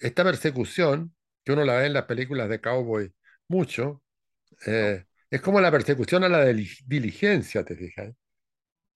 esta 0.00 0.24
persecución, 0.24 1.14
que 1.44 1.52
uno 1.52 1.64
la 1.64 1.76
ve 1.78 1.86
en 1.86 1.94
las 1.94 2.04
películas 2.06 2.48
de 2.48 2.60
cowboy 2.60 3.12
mucho, 3.48 4.02
No, 4.78 4.96
eh, 4.96 5.06
es 5.30 5.40
como 5.42 5.60
la 5.60 5.70
persecución 5.72 6.24
a 6.24 6.30
la 6.30 6.44
dili- 6.46 6.78
diligencia, 6.86 7.64
¿te 7.64 7.76
fijas? 7.76 8.14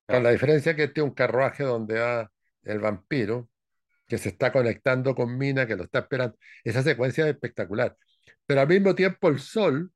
Con 0.06 0.22
la 0.22 0.30
diferencia 0.30 0.74
que 0.76 0.84
este 0.84 1.00
es 1.00 1.04
un 1.06 1.14
carruaje 1.14 1.64
donde 1.64 1.98
va 2.00 2.30
el 2.64 2.80
vampiro, 2.80 3.50
que 4.06 4.18
se 4.18 4.30
está 4.30 4.52
conectando 4.52 5.14
con 5.14 5.38
Mina, 5.38 5.66
que 5.66 5.76
lo 5.76 5.84
está 5.84 6.00
esperando. 6.00 6.36
Esa 6.64 6.82
secuencia 6.82 7.26
es 7.26 7.34
espectacular. 7.34 7.96
Pero 8.46 8.60
al 8.62 8.68
mismo 8.68 8.94
tiempo 8.94 9.28
el 9.28 9.40
sol 9.40 9.92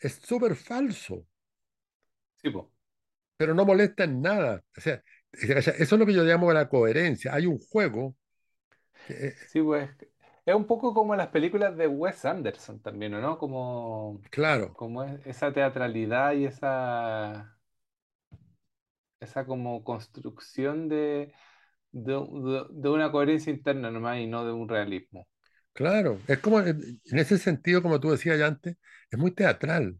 es 0.00 0.14
súper 0.16 0.56
falso, 0.56 1.26
Sí, 2.42 2.50
po. 2.50 2.72
pero 3.36 3.54
no 3.54 3.64
molesta 3.64 4.04
en 4.04 4.20
nada. 4.22 4.62
O 4.76 4.80
sea, 4.80 5.02
eso 5.32 5.70
es 5.72 5.92
lo 5.92 6.06
que 6.06 6.12
yo 6.14 6.24
llamo 6.24 6.52
la 6.52 6.68
coherencia. 6.68 7.34
Hay 7.34 7.46
un 7.46 7.58
juego 7.58 8.16
Sí, 9.44 9.62
pues. 9.62 9.90
Es 10.44 10.54
un 10.54 10.66
poco 10.66 10.92
como 10.94 11.14
las 11.14 11.28
películas 11.28 11.76
de 11.76 11.86
Wes 11.86 12.24
Anderson 12.24 12.80
también, 12.82 13.14
¿o 13.14 13.20
¿no? 13.20 13.38
Como, 13.38 14.24
claro, 14.30 14.76
como 14.76 15.04
es- 15.04 15.24
esa 15.26 15.52
teatralidad 15.52 16.32
y 16.32 16.46
esa, 16.46 17.56
esa 19.20 19.46
como 19.46 19.84
construcción 19.84 20.88
de, 20.88 21.32
de, 21.92 22.14
de- 22.14 22.66
de 22.70 22.88
una 22.90 23.12
coherencia 23.12 23.52
interna 23.52 23.90
nomás 23.90 24.18
y 24.20 24.26
no 24.28 24.44
de 24.46 24.52
un 24.52 24.68
realismo. 24.68 25.28
claro. 25.72 26.24
Es 26.26 26.38
como, 26.38 26.60
eh, 26.60 26.70
en 27.04 27.18
ese 27.18 27.38
sentido, 27.38 27.82
como 27.82 28.00
tú 28.00 28.10
decías 28.10 28.38
ya 28.38 28.46
antes, 28.46 28.76
es 29.10 29.18
muy 29.18 29.32
teatral. 29.32 29.98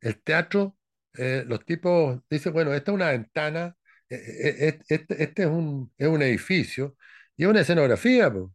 El 0.00 0.20
teatro, 0.22 0.76
eh, 1.14 1.44
los 1.46 1.64
tipos 1.64 2.20
dicen, 2.30 2.52
bueno, 2.52 2.74
esta 2.74 2.90
es 2.92 2.94
una 2.94 3.10
ventana, 3.10 3.76
eh, 4.08 4.16
eh, 4.16 4.68
eh, 4.68 4.80
este, 4.88 5.22
este 5.22 5.42
es 5.44 5.48
un, 5.48 5.92
es 5.98 6.08
un 6.08 6.22
edificio 6.22 6.96
y 7.36 7.44
es 7.44 7.50
una 7.50 7.60
escenografía, 7.60 8.32
po. 8.32 8.52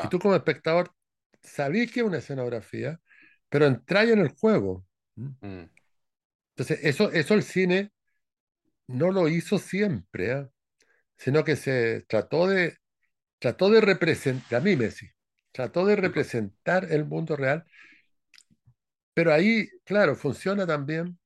Y 0.00 0.08
Ah, 0.08 0.08
tú 0.08 0.18
como 0.18 0.36
espectador 0.36 0.92
sabís 1.42 1.92
que 1.92 2.00
es 2.00 2.06
una 2.06 2.18
escenografía, 2.18 3.00
pero 3.48 3.66
entráis 3.66 4.12
en 4.12 4.20
el 4.20 4.30
juego. 4.30 4.86
mm, 5.16 5.68
Entonces, 6.56 6.80
eso, 6.84 7.10
eso 7.12 7.34
el 7.34 7.42
cine 7.42 7.92
no 8.88 9.10
lo 9.12 9.28
hizo 9.28 9.58
siempre, 9.58 10.32
¿ah? 10.32 10.50
Sino 11.18 11.44
que 11.44 11.56
se 11.56 12.02
trató 12.08 12.48
de, 12.48 12.78
trató 13.40 13.70
de 13.70 13.80
representar, 13.82 14.52
la 14.52 14.60
mímesis, 14.60 15.12
trató 15.52 15.86
de 15.86 15.96
representar 15.96 16.88
el 16.92 17.06
mundo 17.06 17.36
real, 17.36 17.64
pero 19.14 19.32
ahí, 19.32 19.68
claro, 19.84 20.16
funciona 20.16 20.66
también, 20.66 21.18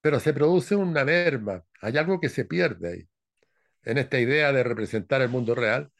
pero 0.00 0.20
se 0.20 0.34
produce 0.34 0.76
una 0.76 1.04
merma, 1.04 1.64
hay 1.82 1.98
algo 1.98 2.20
que 2.20 2.28
se 2.30 2.44
pierde 2.44 2.90
ahí, 2.92 3.08
en 3.84 3.98
esta 3.98 4.20
idea 4.20 4.52
de 4.52 4.64
representar 4.64 5.22
el 5.22 5.30
mundo 5.30 5.54
real, 5.54 5.92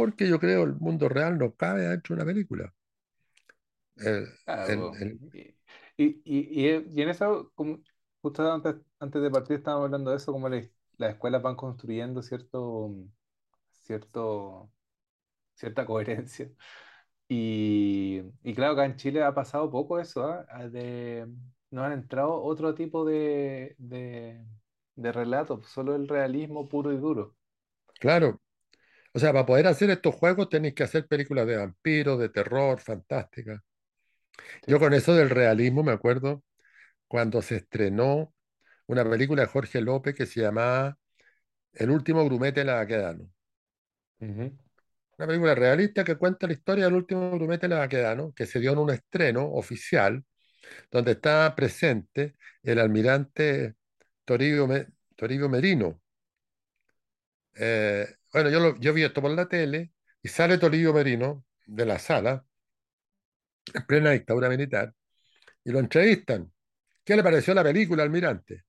porque 0.00 0.28
yo 0.28 0.40
creo 0.40 0.64
el 0.64 0.74
mundo 0.76 1.08
real 1.08 1.38
no 1.38 1.54
cabe 1.54 1.82
dentro 1.88 2.16
de 2.16 2.22
una 2.22 2.32
película. 2.32 2.74
El- 3.96 4.28
el- 4.66 4.70
po. 4.72 5.00
el- 5.00 5.20
Y, 5.32 5.40
y, 5.96 6.06
y, 6.24 6.66
y- 6.70 6.84
y 6.94 7.02
en 7.02 7.08
eso, 7.08 7.52
como, 7.54 7.78
justo 8.22 8.50
antes, 8.52 8.76
antes 8.98 9.22
de 9.22 9.30
partir 9.30 9.56
estábamos 9.58 9.86
hablando 9.86 10.10
de 10.10 10.16
eso, 10.16 10.32
como 10.32 10.48
la- 10.48 10.62
las 10.98 11.12
escuelas 11.14 11.42
van 11.42 11.56
construyendo 11.56 12.22
cierto, 12.22 12.94
cierto, 13.70 14.72
cierta 15.54 15.86
coherencia. 15.86 16.50
Y, 17.28 18.22
y 18.44 18.54
claro, 18.54 18.74
acá 18.74 18.86
en 18.86 18.96
Chile 18.96 19.22
ha 19.24 19.34
pasado 19.34 19.70
poco 19.70 20.00
eso, 20.00 20.28
De, 20.72 21.26
no 21.70 21.84
han 21.84 21.92
entrado 21.92 22.42
otro 22.42 22.74
tipo 22.74 23.04
de, 23.06 23.76
de, 23.78 24.44
de 24.96 25.12
relatos, 25.12 25.66
solo 25.68 25.94
el 25.96 26.08
realismo 26.08 26.68
puro 26.68 26.92
y 26.92 26.98
duro. 26.98 27.36
claro, 28.00 28.40
O 29.12 29.18
sea, 29.20 29.32
para 29.32 29.46
poder 29.46 29.66
hacer 29.68 29.90
estos 29.90 30.14
juegos 30.16 30.48
tenéis 30.48 30.74
que 30.74 30.82
hacer 30.84 31.06
películas 31.06 31.46
de 31.46 31.56
vampiros, 31.56 32.18
de 32.18 32.28
terror, 32.28 32.80
fantásticas. 32.80 33.60
Yo 34.66 34.78
con 34.78 34.94
eso 34.94 35.14
del 35.14 35.30
realismo 35.30 35.82
me 35.82 35.92
acuerdo 35.92 36.42
cuando 37.08 37.42
se 37.42 37.56
estrenó 37.58 38.34
una 38.86 39.08
película 39.08 39.42
de 39.42 39.48
Jorge 39.48 39.80
López 39.80 40.14
que 40.14 40.26
se 40.26 40.40
llamaba 40.42 40.98
El 41.72 41.90
último 41.90 42.24
grumete 42.26 42.60
de 42.60 42.66
la 42.66 42.76
Baquedano. 42.76 43.30
Ujú. 44.20 44.56
Una 45.18 45.26
película 45.28 45.54
realista 45.54 46.02
que 46.04 46.16
cuenta 46.16 46.46
la 46.48 46.54
historia 46.54 46.84
del 46.86 46.94
último 46.94 47.30
grumete 47.32 47.68
de 47.68 47.74
la 47.74 47.80
Baquedano, 47.80 48.32
que 48.34 48.46
se 48.46 48.58
dio 48.60 48.72
en 48.72 48.78
un 48.78 48.90
estreno 48.90 49.44
oficial, 49.52 50.24
donde 50.90 51.12
está 51.12 51.54
presente 51.56 52.36
el 52.62 52.78
almirante 52.80 53.76
Toribio, 54.24 54.66
Me- 54.68 54.88
Toribio 55.16 55.48
Merino. 55.50 56.00
Eh, 57.54 58.06
bueno, 58.32 58.50
yo, 58.50 58.60
lo- 58.60 58.78
yo 58.80 58.92
vi 58.92 59.04
esto 59.04 59.22
por 59.22 59.30
la 59.32 59.48
tele 59.48 59.92
y 60.22 60.28
sale 60.28 60.58
Toribio 60.58 60.92
Merino 60.92 61.44
de 61.66 61.86
la 61.86 61.98
sala 61.98 62.44
en 63.74 63.82
plena 63.86 64.10
dictadura 64.12 64.48
militar 64.48 64.94
y 65.64 65.72
lo 65.72 65.80
entrevistan. 65.80 66.52
¿Qué 67.04 67.16
le 67.16 67.22
pareció 67.22 67.54
la 67.54 67.64
película, 67.64 68.02
almirante? 68.02 68.64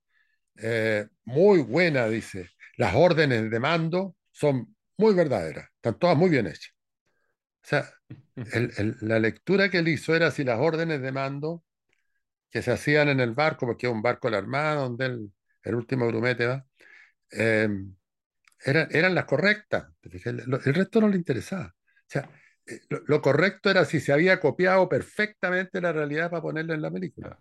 Eh, 0.57 1.07
muy 1.25 1.61
buena, 1.61 2.07
dice. 2.07 2.51
Las 2.77 2.95
órdenes 2.95 3.51
de 3.51 3.59
mando 3.61 4.17
son 4.31 4.75
muy 4.97 5.15
verdaderas, 5.15 5.69
están 5.75 5.99
todas 5.99 6.17
muy 6.17 6.29
bien 6.29 6.47
hechas. 6.47 6.73
O 7.63 7.67
sea, 7.67 7.89
la 9.01 9.19
lectura 9.19 9.69
que 9.69 9.79
él 9.79 9.87
hizo 9.89 10.15
era 10.15 10.31
si 10.31 10.43
las 10.43 10.59
órdenes 10.59 11.01
de 11.01 11.11
mando 11.11 11.63
que 12.51 12.61
se 12.61 12.71
hacían 12.71 13.09
en 13.09 13.19
el 13.19 13.33
barco, 13.33 13.65
porque 13.67 13.87
es 13.87 13.93
un 13.93 14.01
barco 14.01 14.27
de 14.27 14.33
la 14.33 14.37
Armada, 14.39 14.75
donde 14.81 15.05
el, 15.07 15.33
el 15.63 15.75
último 15.75 16.07
grumete 16.07 16.47
va, 16.47 16.65
eh, 17.31 17.69
eran, 18.65 18.87
eran 18.91 19.15
las 19.15 19.25
correctas. 19.25 19.87
El, 20.03 20.39
el 20.65 20.73
resto 20.73 21.01
no 21.01 21.07
le 21.09 21.17
interesaba. 21.17 21.73
O 21.75 22.03
sea, 22.07 22.29
eh, 22.65 22.81
lo, 22.89 23.01
lo 23.05 23.21
correcto 23.21 23.69
era 23.69 23.85
si 23.85 23.99
se 23.99 24.13
había 24.13 24.39
copiado 24.39 24.89
perfectamente 24.89 25.81
la 25.81 25.91
realidad 25.93 26.29
para 26.29 26.41
ponerla 26.41 26.75
en 26.75 26.81
la 26.81 26.91
película. 26.91 27.39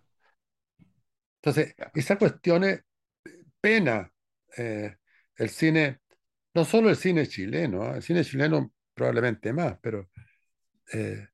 Entonces, 1.41 1.75
Ya. 1.77 1.91
esa 1.93 2.17
cuestión 2.17 2.63
es 2.63 2.81
pena 3.61 4.11
eh, 4.57 4.97
el 5.37 5.49
cine, 5.49 6.01
no 6.55 6.65
solo 6.65 6.89
el 6.89 6.97
cine 6.97 7.27
chileno, 7.27 7.83
¿ah? 7.83 7.97
el 7.97 8.03
cine 8.03 8.23
chileno 8.25 8.73
probablemente 8.93 9.53
más, 9.53 9.77
pero 9.81 10.09
eh, 10.93 11.27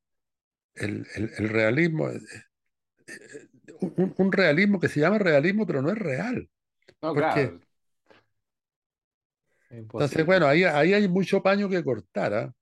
el, 0.76 1.08
el- 1.16 1.32
el 1.38 1.50
realismo, 1.50 2.10
eh, 2.12 2.22
un, 3.82 4.14
un 4.18 4.32
realismo 4.32 4.80
que 4.80 4.90
se 4.90 5.00
llama 5.00 5.18
realismo, 5.20 5.66
pero 5.66 5.82
no 5.82 5.90
es 5.92 5.98
real. 5.98 6.50
No, 7.02 7.14
Porque, 7.14 7.16
claro, 7.16 7.60
es 9.98 10.12
entonces, 10.12 10.26
bueno, 10.26 10.48
ahí, 10.48 10.64
ahí 10.64 10.94
hay 10.94 11.08
mucho 11.08 11.42
paño 11.42 11.70
que 11.70 11.84
cortar. 11.84 12.34
¿ah? 12.34 12.54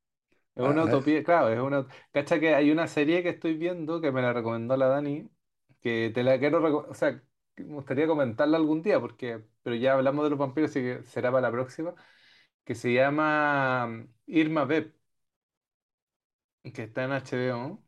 Es 0.56 0.64
Ah, 0.64 0.66
una 0.66 0.86
ah, 0.86 0.86
utopía, 0.86 1.24
claro, 1.24 1.49
es 1.49 1.60
una... 1.60 1.86
Cacha 2.12 2.39
que 2.39 2.56
hay 2.56 2.72
una 2.72 2.88
serie 2.88 3.22
que 3.24 3.30
estoy 3.30 3.56
viendo 3.56 3.99
que 4.01 4.12
me 4.12 4.22
la 4.22 4.32
recomendó 4.34 4.78
la 4.78 4.88
Dani, 4.88 5.30
que 5.82 6.12
te 6.14 6.24
la 6.24 6.39
quiero, 6.39 6.62
reco- 6.62 6.88
o 6.89 6.93
sea, 6.93 7.22
que 7.56 7.64
me 7.64 7.76
gustaría 7.76 8.08
comentarla 8.08 8.58
algún 8.58 8.82
día, 8.82 8.99
porque, 9.01 9.43
pero 9.64 9.76
ya 9.76 9.93
hablamos 9.93 10.24
de 10.24 10.30
los 10.30 10.39
vampiros, 10.39 10.72
así 10.72 10.80
que 10.82 11.03
será 11.03 11.30
para 11.32 11.41
la 11.47 11.51
próxima, 11.51 11.93
que 12.66 12.76
se 12.76 12.93
llama 12.93 13.88
mm, 13.88 14.10
Irma 14.28 14.66
Vep, 14.66 14.95
que 16.74 16.84
está 16.84 17.03
en 17.06 17.12
HBO, 17.12 17.84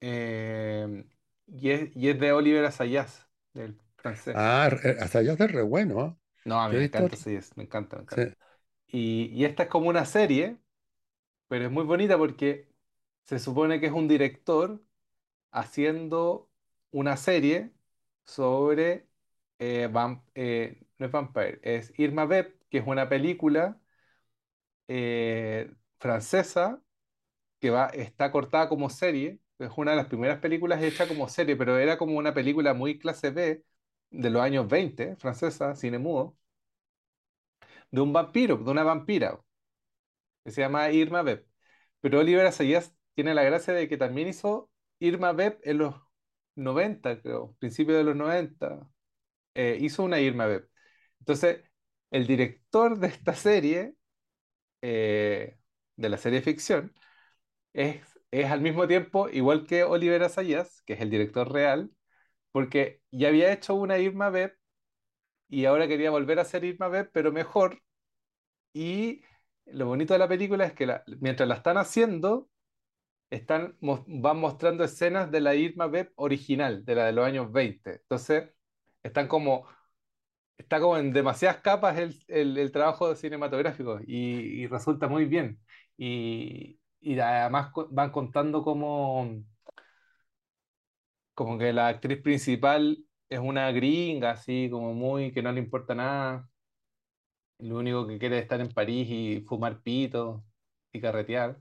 eh, 0.00 1.06
y 1.48 1.70
es, 1.70 1.96
y 1.96 2.10
es 2.10 2.20
de 2.20 2.32
Oliver 2.32 2.64
Assayas, 2.66 3.28
del 3.54 3.80
francés. 3.98 4.56
ah, 4.58 4.68
re- 4.70 4.98
hasta 5.00 5.18
allá 5.20 5.32
es 5.34 5.38
re 5.52 5.62
bueno. 5.62 6.00
¿ah? 6.00 6.18
No, 6.44 6.60
a 6.60 6.68
mí 6.68 6.76
me 6.76 6.84
encanta, 6.84 7.16
sí, 7.16 7.34
es- 7.36 7.56
me 7.56 7.64
encanta, 7.64 7.96
me 7.96 8.02
sí. 8.08 8.22
encanta. 8.22 8.34
Y, 8.88 9.26
y 9.34 9.44
esta 9.44 9.64
es 9.64 9.68
como 9.70 9.88
una 9.88 10.04
serie, 10.06 10.58
pero 11.48 11.66
es 11.66 11.72
muy 11.72 11.84
bonita 11.84 12.18
porque 12.18 12.68
se 13.24 13.38
supone 13.40 13.80
que 13.80 13.86
es 13.88 13.92
un 13.92 14.08
director 14.08 14.82
haciendo 15.52 16.50
una 16.92 17.16
serie 17.18 17.72
sobre, 18.26 19.08
eh, 19.60 19.88
vam- 19.92 20.24
eh, 20.34 20.82
no 20.98 21.06
es 21.06 21.12
Vampire, 21.12 21.60
es 21.64 21.92
Irma 21.98 22.26
Vep, 22.26 22.62
que 22.70 22.78
es 22.80 22.86
una 22.88 23.08
película 23.08 23.80
eh, 24.88 25.72
francesa 25.98 26.82
que 27.60 27.70
va, 27.70 27.86
está 27.88 28.32
cortada 28.32 28.68
como 28.70 28.90
serie. 28.90 29.40
Es 29.58 29.70
una 29.76 29.92
de 29.92 29.98
las 29.98 30.06
primeras 30.08 30.40
películas 30.40 30.82
hecha 30.82 31.08
como 31.08 31.28
serie, 31.28 31.56
pero 31.56 31.78
era 31.78 31.98
como 31.98 32.18
una 32.18 32.34
película 32.34 32.74
muy 32.74 32.98
clase 32.98 33.30
B 33.30 33.64
de 34.12 34.30
los 34.30 34.42
años 34.42 34.68
20, 34.68 35.16
francesa, 35.16 35.74
cine 35.76 35.98
mudo, 35.98 36.36
de 37.92 38.00
un 38.00 38.12
vampiro, 38.12 38.56
de 38.56 38.70
una 38.70 38.82
vampira, 38.82 39.38
que 40.44 40.50
se 40.50 40.60
llama 40.62 40.90
Irma 40.90 41.22
Vep. 41.22 41.46
Pero 42.00 42.20
Oliver 42.20 42.46
Assayas 42.46 42.94
tiene 43.14 43.34
la 43.34 43.44
gracia 43.44 43.74
de 43.74 43.88
que 43.88 43.96
también 43.96 44.28
hizo 44.28 44.70
Irma 44.98 45.32
Vep 45.32 45.60
en 45.66 45.78
los 45.78 45.94
90, 46.56 47.20
creo, 47.22 47.56
principios 47.58 47.98
de 47.98 48.04
los 48.04 48.16
90, 48.16 48.88
eh, 49.54 49.78
hizo 49.80 50.04
una 50.04 50.20
Irma 50.20 50.46
Vep. 50.46 50.70
Entonces, 51.20 51.62
el 52.10 52.26
director 52.26 52.98
de 52.98 53.08
esta 53.08 53.34
serie, 53.34 53.96
eh, 54.82 55.58
de 55.96 56.08
la 56.08 56.18
serie 56.18 56.42
ficción, 56.42 56.94
es, 57.74 58.02
es 58.32 58.50
al 58.50 58.60
mismo 58.62 58.88
tiempo 58.88 59.28
igual 59.30 59.66
que 59.66 59.84
Oliver 59.84 60.22
Assayas, 60.24 60.82
que 60.82 60.94
es 60.94 61.00
el 61.00 61.10
director 61.10 61.52
real, 61.52 61.90
porque 62.52 63.02
ya 63.10 63.28
había 63.28 63.52
hecho 63.52 63.74
una 63.74 63.98
Irma 63.98 64.30
Vep 64.30 64.56
y 65.48 65.64
ahora 65.66 65.88
quería 65.88 66.10
volver 66.10 66.38
a 66.38 66.42
hacer 66.42 66.64
Irma 66.64 66.88
Vep, 66.88 67.10
pero 67.12 67.32
mejor. 67.32 67.80
Y 68.72 69.22
lo 69.66 69.86
bonito 69.86 70.14
de 70.14 70.18
la 70.18 70.28
película 70.28 70.64
es 70.66 70.72
que 70.74 70.88
mientras 71.20 71.48
la 71.48 71.56
están 71.56 71.78
haciendo, 71.78 72.48
están, 73.30 73.76
van 73.80 74.38
mostrando 74.38 74.84
escenas 74.84 75.30
de 75.30 75.40
la 75.40 75.54
Irma 75.54 75.86
Vep 75.88 76.12
original, 76.16 76.84
de 76.84 76.94
la 76.96 77.06
de 77.06 77.12
los 77.12 77.26
años 77.26 77.52
20. 77.52 77.92
Entonces, 78.02 78.50
están 79.02 79.28
como, 79.28 79.66
está 80.58 80.80
como 80.80 80.96
en 80.98 81.12
demasiadas 81.12 81.58
capas 81.62 81.98
el, 81.98 82.58
el- 82.58 82.72
trabajo 82.72 83.14
cinematográfico 83.14 84.00
y, 84.06 84.66
resulta 84.68 85.08
muy 85.08 85.24
bien. 85.26 85.60
Y, 85.96 86.78
y 87.00 87.18
además 87.20 87.72
van 87.90 88.10
contando 88.10 88.62
como, 88.62 89.44
como 91.34 91.58
que 91.58 91.72
la 91.72 91.88
actriz 91.88 92.22
principal 92.22 92.98
es 93.28 93.38
una 93.40 93.70
gringa, 93.72 94.32
así 94.32 94.68
como 94.70 94.94
muy 94.94 95.32
que 95.32 95.42
no 95.42 95.52
le 95.52 95.60
importa 95.60 95.94
nada. 95.94 96.48
Lo 97.58 97.78
único 97.78 98.06
que 98.06 98.18
quiere 98.18 98.38
es 98.38 98.42
estar 98.42 98.60
en 98.60 98.68
París 98.72 99.06
y 99.10 99.40
fumar 99.46 99.80
pito 99.82 100.44
y 100.92 101.00
carretear. 101.00 101.58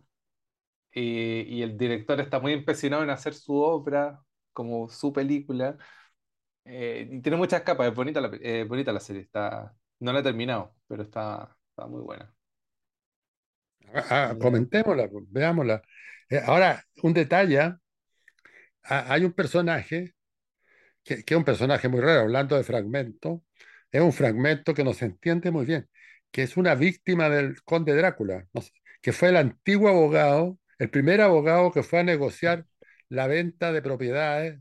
y, 0.93 1.41
y 1.59 1.63
el 1.63 1.78
director 1.78 2.19
está 2.22 2.39
muy 2.39 2.53
empecinado 2.53 3.03
en 3.03 3.09
hacer 3.11 3.34
su 3.36 3.55
obra, 3.57 4.22
como 4.53 4.89
su 4.89 5.13
película, 5.13 5.78
eh, 6.65 7.07
y 7.11 7.22
tiene 7.22 7.38
muchas 7.38 7.61
capas, 7.63 7.89
es 7.89 7.95
bonita 7.95 8.22
la, 8.22 8.32
eh, 8.41 8.65
bonita 8.67 8.93
la 8.93 8.99
serie, 9.01 9.24
está, 9.24 9.76
no 9.99 10.13
la 10.13 10.19
he 10.22 10.24
terminado, 10.24 10.76
pero 10.88 11.03
está, 11.03 11.57
está 11.72 11.88
muy 11.88 12.01
buena. 12.01 12.34
Ah, 13.93 14.05
ah, 14.32 14.36
Eh, 14.38 14.38
comentémosla, 14.39 15.09
pues, 15.09 15.26
veámosla. 15.32 15.82
Eh, 16.30 16.41
ahora, 16.45 16.84
un 17.03 17.13
detalle, 17.13 17.76
¿ah? 18.84 19.05
Hay 19.09 19.25
un 19.25 19.34
personaje 19.34 20.13
que, 21.03 21.23
que 21.23 21.34
es 21.34 21.38
un 21.38 21.45
personaje 21.45 21.88
muy 21.89 22.01
raro, 22.01 22.21
hablando 22.21 22.55
de 22.57 22.63
fragmento, 22.63 23.43
es 23.91 24.01
un 24.01 24.13
fragmento 24.13 24.73
que 24.73 24.84
no 24.84 24.93
se 24.93 25.05
entiende 25.05 25.51
muy 25.51 25.65
bien, 25.65 25.89
que 26.32 26.43
es 26.43 26.57
una 26.57 26.75
víctima 26.75 27.29
del 27.29 27.61
conde 27.63 27.95
Drácula, 27.95 28.47
no 28.53 28.61
sé, 28.61 28.71
que 29.01 29.13
fue 29.13 29.29
el 29.29 29.38
antiguo 29.38 29.89
abogado, 29.89 30.59
el 30.79 30.89
primer 30.89 31.21
abogado 31.21 31.71
que 31.71 31.84
fue 31.84 31.99
a 31.99 32.03
negociar 32.03 32.65
la 33.09 33.27
venta 33.27 33.71
de 33.71 33.82
propiedades 33.82 34.59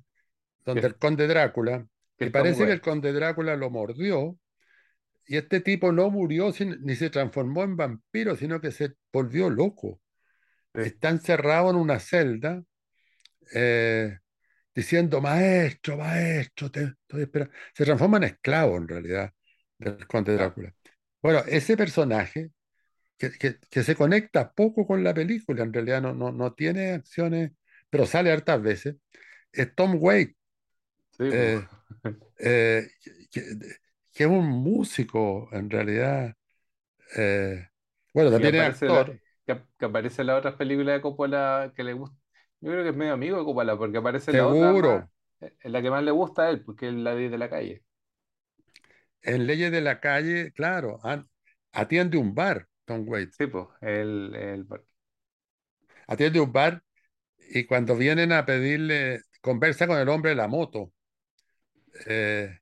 donde 0.64 0.88
el 0.88 0.98
conde 0.98 1.26
Drácula, 1.28 1.86
que 2.18 2.26
y 2.28 2.30
parece 2.30 2.66
que 2.66 2.72
el 2.72 2.80
conde 2.82 3.12
Drácula 3.12 3.56
lo 3.56 3.70
mordió, 3.70 4.38
y 5.26 5.36
este 5.36 5.60
tipo 5.60 5.92
no 5.92 6.10
murió 6.10 6.52
sin- 6.52 6.78
ni 6.82 6.96
se 6.96 7.10
transformó 7.10 7.62
en 7.62 7.76
vampiro, 7.76 8.36
sino 8.36 8.60
que 8.60 8.72
se 8.72 8.94
volvió 9.12 9.48
loco. 9.50 10.00
Está 10.80 11.10
encerrado 11.10 11.70
en 11.70 11.76
una 11.76 12.00
celda. 12.00 12.64
Eh, 13.52 14.18
diciendo, 14.74 15.20
maestro, 15.20 15.96
maestro, 15.98 16.70
te 16.70 16.84
estoy 16.84 17.22
esperando. 17.24 17.54
Se 17.74 17.84
transforma 17.84 18.18
en 18.18 18.24
esclavo 18.24 18.76
en 18.78 18.88
realidad 18.88 19.32
del 19.78 20.06
conde 20.08 20.34
Drácula. 20.34 20.74
Bueno, 21.22 21.40
ese 21.48 21.76
personaje 21.76 22.50
que, 23.18 23.32
que- 23.32 23.58
que 23.70 23.82
se 23.84 23.96
conecta 23.96 24.52
poco 24.52 24.86
con 24.86 25.04
la 25.04 25.14
película, 25.14 25.64
en 25.64 25.72
realidad 25.72 26.02
no, 26.02 26.14
no, 26.14 26.32
no 26.32 26.54
tiene 26.54 26.92
acciones, 26.92 27.52
pero 27.90 28.06
sale 28.06 28.32
hartas 28.32 28.62
veces, 28.62 28.96
es 29.52 29.74
Tom 29.74 29.96
Waits, 30.00 30.36
sí, 31.12 31.32
pues. 31.32 31.52
eh, 31.54 31.68
eh, 32.38 32.88
que, 33.32 33.42
que 34.12 34.24
es 34.24 34.30
un 34.30 34.46
músico 34.48 35.48
en 35.52 35.70
realidad. 35.70 36.34
eh, 37.16 37.68
bueno, 38.14 38.30
también 38.30 38.54
es 38.56 38.62
la, 38.84 39.04
actor, 39.04 39.18
que, 39.46 39.62
que 39.78 39.84
aparece 39.86 40.22
en 40.22 40.28
las 40.28 40.38
otras 40.38 40.54
películas 40.56 40.96
de 40.96 41.02
Coppola 41.02 41.72
que 41.76 41.84
le 41.84 41.92
gusta, 41.94 42.16
yo 42.60 42.70
creo 42.72 42.82
que 42.84 42.90
es 42.90 42.96
medio 42.96 43.12
amigo 43.14 43.38
de 43.38 43.44
Coppola, 43.44 43.76
porque 43.78 43.98
aparece 43.98 44.30
en 44.30 44.36
la 44.38 44.46
otra 44.48 44.74
más, 44.74 45.04
seguro, 45.04 45.10
en 45.40 45.72
la 45.72 45.82
que 45.82 45.90
más 45.90 46.02
le 46.04 46.10
gusta 46.10 46.42
a 46.44 46.50
él, 46.50 46.64
porque 46.64 46.88
es 46.88 46.94
la 46.94 47.14
de, 47.14 47.28
de 47.30 47.38
la 47.38 47.50
calle. 47.50 47.84
en 49.22 49.46
Leyes 49.46 49.72
de 49.72 49.80
la 49.80 49.98
Calle, 50.00 50.52
claro, 50.52 50.98
an- 51.02 51.28
atiende 51.72 52.18
un 52.18 52.34
bar, 52.34 52.68
Tom 52.84 53.08
Waits, 53.08 53.38
Sí, 53.38 53.46
pues, 53.46 53.66
el, 53.80 54.34
el, 54.34 54.66
atiende 56.08 56.40
un 56.40 56.52
bar 56.52 56.82
Y 57.54 57.66
cuando 57.66 57.96
vienen 57.96 58.32
a 58.32 58.46
pedirle, 58.46 59.22
conversa 59.42 59.86
con 59.88 59.98
el 59.98 60.08
hombre 60.10 60.30
de 60.32 60.36
la 60.36 60.48
moto 60.48 60.92
eh, 62.06 62.58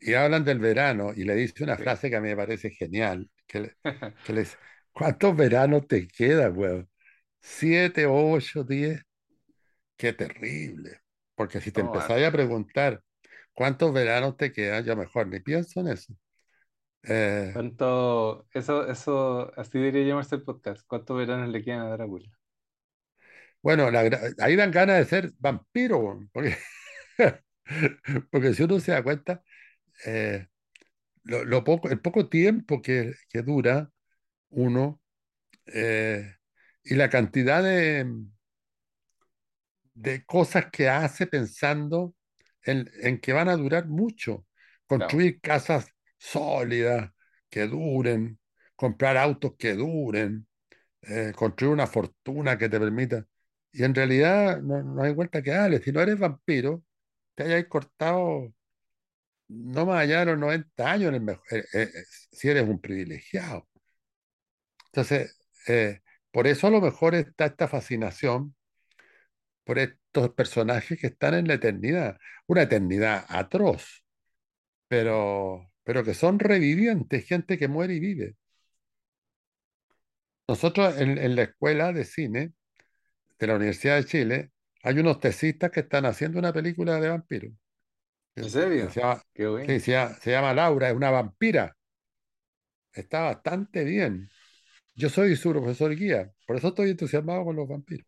y 0.00 0.14
hablan 0.14 0.44
del 0.44 0.58
verano 0.58 1.12
y 1.14 1.24
le 1.24 1.34
dice 1.34 1.62
una 1.64 1.78
sí. 1.78 1.84
frase 1.84 2.10
que 2.10 2.16
a 2.16 2.20
mí 2.20 2.28
me 2.28 2.36
parece 2.36 2.70
genial, 2.70 3.30
que 3.46 3.60
le, 3.60 3.76
que 4.22 4.32
le 4.32 4.40
dice, 4.40 4.56
¿cuántos 4.92 5.36
veranos 5.36 5.86
te 5.86 6.06
quedan, 6.08 6.56
weón? 6.56 6.88
¿Siete, 7.42 8.06
ocho, 8.06 8.64
diez? 8.64 9.02
Qué 9.96 10.12
terrible. 10.12 11.00
Porque 11.34 11.60
si 11.60 11.72
te 11.72 11.80
No, 11.80 11.82
empezáis 11.82 12.26
a 12.26 12.32
preguntar 12.32 13.02
cuántos 13.54 13.92
veranos 13.92 14.36
te 14.36 14.52
quedan, 14.52 14.84
yo 14.84 14.96
mejor 14.96 15.28
ni 15.28 15.40
pienso 15.40 15.80
en 15.80 15.88
eso. 15.88 16.14
Eh, 17.04 17.54
¿Cuánto, 17.54 18.46
eso, 18.52 18.86
eso, 18.88 19.52
así 19.58 19.78
debería 19.78 20.06
llamarse 20.06 20.36
el 20.36 20.42
podcast? 20.44 20.86
¿Cuántos 20.86 21.16
veranos 21.18 21.48
le 21.50 21.62
quedan 21.64 21.80
a 21.82 21.90
Drácula? 21.90 22.28
bueno, 23.62 23.90
la 23.90 24.00
ahí 24.40 24.56
dan 24.56 24.70
ganas 24.70 24.98
de 24.98 25.04
ser 25.04 25.32
vampiro, 25.38 26.20
porque, 26.32 26.56
porque 28.30 28.54
si 28.54 28.62
uno 28.64 28.80
se 28.80 28.92
da 28.92 29.02
cuenta, 29.02 29.42
eh, 30.06 30.48
lo, 31.24 31.44
lo 31.44 31.64
poco, 31.64 31.90
el 31.90 32.00
poco 32.00 32.28
tiempo 32.30 32.82
que, 32.82 33.14
que 33.30 33.42
dura 33.42 33.90
uno 34.50 35.00
eh, 35.66 36.36
y 36.84 36.94
la 36.94 37.10
cantidad 37.10 37.62
de, 37.62 38.06
de 39.94 40.24
cosas 40.24 40.66
que 40.70 40.88
hace 40.88 41.26
pensando 41.26 42.14
en, 42.62 42.90
en 43.02 43.20
que 43.20 43.32
van 43.32 43.48
a 43.48 43.56
durar 43.56 43.86
mucho. 43.88 44.46
Claro. 44.94 45.12
Construir 45.12 45.40
casas 45.40 45.88
sólidas 46.18 47.10
que 47.50 47.66
duren, 47.66 48.38
comprar 48.76 49.16
autos 49.16 49.54
que 49.58 49.74
duren, 49.74 50.46
eh, 51.02 51.32
construir 51.36 51.72
una 51.74 51.86
fortuna 51.86 52.58
que 52.58 52.68
te 52.68 52.80
permita. 52.80 53.26
Y 53.72 53.84
en 53.84 53.94
realidad 53.94 54.62
no, 54.62 54.82
no 54.82 55.02
hay 55.02 55.14
vuelta 55.14 55.42
que 55.42 55.50
darle. 55.52 55.82
Si 55.82 55.92
no 55.92 56.00
eres 56.02 56.18
vampiro, 56.18 56.84
te 57.34 57.44
hayas 57.44 57.66
cortado 57.68 58.54
no 59.48 59.86
más 59.86 60.00
allá 60.02 60.20
de 60.20 60.26
los 60.26 60.38
90 60.38 60.90
años, 60.92 61.08
en 61.10 61.14
el 61.16 61.20
mejor- 61.22 61.46
eh, 61.52 61.64
eh, 61.74 61.82
eh, 61.94 62.04
si 62.32 62.48
eres 62.48 62.68
un 62.68 62.80
privilegiado. 62.80 63.68
Entonces, 64.86 65.36
eh, 65.68 66.00
por 66.32 66.46
eso 66.48 66.66
a 66.66 66.70
lo 66.70 66.80
mejor 66.80 67.14
está 67.14 67.46
esta 67.46 67.68
fascinación 67.68 68.54
por 69.64 69.78
estos 69.78 70.30
personajes 70.34 70.98
que 71.00 71.06
están 71.08 71.34
en 71.34 71.48
la 71.48 71.54
eternidad, 71.54 72.18
una 72.46 72.62
eternidad 72.62 73.24
atroz, 73.28 74.04
pero, 74.88 75.72
pero 75.84 76.04
que 76.04 76.14
son 76.14 76.38
revivientes, 76.38 77.26
gente 77.26 77.58
que 77.58 77.68
muere 77.68 77.94
y 77.96 78.00
vive. 78.00 78.36
Nosotros 80.48 80.98
en, 80.98 81.18
en 81.18 81.36
la 81.36 81.42
escuela 81.44 81.92
de 81.92 82.04
cine 82.04 82.52
de 83.38 83.46
la 83.48 83.56
Universidad 83.56 83.96
de 83.96 84.06
Chile 84.06 84.52
hay 84.82 84.98
unos 85.00 85.20
tesistas 85.20 85.70
que 85.70 85.80
están 85.80 86.06
haciendo 86.06 86.38
una 86.38 86.52
película 86.54 87.00
de 87.00 87.08
vampiros. 87.10 87.52
¿En 88.36 88.46
serio? 88.46 88.90
Se 88.90 89.00
llama, 89.00 89.22
Qué 89.34 89.46
sí, 89.66 89.80
se 89.80 89.92
llama, 89.92 90.14
se 90.16 90.30
llama 90.32 90.54
Laura, 90.54 90.90
es 90.90 90.96
una 90.96 91.10
vampira. 91.10 91.76
Está 92.94 93.20
bastante 93.24 93.84
bien. 93.84 94.30
Yo 95.02 95.08
soy 95.08 95.34
su 95.34 95.50
profesor 95.50 95.96
guía, 95.96 96.30
por 96.46 96.56
eso 96.56 96.68
estoy 96.68 96.90
entusiasmado 96.90 97.44
con 97.44 97.56
los 97.56 97.66
vampiros. 97.68 98.06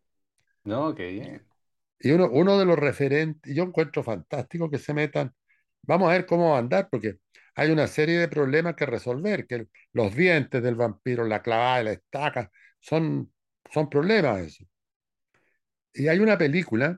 No, 0.63 0.95
qué 0.95 1.07
bien. 1.11 1.41
Y 1.99 2.11
uno, 2.11 2.29
uno 2.31 2.57
de 2.57 2.63
los 2.63 2.79
referentes, 2.79 3.53
yo 3.53 3.63
encuentro 3.63 4.01
fantástico 4.01 4.69
que 4.71 4.77
se 4.77 4.93
metan, 4.93 5.33
vamos 5.81 6.09
a 6.09 6.13
ver 6.13 6.25
cómo 6.25 6.51
va 6.51 6.55
a 6.55 6.59
andar, 6.59 6.87
porque 6.89 7.17
hay 7.55 7.69
una 7.69 7.87
serie 7.87 8.17
de 8.17 8.29
problemas 8.29 8.75
que 8.75 8.85
resolver, 8.85 9.45
que 9.45 9.67
los 9.91 10.15
dientes 10.15 10.63
del 10.63 10.75
vampiro, 10.75 11.25
la 11.25 11.41
clavada 11.41 11.83
la 11.83 11.91
estaca, 11.91 12.49
son, 12.79 13.33
son 13.69 13.89
problemas 13.89 14.39
eso. 14.41 14.63
Y 15.93 16.07
hay 16.07 16.19
una 16.19 16.37
película 16.37 16.97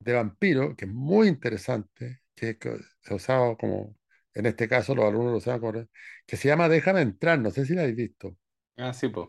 de 0.00 0.12
vampiro 0.14 0.76
que 0.76 0.86
es 0.86 0.90
muy 0.92 1.28
interesante, 1.28 2.20
que, 2.36 2.58
que 2.58 2.78
se 3.02 3.16
como, 3.58 3.96
en 4.34 4.46
este 4.46 4.68
caso 4.68 4.94
los 4.94 5.04
alumnos 5.06 5.32
lo 5.32 5.38
usaban 5.38 5.60
como, 5.60 5.88
que 6.26 6.36
se 6.36 6.48
llama 6.48 6.68
Déjame 6.68 7.02
entrar, 7.02 7.38
no 7.40 7.50
sé 7.50 7.66
si 7.66 7.74
la 7.74 7.82
habéis 7.82 7.96
visto. 7.96 8.36
Ah, 8.78 8.92
sí, 8.94 9.08
pues. 9.08 9.28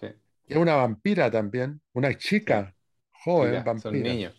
Sí, 0.00 0.08
Es 0.46 0.58
una 0.58 0.76
vampira 0.76 1.30
también, 1.30 1.80
una 1.94 2.14
chica 2.18 2.76
joven 3.10 3.64
son 3.74 4.02
vampira. 4.02 4.02
niños. 4.02 4.34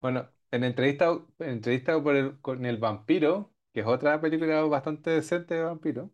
Bueno, 0.00 0.30
en 0.52 0.64
entrevista, 0.64 1.10
en 1.40 1.50
entrevista 1.50 2.02
por 2.02 2.16
el- 2.16 2.40
con 2.42 2.66
el 2.66 2.78
vampiro, 2.78 3.54
que 3.72 3.80
es 3.82 3.86
otra 3.86 4.20
película 4.20 4.62
bastante 4.64 5.10
decente 5.10 5.54
de 5.56 5.64
vampiro, 5.64 6.12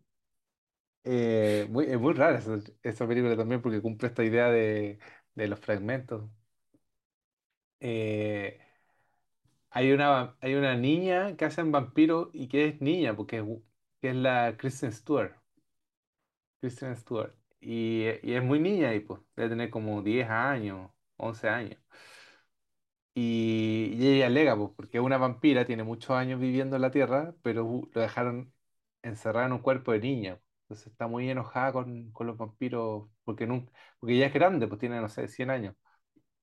eh, 1.03 1.67
muy, 1.69 1.85
es 1.85 1.99
muy 1.99 2.13
rara 2.13 2.39
esa, 2.39 2.57
esa 2.83 3.07
película 3.07 3.35
también 3.37 3.61
porque 3.61 3.81
cumple 3.81 4.07
esta 4.09 4.23
idea 4.23 4.49
de, 4.49 4.99
de 5.35 5.47
los 5.47 5.59
fragmentos. 5.59 6.29
Eh, 7.79 8.59
hay 9.71 9.91
una, 9.91 10.37
hay 10.41 10.55
una 10.55 10.75
niña 10.75 11.35
que 11.37 11.45
hacen 11.45 11.71
vampiro 11.71 12.29
y 12.33 12.47
que 12.47 12.67
es 12.67 12.81
niña, 12.81 13.15
porque 13.15 13.39
es, 13.39 13.45
que 14.01 14.09
es 14.11 14.15
la 14.15 14.55
Kristen 14.57 14.91
Stewart. 14.93 15.33
Kristen 16.63 16.95
Stewart. 16.97 17.35
Y, 17.61 18.05
y 18.23 18.33
es 18.33 18.43
muy 18.43 18.59
niña 18.59 18.93
y 18.95 19.01
pues 19.01 19.21
debe 19.35 19.49
tener 19.49 19.69
como 19.69 20.01
10 20.01 20.29
años, 20.29 20.91
11 21.17 21.49
años. 21.49 21.79
Y, 23.15 23.91
y 23.95 24.07
ella 24.15 24.27
alega, 24.27 24.57
pues, 24.57 24.71
porque 24.75 24.97
es 24.97 25.03
una 25.03 25.17
vampira, 25.17 25.65
tiene 25.65 25.83
muchos 25.83 26.11
años 26.11 26.39
viviendo 26.39 26.75
en 26.75 26.81
la 26.81 26.89
Tierra, 26.91 27.35
pero 27.43 27.63
lo 27.93 28.01
dejaron 28.01 28.51
encerrado 29.03 29.45
en 29.47 29.53
un 29.53 29.59
cuerpo 29.59 29.91
de 29.91 29.99
niña. 29.99 30.39
Entonces 30.63 30.87
está 30.87 31.07
muy 31.07 31.29
enojada 31.29 31.73
con, 31.73 32.11
con 32.11 32.25
los 32.27 32.37
vampiros, 32.37 33.09
porque, 33.23 33.45
nunca, 33.45 33.71
porque 33.99 34.15
ella 34.15 34.27
es 34.27 34.33
grande, 34.33 34.67
pues 34.67 34.79
tiene, 34.79 34.99
no 35.01 35.09
sé, 35.09 35.27
100 35.27 35.51
años, 35.51 35.75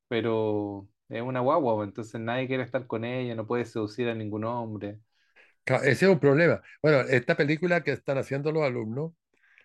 pero 0.09 0.89
es 1.09 1.23
una 1.23 1.41
guagua, 1.41 1.77
pues, 1.77 1.89
entonces 1.89 2.21
nadie 2.21 2.49
quiere 2.49 2.64
estar 2.64 2.87
con 2.87 3.05
ella, 3.05 3.35
no 3.37 3.47
puede 3.47 3.64
seducir 3.66 4.09
a 4.09 4.14
ningún 4.14 4.45
hombre. 4.45 5.01
Ese 5.66 5.91
es 6.07 6.11
un 6.11 6.18
problema. 6.18 6.62
Bueno, 6.83 7.01
esta 7.01 7.37
película 7.37 7.83
que 7.83 7.93
están 7.93 8.18
haciendo 8.18 8.51
los 8.53 8.62
alumnos, 8.64 9.12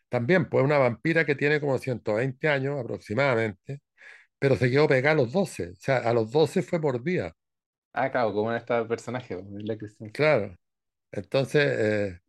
también, 0.09 0.49
pues 0.49 0.63
una 0.63 0.77
vampira 0.77 1.25
que 1.25 1.35
tiene 1.35 1.59
como 1.59 1.77
120 1.79 2.49
años 2.49 2.79
aproximadamente, 2.79 3.81
pero 4.39 4.55
se 4.57 4.71
quedó 4.71 4.87
pegada 4.87 5.13
a 5.13 5.17
los 5.23 5.31
12. 5.33 5.71
O 5.71 5.75
sea, 5.79 5.97
a 5.99 6.13
los 6.13 6.31
12 6.31 6.61
fue 6.63 6.81
por 6.81 7.03
día. 7.03 7.35
Ah, 7.93 8.11
claro, 8.11 8.33
como 8.33 8.51
en 8.51 8.57
este 8.57 8.83
personaje, 8.85 9.37
pues, 9.37 9.63
la. 9.63 9.77
Claro. 10.13 10.55
Entonces, 11.11 11.63
eh, 11.79 12.21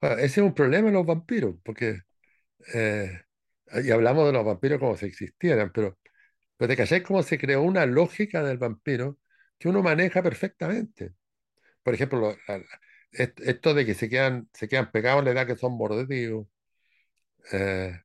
bueno, 0.00 0.16
ese 0.18 0.26
es 0.42 0.46
un 0.46 0.54
problema 0.54 0.88
en 0.88 0.94
los 0.94 1.06
vampiros, 1.06 1.56
porque, 1.64 2.02
eh, 2.74 3.22
y 3.84 3.90
hablamos 3.92 4.26
de 4.26 4.32
los 4.32 4.44
vampiros 4.46 4.80
como 4.80 4.96
si 4.96 5.06
existieran, 5.06 5.72
pero, 5.74 5.98
pero 6.58 6.68
te 6.70 6.76
cachai 6.76 7.02
cómo 7.02 7.22
se 7.24 7.38
creó 7.38 7.62
una 7.62 7.86
lógica 7.86 8.42
del 8.44 8.58
vampiro 8.58 9.18
que 9.58 9.68
uno 9.68 9.82
maneja 9.82 10.22
perfectamente. 10.22 11.14
Por 11.82 11.94
ejemplo, 11.94 12.20
lo- 12.20 12.36
la- 12.48 12.64
esto 13.12 13.74
de 13.74 13.86
que 13.86 13.94
se 13.94 14.08
quedan, 14.10 14.48
se 14.54 14.68
quedan 14.68 14.90
pegados 14.92 15.20
en 15.20 15.26
la 15.26 15.32
edad 15.32 15.46
que 15.48 15.56
son 15.56 15.74
mordidos 15.76 16.46
eh, 17.52 18.00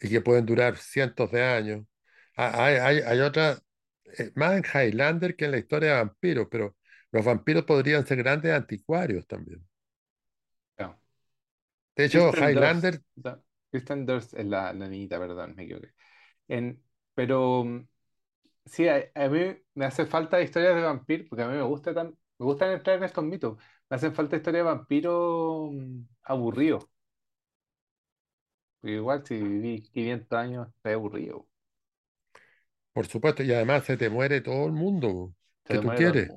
y 0.00 0.10
que 0.10 0.20
pueden 0.20 0.46
durar 0.46 0.76
cientos 0.78 1.30
de 1.32 1.42
años. 1.44 1.86
Ah, 2.36 2.66
Hay, 2.66 2.76
hay, 2.76 2.98
hay 3.02 3.20
otra, 3.20 3.58
eh, 4.18 4.32
más 4.36 4.54
en 4.56 4.64
Highlander 4.64 5.36
que 5.36 5.46
en 5.46 5.52
la 5.52 5.58
historia 5.58 5.90
de 5.92 5.96
vampiros, 6.04 6.48
pero 6.50 6.76
los 7.12 7.24
vampiros 7.24 7.64
podrían 7.64 8.06
ser 8.06 8.18
grandes 8.18 8.52
anticuarios 8.54 9.26
también. 9.26 9.66
De 11.96 12.04
hecho, 12.04 12.30
Kristen 12.30 12.38
Highlander, 12.38 13.02
Kristen 13.70 14.06
Dunst 14.06 14.34
es 14.34 14.46
la, 14.46 14.72
la 14.72 14.88
niñita, 14.88 15.18
perdón, 15.18 15.54
me 15.56 15.64
equivoqué. 15.64 15.92
En, 16.48 16.82
pero 17.14 17.64
sí, 18.66 18.88
a, 18.88 19.04
a 19.14 19.28
mí 19.28 19.56
me 19.74 19.84
hace 19.86 20.06
falta 20.06 20.40
historias 20.42 20.76
de 20.76 20.82
vampiros, 20.82 21.28
porque 21.28 21.42
a 21.44 21.48
mí 21.48 21.56
me 21.56 21.62
gusta 21.62 21.94
tan, 21.94 22.08
me 22.38 22.46
gustan 22.46 22.72
entrar 22.72 22.98
en 22.98 23.04
estos 23.04 23.24
mitos. 23.24 23.58
Me 23.90 23.96
hacen 23.96 24.14
falta 24.14 24.36
historias 24.36 24.64
de 24.64 24.70
vampiros 24.72 25.70
mm, 25.72 26.02
aburridos. 26.24 26.86
Porque 28.82 28.96
igual 28.96 29.24
si 29.26 29.34
viví 29.42 29.80
500 29.82 30.38
años, 30.38 30.68
estoy 30.68 30.92
aburrido. 30.92 31.46
por 32.92 33.06
supuesto, 33.06 33.42
y 33.42 33.52
además 33.52 33.84
se 33.84 33.96
te 33.96 34.08
muere 34.10 34.40
todo 34.40 34.66
el 34.66 34.72
mundo 34.72 35.34
Se 35.64 35.78
que 35.78 35.78
tú 35.78 35.92
quieres. 35.94 36.34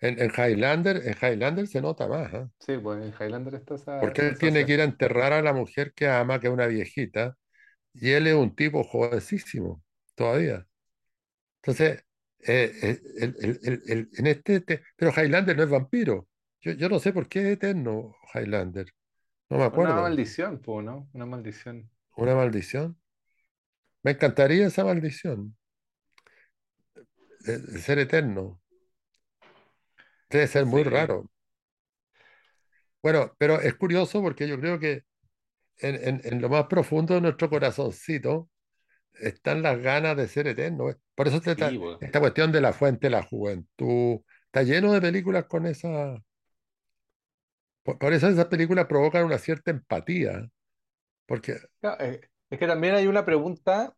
En, 0.00 0.18
en 0.20 0.30
Highlander, 0.36 0.96
en 1.06 1.16
Highlander 1.22 1.66
se 1.66 1.80
nota 1.80 2.06
más, 2.06 2.34
¿ah? 2.34 2.50
Sí, 2.60 2.76
pues 2.78 3.02
en 3.02 3.12
Highlander 3.12 3.54
está 3.56 3.74
esa 3.74 3.92
Porque 3.98 4.22
él 4.28 4.38
tiene 4.38 4.64
que 4.66 4.74
ir 4.74 4.80
a 4.80 4.84
enterrar 4.84 5.32
a 5.32 5.42
la 5.42 5.52
mujer 5.52 5.92
que 5.94 6.08
ama, 6.08 6.40
que 6.40 6.46
es 6.48 6.52
una 6.52 6.66
viejita, 6.66 7.36
y 7.94 8.10
él 8.12 8.26
es 8.28 8.34
un 8.34 8.54
tipo 8.56 8.84
jovencísimo 8.84 9.84
todavía. 10.16 10.66
Entonces, 11.62 12.04
eh, 12.46 12.72
eh, 12.82 13.00
el- 13.20 13.36
el- 13.40 13.60
el- 13.64 13.82
el- 13.88 14.10
en 14.18 14.26
este, 14.26 14.60
te- 14.60 14.82
pero 14.96 15.12
Highlander 15.16 15.56
no 15.56 15.64
es 15.64 15.70
vampiro. 15.70 16.28
Yo, 16.60 16.72
yo 16.72 16.88
no 16.88 16.98
sé 17.00 17.12
por 17.12 17.28
qué 17.28 17.40
es 17.42 17.46
eterno 17.54 18.16
Highlander. 18.34 18.86
No 19.50 19.58
me 19.58 19.64
Una 19.64 19.70
acuerdo. 19.70 20.02
maldición, 20.02 20.58
pues, 20.60 20.84
¿no? 20.84 21.08
Una 21.12 21.26
maldición. 21.26 21.90
¿Una 22.16 22.36
maldición? 22.36 22.96
Me 24.04 24.10
encantaría 24.10 24.66
esa 24.66 24.84
maldición 24.84 25.56
ser 27.84 27.98
eterno. 27.98 28.60
Debe 30.30 30.46
ser 30.46 30.64
muy 30.66 30.82
Sí, 30.82 30.88
raro. 30.88 31.30
Bueno, 33.02 33.34
pero 33.38 33.60
es 33.60 33.74
curioso 33.74 34.20
porque 34.22 34.46
yo 34.48 34.58
creo 34.60 34.78
que 34.78 35.04
en, 35.78 35.96
en- 36.08 36.20
en 36.24 36.42
lo 36.42 36.48
más 36.48 36.66
profundo 36.66 37.14
de 37.14 37.20
nuestro 37.22 37.50
corazoncito 37.50 38.50
están 39.14 39.62
las 39.62 39.80
ganas 39.80 40.16
de 40.16 40.28
ser 40.28 40.48
eterno. 40.48 40.86
Por 41.14 41.28
eso 41.28 41.40
sí, 41.42 41.50
esta, 41.50 41.72
esta 42.00 42.20
cuestión 42.20 42.52
de 42.52 42.60
la 42.60 42.72
fuente 42.74 43.08
de 43.08 43.12
la 43.12 43.22
juventud 43.24 44.20
está 44.46 44.62
lleno 44.64 44.92
de 44.92 45.00
películas 45.02 45.46
con 45.46 45.66
esa. 45.66 46.16
Por, 47.82 47.98
por 47.98 48.12
eso 48.12 48.28
esas 48.28 48.46
películas 48.46 48.86
provocan 48.86 49.24
una 49.24 49.38
cierta 49.38 49.70
empatía. 49.70 50.48
Porque 51.26 51.58
eh, 51.82 52.20
es 52.50 52.58
que 52.58 52.66
también 52.66 52.94
hay 52.94 53.06
una 53.06 53.24
pregunta 53.24 53.96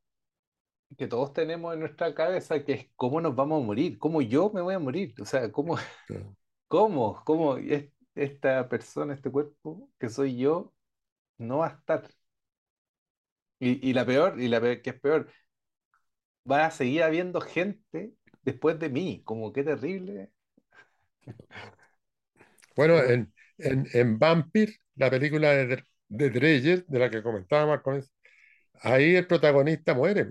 que 0.98 1.08
todos 1.08 1.32
tenemos 1.32 1.72
en 1.74 1.80
nuestra 1.80 2.14
cabeza, 2.14 2.64
que 2.64 2.72
es 2.72 2.90
¿cómo 2.96 3.20
nos 3.20 3.34
vamos 3.34 3.62
a 3.62 3.66
morir? 3.66 3.98
¿Cómo 3.98 4.20
yo 4.22 4.50
me 4.52 4.60
voy 4.60 4.74
a 4.74 4.78
morir? 4.78 5.14
O 5.20 5.24
sea, 5.24 5.50
¿cómo, 5.52 5.76
cómo, 6.68 7.22
cómo 7.24 7.56
es- 7.58 7.90
esta 8.14 8.68
persona, 8.68 9.14
este 9.14 9.30
cuerpo 9.30 9.90
que 10.00 10.08
soy 10.10 10.36
yo, 10.38 10.74
no 11.38 11.58
va 11.60 11.68
a 11.68 11.70
estar? 11.70 12.08
Y, 13.58 13.88
y 13.90 13.92
la 13.94 14.04
peor, 14.06 14.40
y 14.40 14.48
la 14.48 14.60
pe- 14.60 14.82
que 14.82 14.90
es 14.90 15.00
peor, 15.00 15.28
va 16.50 16.66
a 16.66 16.70
seguir 16.70 17.02
habiendo 17.02 17.40
gente 17.40 18.14
después 18.42 18.78
de 18.78 18.88
mí, 18.90 19.22
como 19.24 19.52
qué 19.52 19.64
terrible. 19.64 20.30
Bueno, 22.76 22.98
en, 23.02 23.32
en, 23.62 23.86
en 23.92 24.18
Vampire, 24.18 24.74
la 24.96 25.10
película 25.10 25.50
de, 25.52 25.84
de 26.08 26.30
Dreyer, 26.30 26.86
de 26.86 26.98
la 26.98 27.10
que 27.10 27.22
comentábamos 27.22 27.80
ahí 28.82 29.16
el 29.16 29.26
protagonista 29.26 29.94
muere 29.94 30.28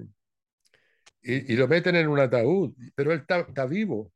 y, 1.22 1.54
y 1.54 1.56
lo 1.56 1.68
meten 1.68 1.96
en 1.96 2.08
un 2.08 2.20
ataúd, 2.20 2.74
pero 2.96 3.12
él 3.12 3.20
está, 3.22 3.40
está 3.42 3.66
vivo 3.66 4.12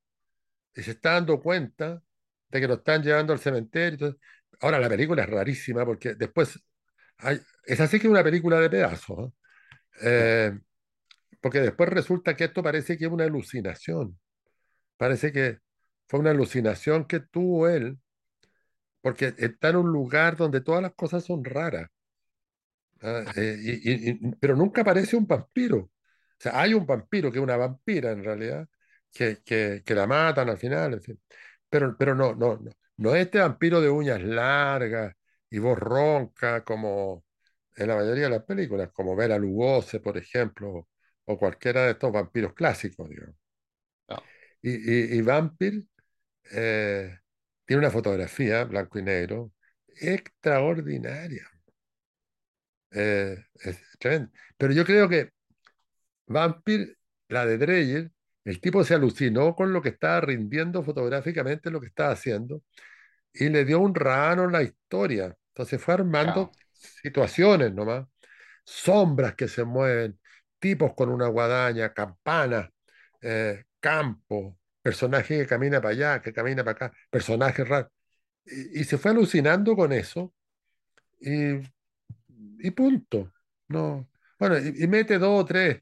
y 0.76 0.84
se 0.84 0.94
está 0.94 1.14
dando 1.14 1.42
cuenta 1.42 2.02
de 2.50 2.62
que 2.62 2.68
lo 2.68 2.76
están 2.76 3.04
llevando 3.04 3.34
al 3.34 3.40
cementerio. 3.40 3.94
entonces- 3.96 4.22
ahora, 4.62 4.80
la 4.80 4.90
película 4.90 5.24
es 5.24 5.30
rarísima 5.30 5.86
porque 5.86 6.16
después 6.16 6.60
hay, 7.20 7.40
es 7.66 7.82
así 7.82 8.00
que 8.00 8.08
una 8.10 8.24
película 8.24 8.60
de 8.60 8.70
pedazos, 8.70 9.30
¿eh? 9.30 9.34
Eh, 10.04 10.60
porque 11.42 11.62
después 11.62 11.90
resulta 11.90 12.36
que 12.36 12.46
esto 12.46 12.64
parece 12.64 12.98
que 12.98 13.06
es 13.06 13.12
una 13.12 13.26
alucinación, 13.26 14.20
parece 14.98 15.32
que 15.34 15.60
fue 16.08 16.20
una 16.22 16.32
alucinación 16.32 17.06
que 17.08 17.22
tuvo 17.22 17.70
él, 17.70 18.00
porque 19.06 19.34
está 19.38 19.70
en 19.70 19.78
un 19.78 19.92
lugar 19.92 20.36
donde 20.38 20.62
todas 20.62 20.82
las 20.82 20.94
cosas 20.96 21.24
son 21.26 21.44
raras. 21.46 21.90
¿ah? 23.02 23.24
Eh, 23.36 23.58
y- 23.84 24.10
y- 24.12 24.32
pero 24.40 24.56
nunca 24.56 24.82
aparece 24.82 25.16
un 25.16 25.28
vampiro. 25.28 25.78
O 25.80 25.92
sea, 26.40 26.60
hay 26.60 26.74
un 26.74 26.86
vampiro 26.86 27.32
que 27.32 27.38
es 27.40 27.44
una 27.44 27.58
vampira 27.58 28.12
en 28.12 28.24
realidad, 28.24 28.68
que, 29.12 29.42
que, 29.46 29.84
que 29.86 29.96
la 29.96 30.08
matan 30.08 30.50
al 30.50 30.58
final, 30.58 30.94
en 30.94 31.02
fin. 31.02 31.22
Pero, 31.70 31.96
pero 31.98 32.16
no, 32.16 32.36
no, 32.36 32.58
no, 32.58 32.72
no 32.98 33.16
es 33.16 33.26
este 33.26 33.40
vampiro 33.40 33.82
de 33.82 33.90
uñas 33.90 34.22
largas 34.24 35.16
y 35.50 35.60
voz 35.60 35.78
ronca 35.80 36.64
como 36.64 37.24
en 37.76 37.88
la 37.88 37.96
mayoría 37.96 38.26
de 38.26 38.30
las 38.32 38.44
películas, 38.44 38.92
como 38.94 39.16
Bela 39.16 39.38
Lugosi, 39.38 40.00
por 40.00 40.18
ejemplo, 40.18 40.88
o 41.26 41.38
cualquiera 41.40 41.86
de 41.86 41.92
estos 41.92 42.12
vampiros 42.12 42.54
clásicos, 42.54 43.10
digamos. 43.10 43.36
No. 44.10 44.30
Y, 44.62 44.72
y, 45.16 45.18
y 45.18 45.22
Vampir 45.22 45.86
eh, 46.52 47.20
tiene 47.66 47.82
una 47.82 47.92
fotografía, 47.92 48.64
blanco 48.66 49.00
y 49.00 49.04
negro, 49.04 49.52
extraordinaria. 50.02 51.48
Eh, 52.92 53.38
es 53.64 53.80
tremendo. 54.00 54.32
Pero 54.58 54.74
yo 54.74 54.86
creo 54.86 55.10
que 55.10 55.30
Vampir, 56.28 56.98
la 57.30 57.46
de 57.46 57.58
Dreyer, 57.58 58.12
el 58.46 58.60
tipo 58.62 58.84
se 58.84 58.96
alucinó 58.96 59.56
con 59.56 59.74
lo 59.74 59.82
que 59.82 59.90
estaba 59.90 60.22
rindiendo 60.22 60.84
fotográficamente 60.84 61.70
lo 61.72 61.82
que 61.82 61.88
estaba 61.88 62.12
haciendo 62.14 62.64
y 63.34 63.50
le 63.50 63.66
dio 63.66 63.80
un 63.80 63.96
rano 63.96 64.46
en 64.46 64.54
la 64.54 64.64
historia. 64.64 65.36
Entonces 65.50 65.82
fue 65.82 65.96
armando 65.96 66.52
Claro. 66.52 66.58
situaciones 67.02 67.74
nomás, 67.74 68.08
sombras 68.66 69.36
que 69.36 69.48
se 69.48 69.64
mueven, 69.66 70.20
tipos 70.60 70.94
con 70.96 71.10
una 71.10 71.28
guadaña, 71.28 71.94
campanas, 71.94 72.70
eh, 73.22 73.66
campo, 73.80 74.60
personaje 74.86 75.40
que 75.40 75.48
camina 75.48 75.82
para 75.82 75.94
allá, 75.96 76.22
que 76.24 76.34
camina 76.34 76.64
para 76.66 76.88
acá, 76.88 76.94
personajes 77.12 77.68
raros. 77.68 77.92
Y, 78.46 78.82
y 78.82 78.84
se 78.86 78.98
fue 79.00 79.12
alucinando 79.12 79.76
con 79.76 79.94
eso 79.94 80.34
y, 81.22 81.56
y 82.60 82.72
punto. 82.72 83.32
No. 83.70 84.10
Bueno, 84.40 84.58
y, 84.60 84.84
y 84.84 84.88
mete 84.88 85.18
dos 85.18 85.42
o 85.42 85.46
tres 85.46 85.82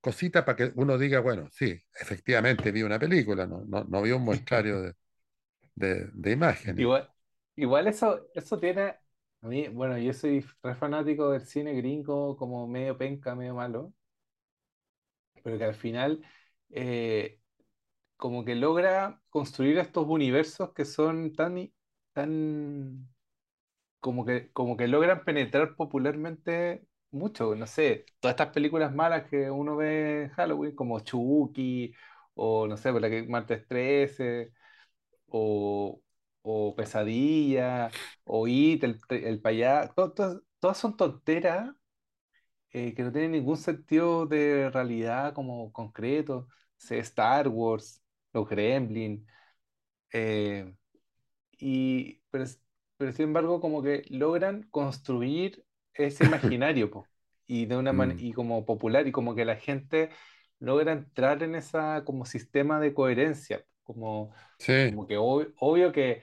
cositas 0.00 0.44
para 0.44 0.56
que 0.56 0.72
uno 0.76 0.98
diga, 0.98 1.20
bueno, 1.20 1.48
sí, 1.52 1.78
efectivamente 2.00 2.72
vi 2.72 2.82
una 2.82 2.98
película, 3.00 3.46
no, 3.46 3.64
no, 3.66 3.84
no 3.84 4.02
vi 4.02 4.12
un 4.12 4.22
muestrario 4.24 4.82
de, 4.82 4.94
de- 5.76 6.10
de 6.14 6.32
imágenes. 6.32 6.86
Igual, 6.86 7.10
igual 7.56 7.86
eso, 7.88 8.28
eso 8.34 8.58
tiene, 8.58 8.82
a 9.42 9.46
mí, 9.48 9.68
bueno, 9.68 9.98
yo 9.98 10.12
soy 10.12 10.44
re 10.62 10.74
fanático 10.76 11.30
del 11.30 11.42
cine 11.46 11.74
gringo 11.74 12.36
como 12.36 12.66
medio 12.68 12.96
penca, 12.96 13.34
medio 13.34 13.54
malo, 13.54 13.92
pero 15.42 15.58
que 15.58 15.64
al 15.64 15.74
final 15.74 16.24
eh, 16.70 17.40
como 18.18 18.44
que 18.46 18.56
logra 18.56 19.22
construir 19.30 19.78
estos 19.78 20.06
universos 20.08 20.74
que 20.74 20.86
son 20.86 21.34
tan, 21.34 21.72
tan 22.14 23.10
como 24.00 24.24
que, 24.24 24.52
como 24.52 24.76
que 24.76 24.88
logran 24.88 25.24
penetrar 25.24 25.76
popularmente 25.76 26.86
mucho. 27.10 27.54
No 27.54 27.66
sé, 27.66 28.06
todas 28.20 28.34
estas 28.34 28.52
películas 28.54 28.94
malas 28.94 29.28
que 29.30 29.50
uno 29.50 29.76
ve 29.76 30.24
en 30.24 30.28
Halloween, 30.30 30.74
como 30.74 31.00
Chucky, 31.00 31.94
o 32.34 32.66
no 32.66 32.76
sé, 32.76 32.92
por 32.92 33.00
la 33.02 33.10
que 33.10 33.22
Martes 33.24 33.66
13, 33.68 34.52
o, 35.28 36.02
o 36.42 36.74
Pesadilla, 36.76 37.90
o 38.24 38.48
It, 38.48 38.84
el, 38.84 39.00
el 39.10 39.40
payaso, 39.40 39.94
to- 39.94 40.12
to- 40.14 40.42
todas 40.60 40.78
son 40.78 40.96
tonteras 40.96 41.74
eh, 42.72 42.94
que 42.94 43.02
no 43.02 43.12
tienen 43.12 43.32
ningún 43.32 43.56
sentido 43.56 44.26
de 44.26 44.70
realidad 44.70 45.34
como 45.34 45.72
concreto. 45.72 46.48
Sé, 46.76 46.98
Star 47.00 47.48
Wars, 47.48 48.02
los 48.38 48.48
Gremlins. 48.48 49.26
eh, 50.12 50.74
y, 51.58 52.22
pero, 52.30 52.44
pero 52.96 53.12
sin 53.12 53.26
embargo, 53.26 53.60
como 53.60 53.82
que 53.82 54.04
logran 54.10 54.64
construir 54.70 55.64
ese 55.94 56.24
imaginario, 56.24 56.90
po, 56.90 57.10
y 57.46 57.66
de 57.66 57.76
una 57.76 57.92
man- 57.92 58.14
Mm, 58.14 58.18
y 58.18 58.32
como 58.32 58.64
popular, 58.66 59.06
y 59.06 59.12
como 59.12 59.34
que 59.34 59.44
la 59.44 59.56
gente 59.56 60.10
logra 60.60 60.92
entrar 60.92 61.42
en 61.42 61.54
esa 61.54 62.04
como 62.04 62.24
sistema 62.26 62.80
de 62.80 62.94
coherencia, 62.94 63.64
como, 63.84 64.34
sí. 64.58 64.74
como 64.88 65.06
que 65.06 65.16
ob- 65.18 65.52
obvio 65.58 65.92
que, 65.92 66.22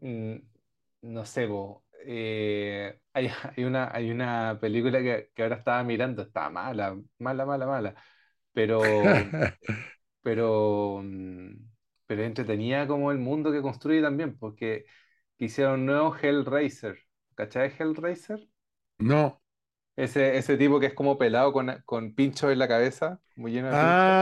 mm, 0.00 0.36
no 1.02 1.24
sé, 1.26 1.46
po, 1.48 1.84
eh, 2.06 3.00
hay, 3.12 3.28
hay 3.56 3.64
una, 3.64 3.90
hay 3.94 4.10
una 4.10 4.58
película 4.60 5.00
que, 5.00 5.30
que 5.34 5.42
ahora 5.42 5.56
estaba 5.56 5.82
mirando, 5.84 6.22
está 6.22 6.50
mala, 6.50 6.98
mala, 7.18 7.46
mala, 7.46 7.66
mala, 7.66 7.94
pero 8.52 9.36
pero, 10.22 11.00
mm, 11.02 11.50
pero 12.06 12.22
entretenía 12.24 12.86
como 12.88 13.10
el 13.12 13.18
mundo 13.18 13.52
que 13.52 13.62
construye 13.62 14.02
también, 14.02 14.38
porque 14.38 14.84
hicieron 15.38 15.80
un 15.80 15.86
nuevo 15.86 16.16
Hellraiser. 16.16 16.98
¿Cachai 17.34 17.72
Hellraiser? 17.78 18.48
No. 19.00 19.40
Ese, 19.96 20.36
ese 20.38 20.56
tipo 20.56 20.80
que 20.80 20.86
es 20.86 20.94
como 20.94 21.18
pelado 21.18 21.52
con, 21.52 21.82
con 21.84 22.14
pinchos 22.14 22.50
en 22.52 22.58
la 22.58 22.68
cabeza, 22.68 23.20
como 23.34 23.48
lleno 23.48 23.68
de 23.70 23.76
pinchos. 23.76 24.16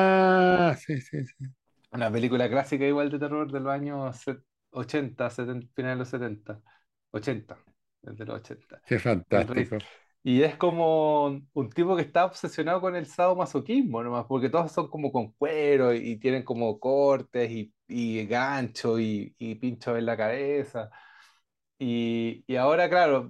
Ah, 0.61 0.77
sí, 0.79 1.01
sí, 1.01 1.25
sí. 1.27 1.45
Una 1.93 2.11
película 2.13 2.49
clásica 2.49 2.85
igual 2.87 3.11
de 3.11 3.19
terror 3.19 3.51
de 3.51 3.61
los 3.61 3.73
años 3.73 4.17
set- 4.17 4.43
80, 4.71 5.31
70, 5.31 5.69
finales 5.75 5.97
de 5.97 6.01
los 6.01 6.09
70. 6.11 6.63
80, 7.11 7.59
desde 8.03 8.25
los 8.27 8.37
80. 8.41 8.83
Qué 9.29 9.37
Hellraiser. 9.41 9.85
Y 10.23 10.43
es 10.43 10.57
como 10.57 11.27
un 11.55 11.71
tipo 11.71 11.97
que 11.97 12.03
está 12.03 12.27
obsesionado 12.27 12.81
con 12.81 12.97
el 12.97 13.07
sadomasoquismo 13.07 14.03
nomás, 14.03 14.27
porque 14.27 14.51
todos 14.51 14.73
son 14.73 14.89
como 14.91 15.11
con 15.13 15.33
cuero 15.33 15.95
y, 15.95 15.99
y 16.13 16.17
tienen 16.19 16.45
como 16.45 16.79
cortes 16.81 17.51
y, 17.51 17.73
y 17.89 18.27
gancho 18.27 18.99
y, 19.01 19.35
y 19.39 19.55
pinchos 19.57 19.97
en 19.99 20.07
la 20.07 20.17
cabeza. 20.17 20.91
Y, 21.79 22.45
y 22.47 22.57
ahora, 22.57 22.89
claro, 22.91 23.29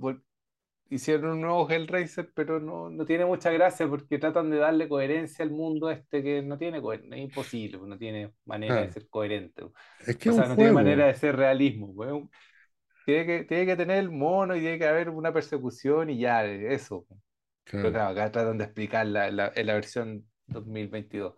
hicieron 0.91 1.33
un 1.33 1.41
nuevo 1.43 1.69
Hellraiser, 1.71 2.33
pero 2.35 2.61
no, 2.61 2.91
no 2.91 3.05
tiene 3.07 3.27
mucha 3.27 3.51
gracia 3.51 3.89
porque 3.89 4.19
tratan 4.19 4.51
de 4.51 4.59
darle 4.59 4.89
coherencia 4.89 5.45
al 5.45 5.51
mundo 5.53 5.91
este 5.91 6.23
que 6.23 6.43
no 6.43 6.59
tiene 6.59 6.81
coherencia, 6.83 7.17
es 7.17 7.23
imposible, 7.25 7.79
no 7.83 7.99
tiene 7.99 8.33
manera 8.47 8.81
de 8.83 8.89
Claro. 8.89 8.93
ser 8.93 9.09
coherente. 9.09 9.65
Es 9.99 10.17
que 10.19 10.31
O 10.31 10.33
sea, 10.33 10.47
no 10.49 10.57
tiene 10.59 10.73
manera 10.73 11.07
juego. 11.07 11.09
de 11.09 11.15
ser 11.15 11.37
realismo. 11.37 11.95
pues, 11.95 12.13
Tiene 13.09 13.27
que, 13.27 13.45
tiene 13.45 13.67
que 13.67 13.77
tener 13.77 13.99
el 13.99 14.11
mono 14.11 14.55
y 14.57 14.61
tiene 14.61 14.79
que 14.79 14.87
haber 14.87 15.09
una 15.11 15.33
persecución 15.33 16.11
y 16.11 16.19
ya, 16.19 16.45
eso. 16.45 17.07
Pero 17.81 17.93
Claro. 17.93 17.95
claro, 17.95 18.11
acá 18.11 18.33
tratan 18.33 18.59
de 18.59 18.65
explicar 18.65 19.07
la, 19.07 19.31
la, 19.31 19.53
en 19.55 19.67
la 19.67 19.75
versión 19.75 20.31
2022. 20.49 21.35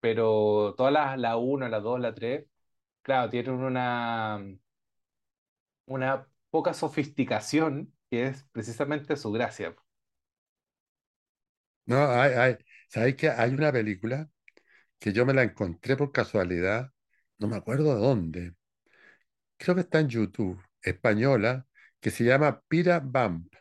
Pero 0.00 0.74
todas 0.76 0.92
las, 0.92 1.18
la 1.18 1.36
uno 1.38 1.68
la 1.68 1.80
2 1.80 2.00
la 2.00 2.14
3 2.14 2.46
claro, 3.02 3.30
tienen 3.30 3.54
una, 3.54 4.40
una 5.86 6.28
poca 6.50 6.74
sofisticación 6.74 7.94
que 8.10 8.26
es 8.26 8.44
precisamente 8.52 9.16
su 9.16 9.32
gracia. 9.32 9.74
No, 11.86 11.96
hay, 12.10 12.32
hay, 12.32 12.56
¿sabes 12.88 13.16
que 13.16 13.28
Hay 13.30 13.50
una 13.52 13.72
película 13.72 14.30
que 15.00 15.12
yo 15.12 15.26
me 15.26 15.34
la 15.34 15.42
encontré 15.44 15.96
por 15.96 16.12
casualidad, 16.12 16.92
no 17.38 17.48
me 17.48 17.56
acuerdo 17.56 17.94
de 17.96 18.00
dónde, 18.02 18.54
creo 19.56 19.74
que 19.74 19.80
está 19.82 19.98
en 20.00 20.08
YouTube, 20.08 20.60
española, 20.84 21.66
que 22.00 22.10
se 22.10 22.24
llama 22.24 22.62
Pira 22.68 23.00
Vamp, 23.00 23.54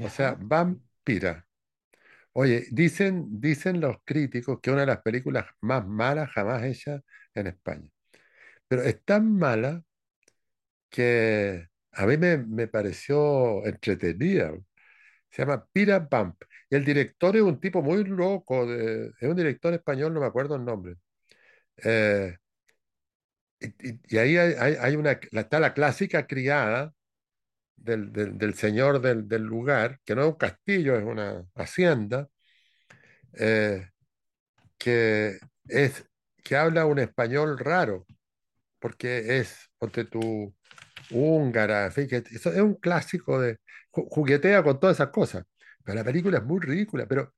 o 0.00 0.08
sea, 0.08 0.36
vampira. 0.38 1.46
Oye, 2.34 2.66
dicen, 2.72 3.40
dicen 3.40 3.80
los 3.80 3.98
críticos 4.04 4.60
que 4.62 4.70
es 4.70 4.74
una 4.74 4.82
de 4.82 4.88
las 4.88 5.02
películas 5.02 5.46
más 5.60 5.86
malas 5.86 6.30
jamás 6.32 6.64
hechas 6.64 7.02
en 7.34 7.48
España. 7.48 7.88
Pero 8.68 8.82
es 8.84 9.04
tan 9.04 9.32
mala 9.38 9.84
que 10.90 11.68
a 11.92 12.06
mí 12.06 12.16
me, 12.16 12.38
me 12.38 12.68
pareció 12.68 13.64
entretenida. 13.66 14.52
Se 15.30 15.42
llama 15.42 15.66
Pira 15.72 16.00
Bump. 16.00 16.42
Y 16.70 16.76
el 16.76 16.84
director 16.84 17.36
es 17.36 17.42
un 17.42 17.60
tipo 17.60 17.82
muy 17.82 18.04
loco, 18.04 18.66
de- 18.66 19.08
es 19.20 19.28
un 19.30 19.36
director 19.36 19.74
español, 19.74 20.14
no 20.14 20.20
me 20.20 20.26
acuerdo 20.26 20.56
el 20.56 20.64
nombre. 20.64 20.96
Eh, 21.78 22.36
y, 23.60 23.98
y- 24.14 24.18
ahí 24.18 24.36
hay, 24.36 24.74
hay- 24.80 24.96
una, 24.96 25.12
está 25.32 25.60
la 25.60 25.74
clásica 25.74 26.26
criada 26.26 26.92
del, 27.76 28.12
del- 28.12 28.38
del 28.38 28.54
señor 28.54 29.00
del, 29.02 29.28
del 29.28 29.42
lugar, 29.44 30.00
que 30.04 30.14
no 30.16 30.22
es 30.22 30.28
un 30.28 30.34
castillo, 30.36 30.96
es 30.96 31.04
una 31.04 31.44
hacienda, 31.56 32.28
eh, 33.34 33.88
que, 34.78 35.38
es, 35.68 36.06
que 36.44 36.56
habla 36.56 36.86
un 36.86 36.98
español 36.98 37.58
raro, 37.58 38.06
porque 38.80 39.38
es, 39.40 39.70
ponte 39.78 40.04
tú, 40.04 40.54
húngara, 41.10 41.88
eso 41.88 42.02
es 42.52 42.60
un 42.62 42.76
clásico 42.76 43.40
de, 43.40 43.58
ju- 43.92 44.08
juguetea 44.10 44.62
con 44.62 44.80
todas 44.80 44.96
esas 44.98 45.10
cosas. 45.10 45.44
Pero 45.84 45.96
la 45.96 46.04
película 46.04 46.38
es 46.38 46.44
muy 46.44 46.60
ridícula, 46.60 47.06
pero 47.06 47.34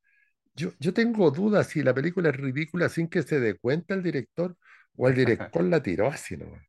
Yo, 0.56 0.72
yo 0.80 0.94
tengo 0.94 1.30
dudas 1.32 1.68
si 1.68 1.82
la 1.82 1.94
película 1.94 2.30
es 2.30 2.36
ridícula 2.36 2.88
sin 2.90 3.08
que 3.08 3.22
se 3.22 3.40
dé 3.40 3.58
cuenta 3.58 3.94
el 3.94 4.02
director 4.04 4.56
o 4.96 5.08
el 5.08 5.14
director 5.14 5.64
la 5.64 5.82
tiró 5.82 6.08
así 6.08 6.36
nomás. 6.36 6.64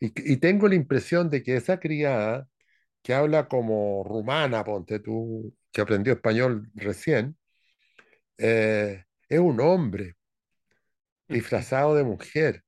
Y, 0.00 0.12
y 0.32 0.36
tengo 0.38 0.68
la 0.68 0.74
impresión 0.74 1.30
de 1.30 1.42
que 1.42 1.56
esa 1.56 1.78
criada 1.78 2.48
que 3.02 3.14
habla 3.14 3.48
como 3.48 4.04
rumana, 4.04 4.64
ponte 4.64 5.00
tú, 5.00 5.54
que 5.72 5.80
aprendió 5.80 6.12
español 6.12 6.70
recién, 6.74 7.36
eh, 8.38 9.04
es 9.28 9.38
un 9.38 9.60
hombre 9.60 10.16
disfrazado 11.28 11.94
de 11.94 12.04
mujer. 12.04 12.64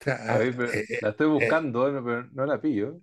O 0.00 0.04
sea, 0.04 0.14
A 0.14 0.34
ah, 0.34 0.38
ver, 0.38 0.56
pero 0.56 0.72
eh, 0.72 0.84
eh, 0.88 0.98
la 1.02 1.10
estoy 1.10 1.26
eh, 1.26 1.30
buscando, 1.30 1.92
no, 1.92 2.04
pero 2.04 2.28
no 2.32 2.46
la 2.46 2.60
pillo. 2.60 3.00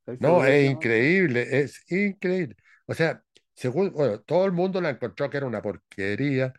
¿Estás 0.00 0.20
no, 0.20 0.44
es 0.44 0.70
increíble, 0.70 1.60
es 1.60 1.90
increíble. 1.90 2.56
O 2.86 2.94
sea, 2.94 3.22
según, 3.54 3.92
bueno, 3.92 4.20
todo 4.20 4.44
el 4.44 4.52
mundo 4.52 4.80
la 4.80 4.90
encontró 4.90 5.30
que 5.30 5.38
era 5.38 5.46
una 5.46 5.62
porquería. 5.62 6.52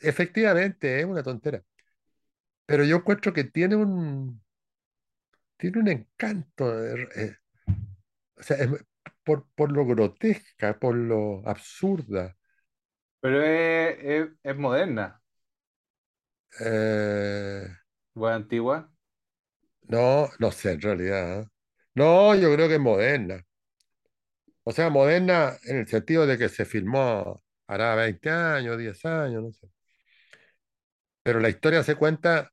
Efectivamente, 0.00 1.00
es 1.00 1.06
una 1.06 1.22
tontera. 1.22 1.62
Pero 2.66 2.84
yo 2.84 2.96
encuentro 2.96 3.32
que 3.32 3.44
tiene 3.44 3.76
un, 3.76 4.42
tiene 5.56 5.80
un 5.80 5.88
encanto. 5.88 6.84
eh, 6.84 7.08
eh, 7.16 7.36
o 8.36 8.42
sea, 8.42 8.56
es 8.58 8.70
por, 9.24 9.48
por 9.54 9.72
lo 9.72 9.86
grotesca, 9.86 10.78
por 10.78 10.94
lo 10.96 11.42
absurda. 11.48 12.36
Pero 13.20 13.42
es, 13.42 13.96
es, 14.00 14.28
es 14.42 14.56
moderna, 14.56 15.20
Eh, 16.60 17.68
o 18.14 18.28
es 18.28 18.34
antigua. 18.34 18.90
no, 19.88 20.28
no 20.38 20.50
sé 20.52 20.72
en 20.72 20.80
realidad. 20.80 21.40
¿eh? 21.42 21.46
No, 21.94 22.34
yo 22.34 22.52
creo 22.54 22.68
que 22.68 22.74
es 22.74 22.80
moderna. 22.80 23.44
O 24.64 24.72
sea, 24.72 24.90
moderna 24.90 25.56
en 25.64 25.78
el 25.78 25.88
sentido 25.88 26.26
de 26.26 26.38
que 26.38 26.48
se 26.48 26.64
filmó 26.64 27.42
hará 27.66 27.94
20 27.94 28.30
años, 28.30 28.78
10 28.78 29.04
años, 29.04 29.42
no 29.42 29.52
sé. 29.52 29.68
Pero 31.22 31.40
la 31.40 31.48
historia 31.48 31.82
se 31.82 31.96
cuenta 31.96 32.52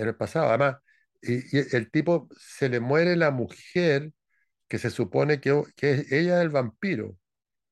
en 0.00 0.08
el 0.08 0.16
pasado. 0.16 0.48
Además, 0.48 0.76
y, 1.22 1.56
y 1.56 1.76
el 1.76 1.90
tipo 1.90 2.28
se 2.38 2.68
le 2.68 2.80
muere 2.80 3.16
la 3.16 3.30
mujer 3.30 4.12
que 4.68 4.78
se 4.78 4.90
supone 4.90 5.40
que, 5.40 5.62
que 5.76 6.06
ella 6.10 6.38
es 6.38 6.42
el 6.42 6.50
vampiro, 6.50 7.16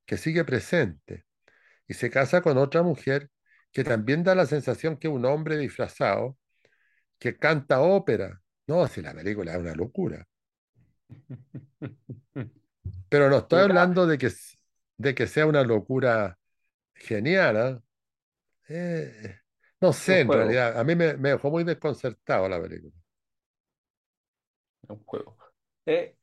que 0.06 0.16
sigue 0.18 0.44
presente. 0.44 1.24
Y 1.88 1.94
se 1.94 2.10
casa 2.10 2.42
con 2.42 2.58
otra 2.58 2.82
mujer 2.82 3.30
que 3.72 3.84
también 3.84 4.24
da 4.24 4.34
la 4.34 4.46
sensación 4.46 4.96
que 4.98 5.08
es 5.08 5.14
un 5.14 5.24
hombre 5.26 5.58
disfrazado 5.58 6.38
que 7.18 7.36
canta 7.36 7.80
ópera. 7.80 8.40
No, 8.66 8.86
si 8.88 9.02
la 9.02 9.14
película 9.14 9.52
es 9.52 9.58
una 9.58 9.74
locura. 9.74 10.26
Pero 13.08 13.30
no 13.30 13.38
estoy 13.38 13.60
hablando 13.60 14.06
de 14.06 14.18
que, 14.18 14.30
de 14.96 15.14
que 15.14 15.26
sea 15.26 15.46
una 15.46 15.62
locura 15.64 16.38
genial, 16.94 17.56
¿ah? 17.56 17.82
Eh, 18.68 19.38
no 19.80 19.92
sé, 19.92 20.20
en 20.20 20.30
juego, 20.30 20.32
realidad. 20.32 20.78
A 20.78 20.84
mí 20.84 20.94
me, 20.96 21.16
me 21.16 21.30
dejó 21.30 21.50
muy 21.50 21.64
desconcertado 21.64 22.48
la 22.48 22.60
película. 22.60 22.92
es 24.82 24.90
un 24.90 25.04
juego. 25.04 25.36
Eh, 25.86 26.16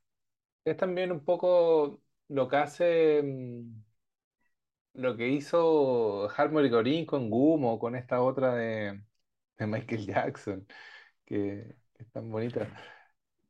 es 0.66 0.78
también 0.78 1.12
un 1.14 1.24
poco 1.26 2.02
lo 2.30 2.48
que 2.50 2.58
hace, 2.58 3.22
mm, 3.24 3.84
lo 4.94 5.16
que 5.18 5.28
hizo 5.30 6.30
Harmony 6.30 6.70
Corine 6.70 7.06
con 7.06 7.30
Gumo, 7.30 7.80
con 7.80 7.96
esta 7.96 8.22
otra 8.22 8.54
de, 8.56 9.02
de 9.58 9.68
Michael 9.68 10.06
Jackson, 10.08 10.68
que, 11.26 11.76
que 11.94 12.04
es 12.04 12.12
tan 12.12 12.30
bonita. 12.32 12.72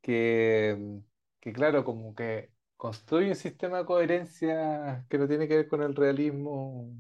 Que, 0.02 0.76
mm, 0.80 1.00
que 1.42 1.54
claro, 1.54 1.84
como 1.86 2.16
que 2.16 2.52
construye 2.78 3.30
un 3.32 3.36
sistema 3.36 3.80
de 3.80 3.86
coherencia 3.86 5.06
que 5.10 5.18
no 5.20 5.28
tiene 5.28 5.48
que 5.48 5.58
ver 5.58 5.70
con 5.70 5.84
el 5.84 5.96
realismo 5.96 6.92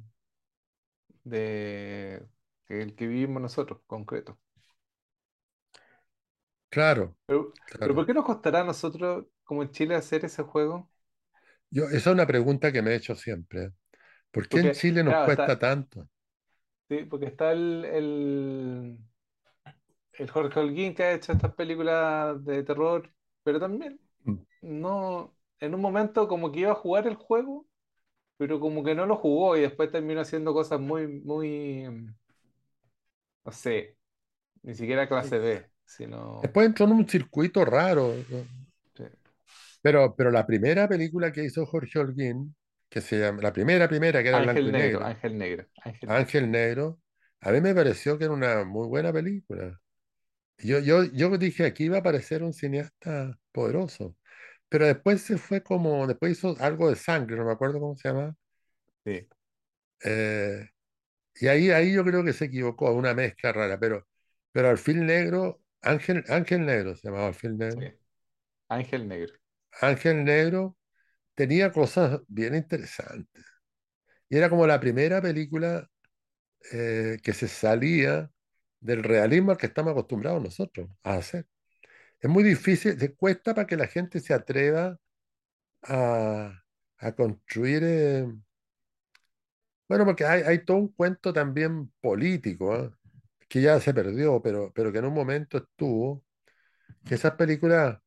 de 1.23 2.21
el 2.69 2.95
que 2.95 3.07
vivimos 3.07 3.41
nosotros, 3.41 3.81
concreto. 3.87 4.39
Claro, 6.69 7.17
Pero, 7.25 7.53
pero 7.81 7.95
¿por 7.95 8.05
claro. 8.05 8.07
qué 8.07 8.13
nos 8.13 8.25
costará 8.25 8.61
a 8.61 8.63
nosotros, 8.63 9.25
como 9.43 9.63
en 9.63 9.71
Chile, 9.71 9.95
hacer 9.95 10.25
ese 10.25 10.43
juego? 10.43 10.89
Yo, 11.69 11.85
esa 11.85 11.97
es 11.97 12.07
una 12.07 12.25
pregunta 12.27 12.71
que 12.71 12.81
me 12.81 12.91
he 12.91 12.95
hecho 12.95 13.15
siempre. 13.15 13.71
¿Por 14.31 14.47
qué 14.49 14.59
en 14.61 14.71
Chile 14.71 15.03
nos 15.03 15.17
claro, 15.17 15.25
cuesta 15.25 15.57
está, 15.57 15.59
tanto? 15.59 16.09
sí, 16.89 17.05
porque 17.05 17.25
está 17.27 17.51
el, 17.51 17.85
el, 17.85 18.97
el 20.13 20.29
Jorge 20.31 20.59
Holguín 20.59 20.93
que 20.95 21.03
ha 21.03 21.13
hecho 21.13 21.31
estas 21.33 21.53
películas 21.55 22.43
de 22.45 22.63
terror, 22.63 23.11
pero 23.43 23.59
también 23.59 23.99
Mm, 24.27 24.45
no, 24.61 25.37
en 25.59 25.75
un 25.75 25.81
momento 25.81 26.27
como 26.27 26.51
que 26.51 26.61
iba 26.61 26.71
a 26.71 26.75
jugar 26.75 27.07
el 27.07 27.15
juego, 27.15 27.67
pero 28.37 28.59
como 28.59 28.83
que 28.83 28.95
no 28.95 29.05
lo 29.05 29.17
jugó 29.17 29.57
y 29.57 29.61
después 29.61 29.91
terminó 29.91 30.21
haciendo 30.21 30.53
cosas 30.53 30.79
muy, 30.81 31.07
muy, 31.07 31.85
no 33.45 33.51
sé, 33.51 33.97
ni 34.63 34.75
siquiera 34.75 35.07
clase 35.07 35.39
B, 35.39 35.71
sino 35.85 36.41
Después 36.41 36.67
entró 36.67 36.85
en 36.85 36.93
un 36.93 37.07
circuito 37.09 37.65
raro. 37.65 38.13
Pero, 39.81 40.15
pero 40.15 40.31
la 40.31 40.45
primera 40.45 40.87
película 40.87 41.31
que 41.31 41.43
hizo 41.43 41.65
Jorge 41.65 41.99
Holguín, 41.99 42.55
que 42.89 43.01
se 43.01 43.19
llama, 43.19 43.41
la 43.41 43.53
primera, 43.53 43.87
primera, 43.87 44.21
que 44.23 44.29
era 44.29 44.39
Ángel 44.39 44.71
Negro, 44.71 45.01
negro, 45.01 45.05
Ángel 45.05 45.37
Negro, 45.37 45.65
Ángel 45.83 46.09
Negro. 46.11 46.15
Ángel 46.15 46.51
Negro, 46.51 46.99
a 47.41 47.51
mí 47.51 47.61
me 47.61 47.73
pareció 47.75 48.17
que 48.17 48.25
era 48.25 48.33
una 48.33 48.63
muy 48.65 48.87
buena 48.87 49.13
película. 49.13 49.79
Yo, 50.59 50.79
yo, 50.79 51.03
yo 51.05 51.37
dije, 51.37 51.65
aquí 51.65 51.85
iba 51.85 51.97
a 51.97 51.99
aparecer 52.01 52.43
un 52.43 52.53
cineasta 52.53 53.37
poderoso. 53.51 54.15
Pero 54.69 54.87
después 54.87 55.21
se 55.21 55.37
fue 55.37 55.63
como, 55.63 56.07
después 56.07 56.33
hizo 56.33 56.55
algo 56.59 56.89
de 56.89 56.95
sangre, 56.97 57.37
no 57.37 57.45
me 57.45 57.53
acuerdo 57.53 57.79
cómo 57.79 57.95
se 57.97 58.09
llama. 58.09 58.35
Sí, 59.05 59.27
Eh, 60.03 60.69
y 61.35 61.47
ahí, 61.47 61.71
ahí 61.71 61.93
yo 61.93 62.03
creo 62.05 62.23
que 62.23 62.33
se 62.33 62.45
equivocó, 62.45 62.91
una 62.93 63.13
mezcla 63.13 63.51
rara. 63.53 63.79
Pero, 63.79 64.07
pero 64.51 64.69
Alfil 64.69 65.05
Negro, 65.05 65.61
Ángel, 65.81 66.23
Ángel 66.29 66.65
Negro 66.65 66.95
se 66.95 67.07
llamaba 67.07 67.27
Alfil 67.27 67.57
sí, 67.69 67.77
Negro. 67.77 67.89
Ángel 68.69 69.07
Negro. 69.07 69.35
Ángel 69.81 70.23
Negro 70.23 70.77
tenía 71.35 71.71
cosas 71.71 72.21
bien 72.27 72.55
interesantes. 72.55 73.45
Y 74.29 74.37
era 74.37 74.49
como 74.49 74.67
la 74.67 74.79
primera 74.79 75.21
película 75.21 75.89
eh, 76.71 77.19
que 77.23 77.33
se 77.33 77.47
salía 77.47 78.31
del 78.79 79.03
realismo 79.03 79.51
al 79.51 79.57
que 79.57 79.67
estamos 79.67 79.91
acostumbrados 79.91 80.43
nosotros 80.43 80.89
a 81.03 81.15
hacer. 81.15 81.47
Es 82.21 82.29
muy 82.29 82.43
difícil, 82.43 82.99
se 82.99 83.15
cuesta 83.15 83.55
para 83.55 83.67
que 83.67 83.77
la 83.77 83.87
gente 83.87 84.19
se 84.19 84.33
atreva 84.33 84.99
a, 85.83 86.63
a 86.99 87.15
construir, 87.15 87.83
eh, 87.83 88.27
bueno, 89.87 90.05
porque 90.05 90.25
hay, 90.25 90.41
hay 90.43 90.65
todo 90.65 90.77
un 90.77 90.89
cuento 90.93 91.33
también 91.33 91.91
político, 92.01 92.73
¿ah? 92.73 92.91
que 93.49 93.61
ya 93.61 93.79
se 93.79 93.93
perdió, 93.93 94.41
pero, 94.41 94.71
pero 94.73 94.91
que 94.91 94.99
en 94.99 95.05
un 95.05 95.13
momento 95.13 95.57
estuvo, 95.57 96.23
que 97.05 97.15
esas 97.15 97.33
películas 97.35 97.99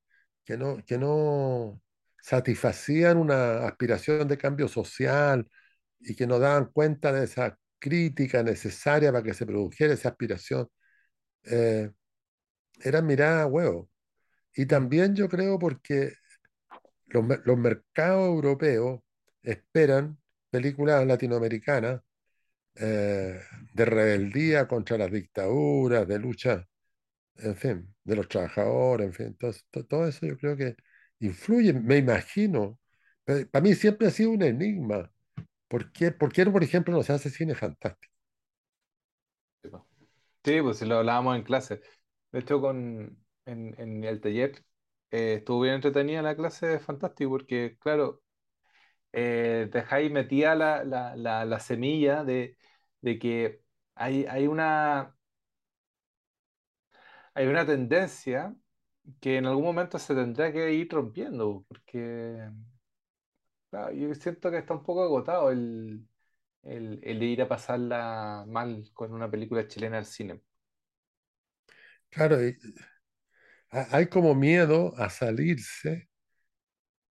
que 0.44 0.56
no, 0.56 0.78
que 0.86 0.98
no 0.98 1.80
satisfacían 2.22 3.18
una 3.18 3.66
aspiración 3.66 4.28
de 4.28 4.38
cambio 4.38 4.68
social 4.68 5.48
y 6.00 6.16
que 6.16 6.26
no 6.26 6.38
daban 6.38 6.66
cuenta 6.72 7.12
de 7.12 7.24
esa 7.24 7.58
crítica 7.78 8.42
necesaria 8.42 9.12
para 9.12 9.24
que 9.24 9.34
se 9.34 9.46
produjera 9.46 9.94
esa 9.94 10.10
aspiración, 10.10 10.68
eh, 11.44 11.90
eran 12.82 13.06
miradas 13.06 13.48
huevo. 13.50 13.90
Y 14.54 14.66
también 14.66 15.14
yo 15.16 15.28
creo 15.28 15.58
porque 15.58 16.14
los, 17.06 17.24
los 17.44 17.58
mercados 17.58 18.28
europeos 18.28 19.00
esperan 19.42 20.18
películas 20.50 21.06
latinoamericanas 21.06 22.02
eh, 22.76 23.40
de 23.74 23.84
rebeldía 23.84 24.68
contra 24.68 24.98
las 24.98 25.10
dictaduras, 25.12 26.06
de 26.08 26.18
lucha, 26.18 26.66
en 27.36 27.56
fin, 27.56 27.96
de 28.04 28.16
los 28.16 28.28
trabajadores, 28.28 29.08
en 29.08 29.12
fin. 29.14 29.38
Todo 29.88 30.08
eso 30.08 30.26
yo 30.26 30.36
creo 30.38 30.56
que 30.56 30.76
influye, 31.20 31.72
me 31.72 31.98
imagino. 31.98 32.78
Pero 33.24 33.48
Para 33.50 33.62
mí 33.64 33.74
siempre 33.74 34.08
ha 34.08 34.10
sido 34.10 34.30
un 34.32 34.42
enigma. 34.42 35.10
¿Por 35.68 35.92
qué, 35.92 36.12
por 36.12 36.32
qué, 36.32 36.46
por 36.46 36.64
ejemplo, 36.64 36.94
no 36.94 37.02
se 37.04 37.12
hace 37.14 37.30
cine 37.30 37.54
fantástico? 37.54 38.12
sí, 40.44 40.60
pues 40.62 40.78
si 40.78 40.84
lo 40.86 40.96
hablábamos 40.98 41.36
en 41.36 41.42
clase. 41.42 41.80
De 42.32 42.40
hecho, 42.40 42.60
con, 42.60 43.18
en, 43.46 43.74
en 43.80 44.04
el 44.04 44.20
taller 44.20 44.64
eh, 45.10 45.34
estuvo 45.38 45.60
bien 45.62 45.76
entretenida 45.76 46.22
la 46.22 46.36
clase 46.36 46.66
de 46.66 46.78
Fantástico 46.80 47.30
porque, 47.30 47.76
claro, 47.80 48.22
eh, 49.20 49.68
dejáis 49.72 50.10
metida 50.12 50.54
la, 50.54 50.84
la, 50.84 51.16
la, 51.16 51.44
la 51.44 51.60
semilla 51.60 52.24
de, 52.24 52.56
de 53.00 53.18
que 53.18 53.62
hay, 53.94 54.26
hay 54.26 54.46
una, 54.46 55.16
hay 57.34 57.46
una 57.46 57.66
tendencia 57.66 58.54
que 59.20 59.38
en 59.38 59.46
algún 59.46 59.64
momento 59.64 59.98
se 59.98 60.14
tendrá 60.14 60.52
que 60.52 60.72
ir 60.74 60.90
rompiendo, 60.92 61.64
porque 61.68 62.50
yo 63.94 64.14
siento 64.14 64.50
que 64.50 64.58
está 64.58 64.74
un 64.74 64.82
poco 64.82 65.02
agotado 65.02 65.50
el, 65.50 66.06
el, 66.62 67.00
el 67.04 67.22
ir 67.22 67.42
a 67.42 67.48
pasarla 67.48 68.44
mal 68.48 68.90
con 68.94 69.12
una 69.12 69.30
película 69.30 69.66
chilena 69.68 69.98
al 69.98 70.06
cine. 70.06 70.42
Claro, 72.10 72.38
hay 73.70 74.06
como 74.08 74.34
miedo 74.34 74.94
a 74.96 75.10
salirse 75.10 76.08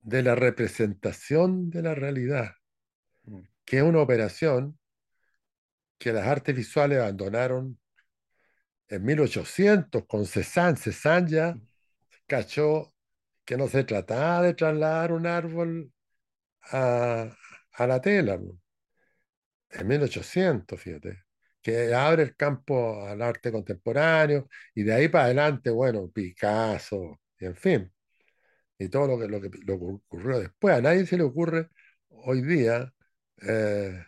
de 0.07 0.23
la 0.23 0.35
representación 0.35 1.69
de 1.69 1.81
la 1.81 1.93
realidad, 1.93 2.51
Mm. 3.25 3.41
que 3.65 3.77
es 3.77 3.83
una 3.83 4.01
operación 4.01 4.79
que 5.99 6.11
las 6.13 6.25
artes 6.27 6.55
visuales 6.55 6.99
abandonaron 6.99 7.77
en 8.89 9.03
1800 9.03 10.05
con 10.07 10.25
Cézanne. 10.25 10.77
Cézanne 10.77 11.29
ya 11.29 11.59
cachó 12.27 12.93
que 13.45 13.57
no 13.57 13.67
se 13.67 13.83
trataba 13.83 14.43
de 14.43 14.53
trasladar 14.53 15.11
un 15.13 15.27
árbol 15.27 15.91
a, 16.71 17.35
a 17.73 17.87
la 17.87 18.01
tela, 18.01 18.39
en 19.69 19.87
1800, 19.87 20.79
fíjate, 20.81 21.23
que 21.61 21.93
abre 21.93 22.23
el 22.23 22.35
campo 22.35 23.05
al 23.05 23.21
arte 23.21 23.51
contemporáneo 23.51 24.47
y 24.73 24.83
de 24.83 24.93
ahí 24.93 25.07
para 25.09 25.25
adelante, 25.25 25.69
bueno, 25.69 26.09
Picasso, 26.09 27.19
y 27.39 27.45
en 27.45 27.55
fin, 27.55 27.93
y 28.79 28.89
todo 28.89 29.07
lo 29.07 29.19
que, 29.19 29.27
lo 29.27 29.41
que, 29.41 29.49
lo 29.65 29.75
ocurrió 29.75 30.39
después. 30.39 30.75
A 30.75 30.81
nadie 30.81 31.05
se 31.05 31.17
le 31.17 31.23
ocurre 31.23 31.69
hoy 32.09 32.41
día 32.43 32.93
eh, 33.41 34.03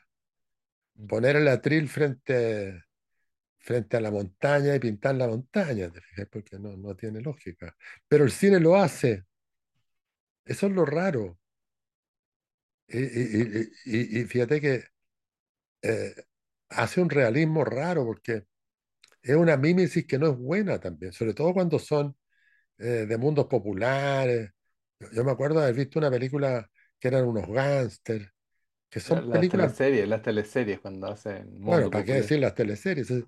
poner 1.08 1.36
el 1.38 1.48
atril 1.48 1.88
frente, 1.90 2.84
frente 3.60 3.98
a 3.98 4.02
la 4.02 4.12
montaña 4.12 4.76
y 4.76 4.80
pintar 4.80 5.16
la 5.16 5.28
montaña, 5.28 5.92
¿te 5.92 6.02
fijas? 6.02 6.28
Porque 6.32 6.60
no, 6.60 6.78
no 6.78 6.96
tiene 6.96 7.22
lógica. 7.22 7.76
Pero 8.08 8.26
el 8.26 8.32
cine 8.32 8.60
lo 8.60 8.78
hace. 8.78 9.26
Eso 10.44 10.68
es 10.68 10.74
lo 10.74 10.84
raro. 10.86 11.40
Y- 12.88 13.62
y- 13.86 14.20
y 14.22 14.26
fíjate 14.26 14.60
que 14.62 14.84
eh, 15.82 16.16
hace 16.70 17.02
un 17.02 17.10
realismo 17.10 17.64
raro 17.66 18.06
porque 18.06 18.46
es 19.24 19.36
una 19.36 19.58
mímesis 19.58 20.08
que 20.08 20.20
no 20.20 20.30
es 20.32 20.38
buena 20.38 20.80
también, 20.80 21.14
sobre 21.14 21.34
todo 21.34 21.54
cuando 21.54 21.80
son 21.80 22.18
eh, 22.80 23.06
de 23.08 23.18
mundos 23.20 23.48
populares. 23.48 24.52
Yo, 25.00 25.24
me 25.24 25.32
acuerdo 25.32 25.60
de 25.60 25.66
haber 25.66 25.76
visto 25.76 26.00
una 26.00 26.12
película 26.12 26.70
que 27.00 27.08
eran 27.08 27.26
unos 27.26 27.48
gángsters, 27.48 28.30
que 28.90 29.00
son 29.02 29.26
Las 29.26 29.30
películas, 29.30 29.74
teleseries, 29.74 30.08
las 30.08 30.22
teleseries 30.22 30.80
cuando 30.80 31.08
hacen 31.08 31.60
bueno, 31.66 31.92
¿para 31.92 32.04
qué 32.06 32.14
popular. 32.14 32.16
decir 32.16 32.40
las 32.40 32.56
teleseries? 32.56 33.10
Es- 33.12 33.26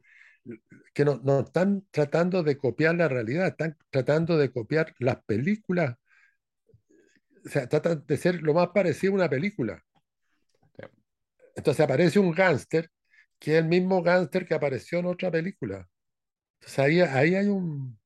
que 0.94 1.06
no, 1.06 1.22
no 1.24 1.42
están 1.42 1.86
tratando 1.92 2.44
de 2.44 2.58
copiar 2.58 2.96
la 2.96 3.08
realidad, 3.08 3.48
están 3.48 3.78
tratando 3.92 4.38
de 4.38 4.52
copiar 4.52 4.94
las 5.00 5.24
películas, 5.26 5.96
o 7.46 7.50
sea, 7.50 7.68
tratan 7.70 8.04
de 8.08 8.18
ser 8.18 8.42
lo 8.42 8.54
más 8.56 8.70
parecido 8.70 9.14
a 9.14 9.16
una 9.18 9.30
película. 9.30 9.84
Sí. 10.78 10.84
Entonces 11.56 11.82
aparece 11.84 12.20
un 12.20 12.32
gángster 12.32 12.90
que 13.40 13.54
es 13.58 13.64
el 13.64 13.70
mismo 13.70 14.04
gángster 14.04 14.46
que 14.46 14.54
apareció 14.54 15.00
en 15.00 15.06
otra 15.08 15.32
película. 15.32 15.88
Entonces 16.62 16.80
ahí, 16.80 17.02
ahí 17.02 17.36
hay 17.36 17.48
un, 17.48 18.00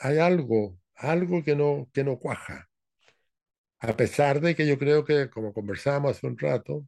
hay 0.00 0.18
algo, 0.18 0.77
algo 0.98 1.42
que 1.44 1.56
no, 1.56 1.88
que 1.92 2.04
no 2.04 2.18
cuaja. 2.18 2.68
A 3.80 3.96
pesar 3.96 4.40
de 4.40 4.54
que 4.54 4.66
yo 4.68 4.78
creo 4.78 5.04
que, 5.04 5.28
como 5.30 5.52
conversábamos 5.52 6.12
hace 6.16 6.26
un 6.28 6.38
rato, 6.38 6.86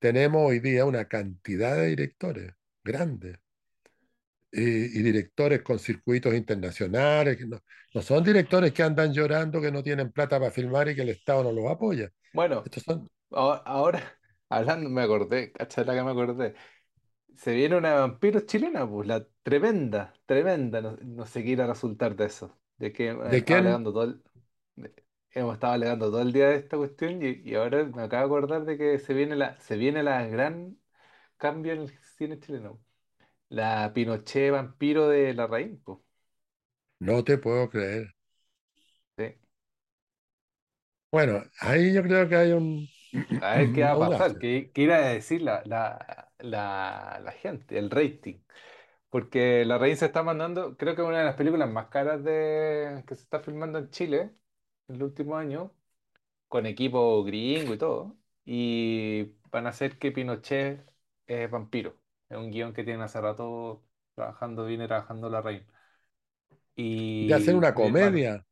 tenemos 0.00 0.42
hoy 0.48 0.60
día 0.60 0.84
una 0.86 1.08
cantidad 1.08 1.76
de 1.76 1.88
directores 1.88 2.52
grandes 2.84 3.38
y, 4.52 4.60
y 5.00 5.02
directores 5.02 5.62
con 5.62 5.78
circuitos 5.78 6.34
internacionales. 6.34 7.36
que 7.36 7.46
No, 7.46 7.60
no 7.94 8.02
son 8.02 8.24
directores 8.24 8.72
que 8.72 8.82
andan 8.82 9.12
llorando 9.12 9.60
que 9.60 9.72
no 9.72 9.82
tienen 9.82 10.12
plata 10.12 10.38
para 10.38 10.50
filmar 10.50 10.88
y 10.88 10.94
que 10.94 11.02
el 11.02 11.10
Estado 11.10 11.44
no 11.44 11.52
los 11.52 11.70
apoya. 11.70 12.10
Bueno, 12.32 12.64
Estos 12.64 12.82
son 12.84 13.08
ahora, 13.30 14.18
hablando, 14.48 14.90
me 14.90 15.02
acordé, 15.02 15.52
cachala 15.52 15.94
que 15.94 16.02
me 16.02 16.10
acordé. 16.10 16.54
Se 17.36 17.54
viene 17.54 17.76
una 17.76 17.94
vampiro 17.96 18.40
chilena, 18.42 18.88
pues, 18.88 19.08
la 19.08 19.26
tremenda, 19.42 20.14
tremenda, 20.26 20.82
no, 20.82 20.96
no 21.02 21.26
sé 21.26 21.44
qué 21.44 21.50
irá 21.50 21.64
a 21.64 21.68
resultar 21.68 22.16
de 22.16 22.26
eso. 22.26 22.58
De 22.84 22.92
que 22.92 23.08
hemos 23.08 23.26
de 23.30 23.42
estado 23.42 23.44
quién, 23.44 23.64
alegando 23.64 23.92
todo 23.92 24.04
el, 24.04 24.22
hemos 25.32 25.54
estado 25.54 25.72
alegando 25.74 26.10
todo 26.10 26.22
el 26.22 26.32
día 26.32 26.48
de 26.48 26.56
esta 26.56 26.76
cuestión 26.76 27.22
y, 27.22 27.42
y 27.44 27.54
ahora 27.54 27.84
me 27.84 28.02
acabo 28.02 28.22
de 28.22 28.26
acordar 28.26 28.64
de 28.64 28.78
que 28.78 28.98
se 28.98 29.14
viene 29.14 29.36
la, 29.36 29.58
se 29.60 29.76
viene 29.76 30.02
la 30.02 30.26
gran 30.26 30.78
cambio 31.38 31.72
en 31.74 31.82
el 31.82 31.98
cine 32.18 32.40
chileno. 32.40 32.82
La 33.50 33.92
Pinochet 33.94 34.52
vampiro 34.52 35.08
de 35.08 35.34
la 35.34 35.46
raíz, 35.48 35.78
pues. 35.84 35.98
no 36.98 37.22
te 37.22 37.38
puedo 37.38 37.68
creer. 37.70 38.08
Sí. 39.16 39.34
Bueno, 41.10 41.42
ahí 41.60 41.92
yo 41.94 42.02
creo 42.02 42.28
que 42.28 42.36
hay 42.36 42.52
un, 42.52 42.88
A 43.40 43.56
ver 43.56 43.72
qué 43.72 43.82
va 43.82 43.92
a 43.92 43.98
pasar, 43.98 44.38
qué, 44.38 44.70
qué 44.72 44.82
irá 44.82 44.96
a 44.98 45.08
decir 45.10 45.42
la, 45.42 45.62
la, 45.66 46.32
la, 46.38 47.20
la 47.22 47.32
gente, 47.32 47.78
el 47.78 47.90
rating. 47.90 48.38
Porque 49.14 49.64
La 49.64 49.78
Raíz 49.78 50.00
se 50.00 50.06
está 50.06 50.24
mandando, 50.24 50.76
creo 50.76 50.96
que 50.96 51.02
es 51.02 51.06
una 51.08 51.20
de 51.20 51.24
las 51.24 51.36
películas 51.36 51.70
más 51.70 51.86
caras 51.86 52.24
de, 52.24 53.04
que 53.06 53.14
se 53.14 53.22
está 53.22 53.38
filmando 53.40 53.78
en 53.78 53.88
Chile 53.90 54.34
en 54.88 54.96
el 54.96 55.04
último 55.04 55.36
año, 55.36 55.72
con 56.48 56.66
equipo 56.66 57.22
gringo 57.24 57.74
y 57.74 57.78
todo. 57.78 58.16
Y 58.44 59.34
van 59.52 59.66
a 59.66 59.70
hacer 59.70 59.98
que 59.98 60.12
Pinochet 60.12 60.84
es 61.26 61.50
vampiro. 61.50 61.96
Es 62.28 62.38
un 62.38 62.50
guion 62.50 62.74
que 62.74 62.84
tienen 62.84 63.02
hace 63.02 63.20
rato 63.20 63.84
trabajando, 64.16 64.66
viene 64.66 64.88
trabajando 64.88 65.30
La 65.30 65.42
Raíz. 65.42 65.64
De 67.18 67.34
hacer 67.34 67.54
Y 67.54 67.56
una 67.56 67.74
comedia, 67.74 68.46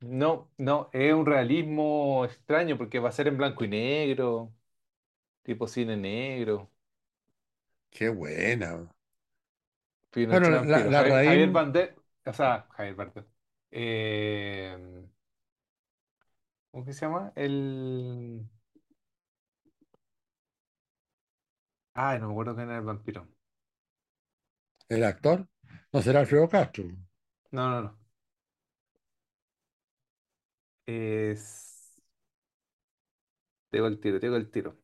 no, 0.00 0.50
no, 0.58 0.90
es 0.92 1.12
un 1.14 1.26
realismo 1.26 2.24
extraño 2.24 2.76
porque 2.78 2.98
va 2.98 3.08
a 3.10 3.12
ser 3.12 3.28
en 3.28 3.36
blanco 3.38 3.64
y 3.64 3.68
negro, 3.68 4.54
tipo 5.42 5.68
cine 5.68 5.96
negro. 5.96 6.70
qué 7.90 8.08
buena. 8.08 8.88
Bueno, 10.28 10.48
Pinochet 10.48 10.64
la, 10.66 10.84
vampiro. 10.84 10.90
la 10.90 11.02
Javier, 11.02 11.20
Javier 11.22 11.52
Raín, 11.52 11.52
Bardem, 11.52 11.94
o 12.24 12.32
sea, 12.32 12.66
Javier 12.70 12.94
Bardem. 12.96 13.24
Eh, 13.70 15.06
¿cómo 16.70 16.84
que 16.84 16.92
se 16.92 17.00
llama? 17.06 17.32
El... 17.36 18.48
Ay, 21.94 22.20
no 22.20 22.26
me 22.28 22.32
acuerdo 22.32 22.54
quién 22.54 22.68
era 22.68 22.78
el 22.78 22.84
vampiro. 22.84 23.28
el 24.88 25.04
actor, 25.04 25.46
no 25.92 26.02
será 26.02 26.18
Alfredo 26.20 26.48
Castro. 26.48 26.84
No, 27.50 27.70
no, 27.70 27.82
no. 27.82 27.98
Es... 30.86 31.92
Tengo 33.70 33.86
el 33.86 34.00
tiro, 34.00 34.18
tengo 34.20 34.36
el 34.36 34.50
tiro. 34.50 34.76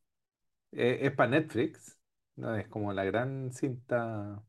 Eh, 0.73 1.01
es 1.03 1.13
para 1.15 1.31
Netflix. 1.31 1.99
No, 2.37 2.55
es 2.57 2.69
como 2.69 2.93
la 2.93 3.05
gran 3.05 3.53
cinta. 3.53 4.43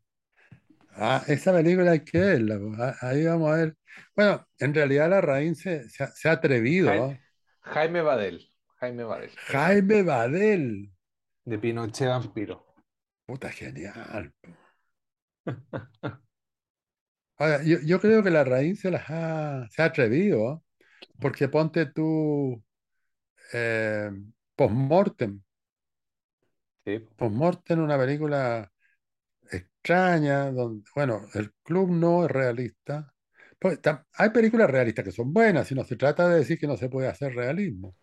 Ah, 0.95 1.23
esa 1.27 1.53
película 1.53 1.91
hay 1.91 2.01
que 2.01 2.19
verla. 2.19 2.59
pues, 2.59 2.79
ah, 2.79 2.95
Ahí 3.01 3.25
vamos 3.25 3.51
a 3.51 3.55
ver. 3.55 3.75
Bueno, 4.15 4.47
en 4.59 4.73
realidad 4.73 5.09
la 5.09 5.21
Raín 5.21 5.55
se, 5.55 5.89
se 5.89 6.03
ha, 6.03 6.07
se 6.07 6.29
ha 6.29 6.33
atrevido. 6.33 6.89
Jaime. 6.89 7.21
Jaime 7.61 8.01
Badel. 8.01 8.49
Jaime 8.79 9.03
Badel. 9.03 9.31
Jaime 9.47 10.03
Badel. 10.03 10.91
De 11.45 11.57
Pinochet 11.57 12.07
vampiro. 12.07 12.65
Puta, 13.25 13.49
genial. 13.49 14.33
Ahora, 17.37 17.63
yo, 17.63 17.77
yo 17.85 17.99
creo 17.99 18.23
que 18.23 18.29
la 18.29 18.43
Raín 18.43 18.75
se 18.75 18.91
las 18.91 19.09
ha, 19.09 19.67
se 19.69 19.81
ha 19.81 19.85
atrevido. 19.85 20.63
Porque 21.19 21.47
ponte 21.47 21.85
tú 21.87 22.63
eh, 23.53 24.11
Postmortem. 24.55 25.41
Sí. 26.85 26.99
Postmortem, 27.17 27.79
una 27.83 27.97
película 27.97 28.72
extraña, 29.83 30.51
donde, 30.51 30.83
bueno, 30.95 31.21
el 31.33 31.53
club 31.63 31.89
no 31.91 32.25
es 32.25 32.31
realista. 32.31 33.13
Pues, 33.59 33.79
hay 34.15 34.29
películas 34.31 34.69
realistas 34.69 35.05
que 35.05 35.11
son 35.11 35.33
buenas, 35.33 35.67
si 35.67 35.75
no 35.75 35.83
se 35.83 35.95
trata 35.97 36.27
de 36.29 36.37
decir 36.39 36.59
que 36.59 36.67
no 36.67 36.77
se 36.77 36.89
puede 36.89 37.07
hacer 37.07 37.33
realismo. 37.35 37.95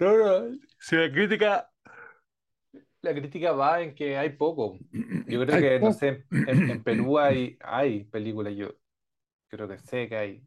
No, 0.00 0.16
no, 0.16 0.58
si 0.78 0.96
la 0.96 1.10
crítica 1.12 1.70
La 3.02 3.14
crítica 3.14 3.52
va 3.52 3.80
en 3.82 3.94
que 3.94 4.16
hay 4.18 4.30
poco. 4.30 4.82
Yo 5.26 5.40
creo 5.44 5.58
que, 5.58 5.78
no 5.80 5.92
sé, 5.92 6.26
en, 6.44 6.64
en 6.68 6.82
Perú 6.82 7.18
hay, 7.18 7.56
hay 7.60 8.04
películas, 8.04 8.54
yo 8.56 8.74
creo 9.48 9.68
que 9.68 9.78
sé 9.78 10.08
que 10.08 10.16
hay. 10.16 10.44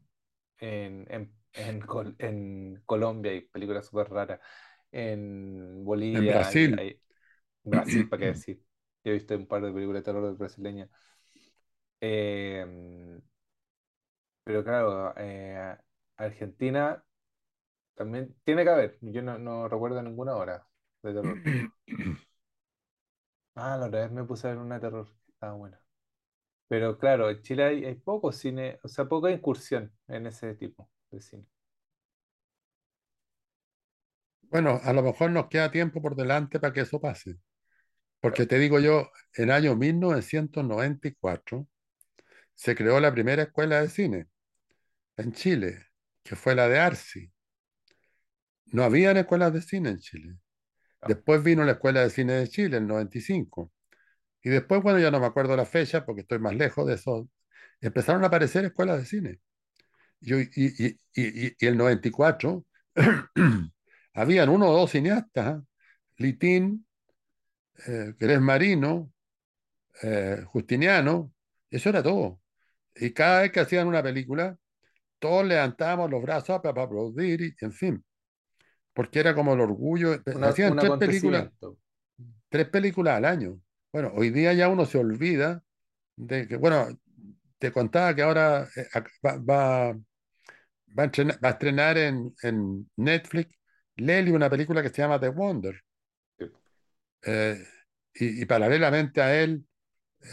En, 0.59 1.07
en, 1.11 1.33
en, 1.53 1.81
Col- 1.81 2.15
en 2.19 2.81
Colombia 2.85 3.31
hay 3.33 3.41
películas 3.43 3.87
súper 3.87 4.09
raras. 4.09 4.39
En 4.91 5.85
En 6.13 6.25
Bolivia 6.25 6.47
hay, 6.47 6.65
Brasil. 6.65 6.73
hay- 6.77 7.01
Brasil, 7.63 8.09
¿para 8.09 8.21
qué 8.21 8.25
decir? 8.27 8.63
Yo 9.03 9.11
he 9.11 9.13
visto 9.15 9.35
un 9.35 9.47
par 9.47 9.61
de 9.63 9.71
películas 9.73 10.01
de 10.03 10.05
terror 10.13 10.37
brasileñas. 10.37 10.89
Eh, 12.01 12.65
pero 14.43 14.63
claro, 14.63 15.13
eh, 15.17 15.77
Argentina 16.17 17.03
también 17.95 18.35
tiene 18.43 18.63
que 18.63 18.69
haber. 18.71 18.99
Yo 19.01 19.21
no, 19.21 19.39
no 19.39 19.69
recuerdo 19.69 20.01
ninguna 20.03 20.35
hora 20.37 20.67
de 21.03 21.13
terror. 21.13 21.41
Ah, 23.55 23.77
la 23.77 23.87
otra 23.87 24.01
vez 24.01 24.11
me 24.11 24.23
puse 24.23 24.47
a 24.47 24.51
ver 24.51 24.59
una 24.59 24.75
de 24.75 24.81
terror. 24.81 25.07
Estaba 25.27 25.53
buena. 25.53 25.79
Pero 26.69 26.97
claro, 26.99 27.29
en 27.31 27.41
Chile 27.43 27.63
hay, 27.65 27.85
hay 27.85 27.95
poco 27.95 28.31
cine, 28.33 28.79
o 28.83 28.87
sea, 28.89 29.05
poca 29.07 29.31
incursión 29.31 29.93
en 30.07 30.27
ese 30.27 30.55
tipo 30.55 30.89
de 31.11 31.21
cine. 31.21 31.45
Bueno, 34.49 34.79
a 34.81 34.93
lo 34.93 35.03
mejor 35.03 35.31
nos 35.31 35.47
queda 35.47 35.69
tiempo 35.69 36.01
por 36.01 36.15
delante 36.15 36.57
para 36.57 36.71
que 36.71 36.79
eso 36.79 37.01
pase. 37.01 37.39
Porque 38.23 38.45
te 38.45 38.57
digo 38.57 38.79
yo, 38.79 39.11
en 39.35 39.51
año 39.51 39.75
1994 39.75 41.67
se 42.55 42.75
creó 42.75 43.01
la 43.01 43.11
primera 43.13 43.43
escuela 43.43 43.81
de 43.81 43.89
cine 43.89 44.27
en 45.17 45.33
Chile, 45.33 45.87
que 46.23 46.35
fue 46.37 46.55
la 46.55 46.69
de 46.69 46.79
Arci. 46.79 47.31
No 48.67 48.83
habían 48.83 49.17
escuelas 49.17 49.53
de 49.53 49.61
cine 49.61 49.89
en 49.89 49.99
Chile. 49.99 50.35
No. 51.01 51.07
Después 51.07 51.43
vino 51.43 51.65
la 51.65 51.73
Escuela 51.73 52.01
de 52.01 52.09
Cine 52.11 52.33
de 52.33 52.47
Chile 52.47 52.77
en 52.77 52.87
95. 52.87 53.71
Y 54.43 54.49
después, 54.49 54.81
bueno, 54.83 54.99
ya 54.99 55.11
no 55.11 55.19
me 55.19 55.27
acuerdo 55.27 55.57
la 55.57 55.65
fecha 55.65 56.05
porque 56.05 56.21
estoy 56.21 56.39
más 56.39 56.55
lejos 56.55 56.87
de 56.87 56.95
eso, 56.95 57.29
empezaron 57.81 58.23
a 58.23 58.27
aparecer 58.27 58.65
escuelas 58.65 58.99
de 58.99 59.05
cine. 59.05 59.39
Y, 60.21 60.35
y, 60.35 60.49
y, 60.87 60.87
y, 61.15 61.55
y 61.59 61.67
el 61.67 61.77
94 61.77 62.65
habían 64.13 64.49
uno 64.49 64.69
o 64.69 64.77
dos 64.77 64.91
cineastas, 64.91 65.59
¿eh? 65.59 65.63
Litín, 66.17 66.85
eh, 67.87 68.13
Grés 68.17 68.41
Marino, 68.41 69.11
eh, 70.01 70.43
Justiniano, 70.47 71.33
eso 71.69 71.89
era 71.89 72.03
todo. 72.03 72.41
Y 72.95 73.11
cada 73.11 73.41
vez 73.41 73.51
que 73.51 73.59
hacían 73.59 73.87
una 73.87 74.03
película, 74.03 74.57
todos 75.19 75.45
levantábamos 75.45 76.09
los 76.11 76.21
brazos 76.21 76.61
para, 76.61 76.83
aplaudir, 76.83 77.41
y, 77.41 77.55
en 77.61 77.71
fin, 77.71 78.05
porque 78.93 79.19
era 79.19 79.33
como 79.35 79.53
el 79.53 79.61
orgullo. 79.61 80.21
Una- 80.33 80.49
Hacían 80.49 80.77
tres 80.77 80.91
películas, 80.99 81.49
tres 82.49 82.69
películas 82.69 83.17
al 83.17 83.25
año. 83.25 83.59
Bueno, 83.91 84.11
hoy 84.15 84.29
día 84.29 84.53
ya 84.53 84.69
uno 84.69 84.85
se 84.85 84.97
olvida 84.97 85.63
de 86.15 86.47
que, 86.47 86.57
bueno, 86.57 86.87
te 87.57 87.71
contaba 87.71 88.15
que 88.15 88.21
ahora 88.21 88.67
eh, 88.75 88.87
va, 89.25 89.37
va, 89.37 89.93
va 90.97 91.03
a 91.03 91.05
estrenar, 91.05 91.43
va 91.43 91.49
a 91.49 91.51
estrenar 91.51 91.97
en, 91.97 92.35
en 92.43 92.89
Netflix 92.97 93.55
Lely 93.95 94.31
una 94.31 94.49
película 94.49 94.81
que 94.81 94.89
se 94.89 95.01
llama 95.01 95.19
The 95.19 95.29
Wonder. 95.29 95.79
Eh, 97.25 97.63
y, 98.15 98.45
paralelamente 98.45 99.21
a 99.21 99.41
él 99.41 99.65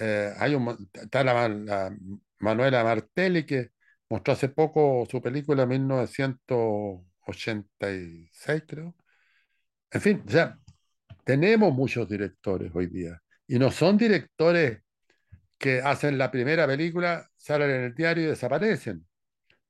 eh, 0.00 0.32
hay 0.38 0.54
un, 0.54 0.90
está 0.92 1.24
la, 1.24 1.48
la 1.48 1.96
Manuela 2.38 2.84
Martelli 2.84 3.44
que 3.44 3.70
mostró 4.08 4.34
hace 4.34 4.48
poco 4.48 5.06
su 5.10 5.20
película 5.22 5.62
en 5.64 5.68
1986, 5.70 8.64
creo. 8.66 8.94
En 9.90 10.00
fin, 10.00 10.22
sea, 10.28 10.58
tenemos 11.24 11.72
muchos 11.74 12.08
directores 12.08 12.70
hoy 12.74 12.86
día 12.86 13.20
y 13.46 13.58
no 13.58 13.70
son 13.70 13.96
directores 13.98 14.80
que 15.58 15.80
hacen 15.82 16.18
la 16.18 16.30
primera 16.30 16.66
película, 16.66 17.28
salen 17.36 17.70
en 17.70 17.82
el 17.84 17.94
diario 17.94 18.24
y 18.24 18.26
desaparecen. 18.28 19.06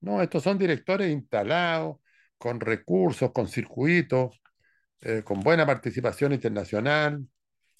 No, 0.00 0.22
estos 0.22 0.42
son 0.42 0.58
directores 0.58 1.10
instalados, 1.10 1.98
con 2.38 2.60
recursos, 2.60 3.32
con 3.32 3.48
circuitos, 3.48 4.39
eh, 5.02 5.22
con 5.24 5.40
buena 5.40 5.66
participación 5.66 6.32
internacional 6.32 7.26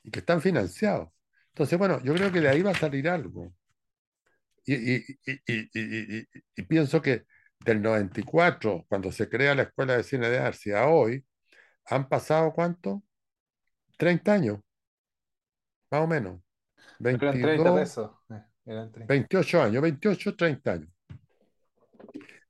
y 0.03 0.11
que 0.11 0.21
están 0.21 0.41
financiados. 0.41 1.09
Entonces, 1.49 1.79
bueno, 1.79 2.03
yo 2.03 2.15
creo 2.15 2.33
que 2.33 2.41
de 2.41 2.49
ahí 2.49 2.63
va 2.63 2.71
a 2.71 2.75
salir 2.75 3.09
algo. 3.09 3.53
Y, 4.65 4.75
y- 4.97 5.05
y- 5.27 6.27
y- 6.57 6.63
pienso 6.63 7.03
que 7.03 7.25
del 7.65 7.83
94, 7.83 8.85
cuando 8.89 9.11
se 9.11 9.29
crea 9.29 9.55
la 9.55 9.63
Escuela 9.63 9.97
de 9.97 10.03
Cine 10.03 10.29
de 10.31 10.39
Arce, 10.39 10.75
a 10.77 10.87
hoy, 10.87 11.25
han 11.87 12.09
pasado 12.09 12.53
¿cuánto? 12.53 13.03
30 13.99 14.33
años, 14.35 14.61
más 15.91 16.03
o 16.03 16.07
menos. 16.07 16.41
Pero 16.99 17.11
eran 17.11 17.41
30 17.41 17.41
22, 17.41 17.81
pesos. 17.81 18.11
eh, 18.31 18.45
eran 18.67 18.93
30. 18.93 19.13
28 19.13 19.63
años, 19.63 19.83
28, 19.83 20.37
30 20.37 20.73
años. 20.73 20.89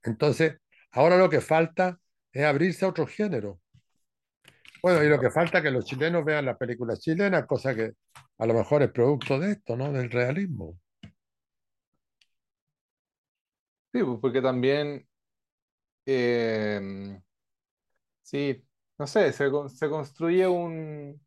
Entonces, 0.02 0.56
ahora 0.92 1.16
lo 1.16 1.28
que 1.28 1.40
falta 1.40 1.98
es 2.32 2.44
abrirse 2.44 2.84
a 2.84 2.88
otro 2.88 3.06
género. 3.06 3.60
Bueno, 4.82 5.02
y 5.04 5.08
lo 5.08 5.18
que 5.20 5.30
falta 5.30 5.58
es 5.58 5.64
que 5.64 5.70
los 5.70 5.84
chilenos 5.86 6.24
vean 6.24 6.44
las 6.46 6.56
películas 6.58 7.00
chilenas, 7.00 7.46
cosa 7.46 7.74
que 7.74 7.92
a 8.38 8.46
lo 8.46 8.54
mejor 8.54 8.82
es 8.82 8.90
producto 8.92 9.38
de 9.38 9.52
esto, 9.52 9.76
¿no? 9.76 9.92
Del 9.92 10.10
realismo. 10.10 10.78
Sí, 13.92 14.02
pues, 14.04 14.18
porque 14.20 14.40
también, 14.42 15.08
eh, 16.06 17.20
sí, 18.22 18.64
no 18.98 19.06
sé, 19.06 19.32
se, 19.32 19.50
se 19.68 19.88
construye 19.88 20.46
un, 20.46 21.20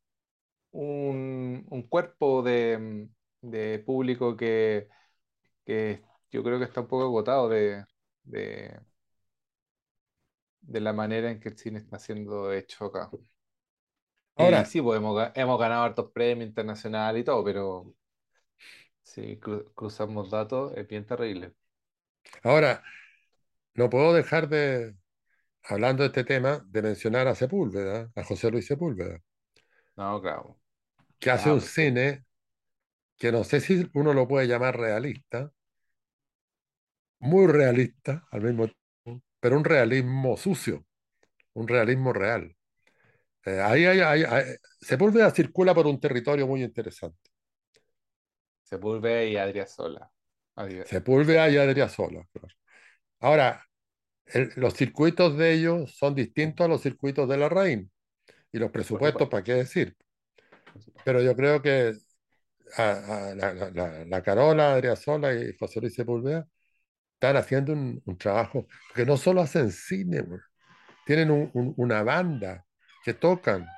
un, 0.71 1.65
un 1.69 1.83
cuerpo 1.89 2.43
de, 2.43 3.09
de 3.41 3.79
público 3.81 4.37
que, 4.37 4.89
que 5.65 6.03
yo 6.31 6.43
creo 6.43 6.59
que 6.59 6.65
está 6.65 6.81
un 6.81 6.87
poco 6.87 7.05
agotado 7.05 7.49
de, 7.49 7.85
de, 8.23 8.79
de 10.61 10.79
la 10.81 10.93
manera 10.93 11.29
en 11.31 11.39
que 11.39 11.49
el 11.49 11.57
cine 11.59 11.77
está 11.79 11.99
siendo 11.99 12.51
hecho 12.51 12.85
acá. 12.85 13.09
Ahora, 14.35 14.65
sí, 14.65 14.81
pues 14.81 14.97
hemos, 14.99 15.15
ga- 15.17 15.31
hemos 15.35 15.59
ganado 15.59 15.83
hartos 15.83 16.11
premios 16.11 16.47
internacionales 16.49 17.21
y 17.21 17.25
todo, 17.25 17.43
pero 17.43 17.95
si 19.03 19.39
cru- 19.39 19.71
cruzamos 19.75 20.29
datos 20.31 20.73
es 20.75 20.87
bien 20.87 21.05
terrible. 21.05 21.53
ahora, 22.43 22.83
no 23.75 23.89
puedo 23.91 24.13
dejar 24.13 24.49
de, 24.49 24.95
hablando 25.63 26.03
de 26.03 26.07
este 26.07 26.23
tema, 26.25 26.65
de 26.69 26.81
mencionar 26.83 27.27
a 27.29 27.35
Sepúlveda, 27.35 28.11
a 28.15 28.23
José 28.25 28.51
Luis 28.51 28.67
Sepúlveda, 28.67 29.19
No, 29.97 30.21
claro. 30.21 30.59
que 31.19 31.31
hace 31.31 31.49
Ah, 31.49 31.57
un 31.57 31.61
cine 31.61 32.25
que 33.17 33.31
no 33.31 33.43
sé 33.45 33.61
si 33.61 33.89
uno 33.95 34.13
lo 34.13 34.27
puede 34.27 34.47
llamar 34.47 34.77
realista, 34.79 35.51
muy 37.19 37.47
realista 37.47 38.27
al 38.31 38.41
mismo 38.43 38.67
tiempo, 38.67 39.23
pero 39.39 39.57
un 39.57 39.63
realismo 39.65 40.37
sucio, 40.37 40.85
un 41.53 41.67
realismo 41.67 42.13
real. 42.13 42.55
Eh, 43.45 43.59
ahí 43.59 43.85
hay, 43.85 43.99
hay- 43.99 44.23
hay- 44.23 44.55
Sepúlveda 44.79 45.31
circula 45.31 45.73
por 45.73 45.85
un 45.87 45.99
territorio 45.99 46.47
muy 46.47 46.63
interesante. 46.63 47.29
Sepúlveda 48.63 49.23
y 49.25 49.37
Adriasola. 49.37 50.09
Adri- 50.55 50.85
Sepúlveda 50.85 51.49
y 51.49 51.57
Adriasola. 51.57 52.25
claro. 52.31 52.47
Ahora, 53.19 53.65
el- 54.25 54.51
los 54.55 54.73
circuitos 54.73 55.37
de 55.37 55.53
ellos 55.53 55.95
son 55.95 56.15
distintos 56.15 56.65
a 56.65 56.67
los 56.67 56.81
circuitos 56.81 57.27
de 57.27 57.37
la 57.37 57.49
Rain 57.49 57.91
y 58.51 58.59
los 58.59 58.71
presupuestos, 58.71 59.23
supuesto. 59.23 59.29
¿para 59.29 59.43
qué 59.43 59.53
decir? 59.55 59.95
Pero 61.03 61.21
yo 61.21 61.35
creo 61.35 61.61
que 61.61 61.93
a- 62.77 63.27
a 63.29 63.35
la, 63.35 63.53
la- 63.53 63.71
la- 63.71 64.05
la 64.05 64.23
Carola, 64.23 64.73
Adriasola 64.73 65.33
y 65.33 65.55
José 65.57 65.81
Luis 65.81 65.93
Sepúlveda 65.93 66.47
están 67.13 67.35
haciendo 67.37 67.73
un, 67.73 68.01
un 68.05 68.17
trabajo, 68.17 68.67
porque 68.87 69.05
no 69.05 69.17
solo 69.17 69.41
hacen 69.41 69.71
cine, 69.71 70.25
tienen 71.05 71.31
un- 71.31 71.51
un- 71.53 71.73
una 71.77 72.03
banda 72.03 72.65
que 73.03 73.13
tocan, 73.15 73.75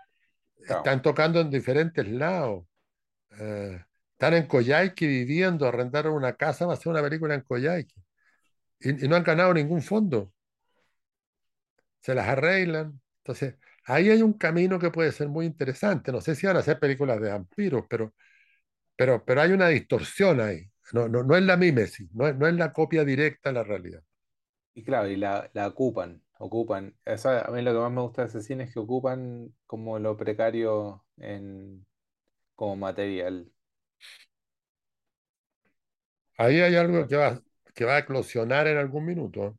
Claro. 0.66 0.92
están 0.92 1.02
tocando 1.02 1.42
en 1.42 1.50
diferentes 1.52 2.08
lados, 2.10 2.66
eh, 3.40 3.84
están 4.14 4.36
en 4.36 4.48
Coyhaique 4.48 5.08
viviendo, 5.08 5.68
arrendaron 5.68 6.14
una 6.16 6.36
casa 6.36 6.66
para 6.66 6.76
hacer 6.78 6.92
una 6.92 7.04
película 7.04 7.36
en 7.36 7.42
Coyhaique 7.42 7.96
y, 8.80 9.06
y 9.06 9.10
no 9.10 9.16
han 9.18 9.24
ganado 9.24 9.54
ningún 9.54 9.82
fondo, 9.84 10.34
se 12.02 12.16
las 12.16 12.28
arreglan. 12.28 13.00
Entonces, 13.24 13.56
ahí 13.86 14.10
hay 14.10 14.22
un 14.22 14.34
camino 14.34 14.80
que 14.80 14.92
puede 14.92 15.12
ser 15.12 15.28
muy 15.30 15.46
interesante. 15.46 16.12
No 16.12 16.22
sé 16.22 16.36
si 16.36 16.48
van 16.48 16.58
a 16.58 16.60
hacer 16.60 16.80
películas 16.80 17.20
de 17.22 17.30
vampiros, 17.30 17.86
pero, 17.90 18.14
pero, 18.96 19.24
pero 19.26 19.42
hay 19.42 19.52
una 19.54 19.70
distorsión 19.70 20.42
ahí. 20.42 20.70
No, 20.94 21.08
no, 21.10 21.24
no 21.24 21.38
es 21.38 21.44
la 21.44 21.58
mímesis, 21.58 22.10
no 22.14 22.28
es, 22.28 22.36
no 22.38 22.48
es 22.48 22.56
la 22.56 22.74
copia 22.74 23.06
directa 23.06 23.50
de 23.50 23.56
la 23.56 23.64
realidad. 23.64 24.04
Y 24.74 24.84
claro, 24.84 25.08
y 25.10 25.16
la, 25.18 25.50
la 25.54 25.68
ocupan, 25.68 26.22
ocupan. 26.40 26.96
Eso, 27.06 27.30
a 27.30 27.50
mí 27.52 27.62
lo 27.62 27.74
que 27.74 27.80
más 27.80 27.92
me 27.92 28.02
gusta 28.02 28.24
de 28.24 28.28
ese 28.30 28.42
cine 28.42 28.66
es 28.66 28.74
que 28.74 28.80
ocupan 28.80 29.54
como 29.66 30.00
lo 30.00 30.18
precario 30.18 31.06
en, 31.18 31.86
como 32.56 32.76
material. 32.76 33.52
Ahí 36.38 36.60
hay 36.62 36.76
algo 36.76 37.08
que 37.08 37.16
va, 37.16 37.42
que 37.74 37.86
va 37.86 37.96
a 37.96 38.00
eclosionar 38.00 38.68
en 38.68 38.78
algún 38.78 39.06
minuto. 39.06 39.58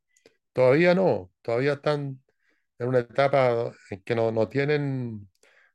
Todavía 0.53 0.95
no, 0.95 1.31
todavía 1.43 1.75
están 1.75 2.23
en 2.79 2.89
una 2.89 3.01
etapa 3.01 3.73
en 3.91 4.03
que 4.03 4.15
no, 4.15 4.33
no 4.33 4.49
tienen 4.49 5.29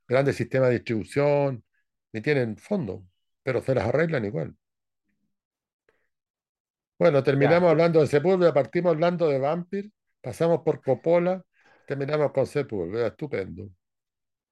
grandes 0.07 0.35
sistemas 0.35 0.69
de 0.69 0.75
distribución, 0.75 1.63
ni 2.13 2.21
tienen 2.21 2.57
fondos, 2.57 3.01
pero 3.43 3.61
se 3.61 3.75
las 3.75 3.85
arreglan 3.87 4.25
igual. 4.25 4.55
Bueno, 6.99 7.23
ya, 7.23 7.23
terminamos 7.23 7.69
hablando 7.71 7.99
de 8.01 8.07
Sepúlveda, 8.07 8.53
partimos 8.53 8.93
hablando 8.93 9.27
de 9.27 9.39
Vampir, 9.39 9.91
pasamos 10.21 10.61
por 10.63 10.81
Coppola, 10.83 11.45
terminamos 11.85 12.31
con 12.31 12.45
Sepúlveda, 12.47 13.07
estupendo. 13.07 13.69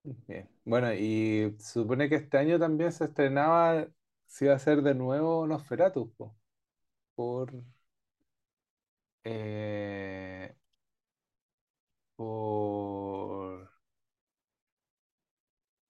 bien. 0.04 0.50
Bueno, 0.66 0.94
y 0.94 1.56
supone 1.60 2.10
que 2.10 2.16
este 2.16 2.38
año 2.38 2.60
también 2.60 2.92
se 2.92 3.06
estrenaba, 3.06 3.88
se 4.28 4.46
iba 4.46 4.54
a 4.54 4.58
hacer 4.58 4.82
de 4.82 4.96
nuevo 4.96 5.46
Nosferatu, 5.48 6.14
po, 6.16 6.36
por, 7.16 7.54
eh, 9.24 10.56
por, 12.16 13.70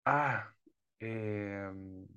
ah, 0.06 0.54
em, 1.00 2.08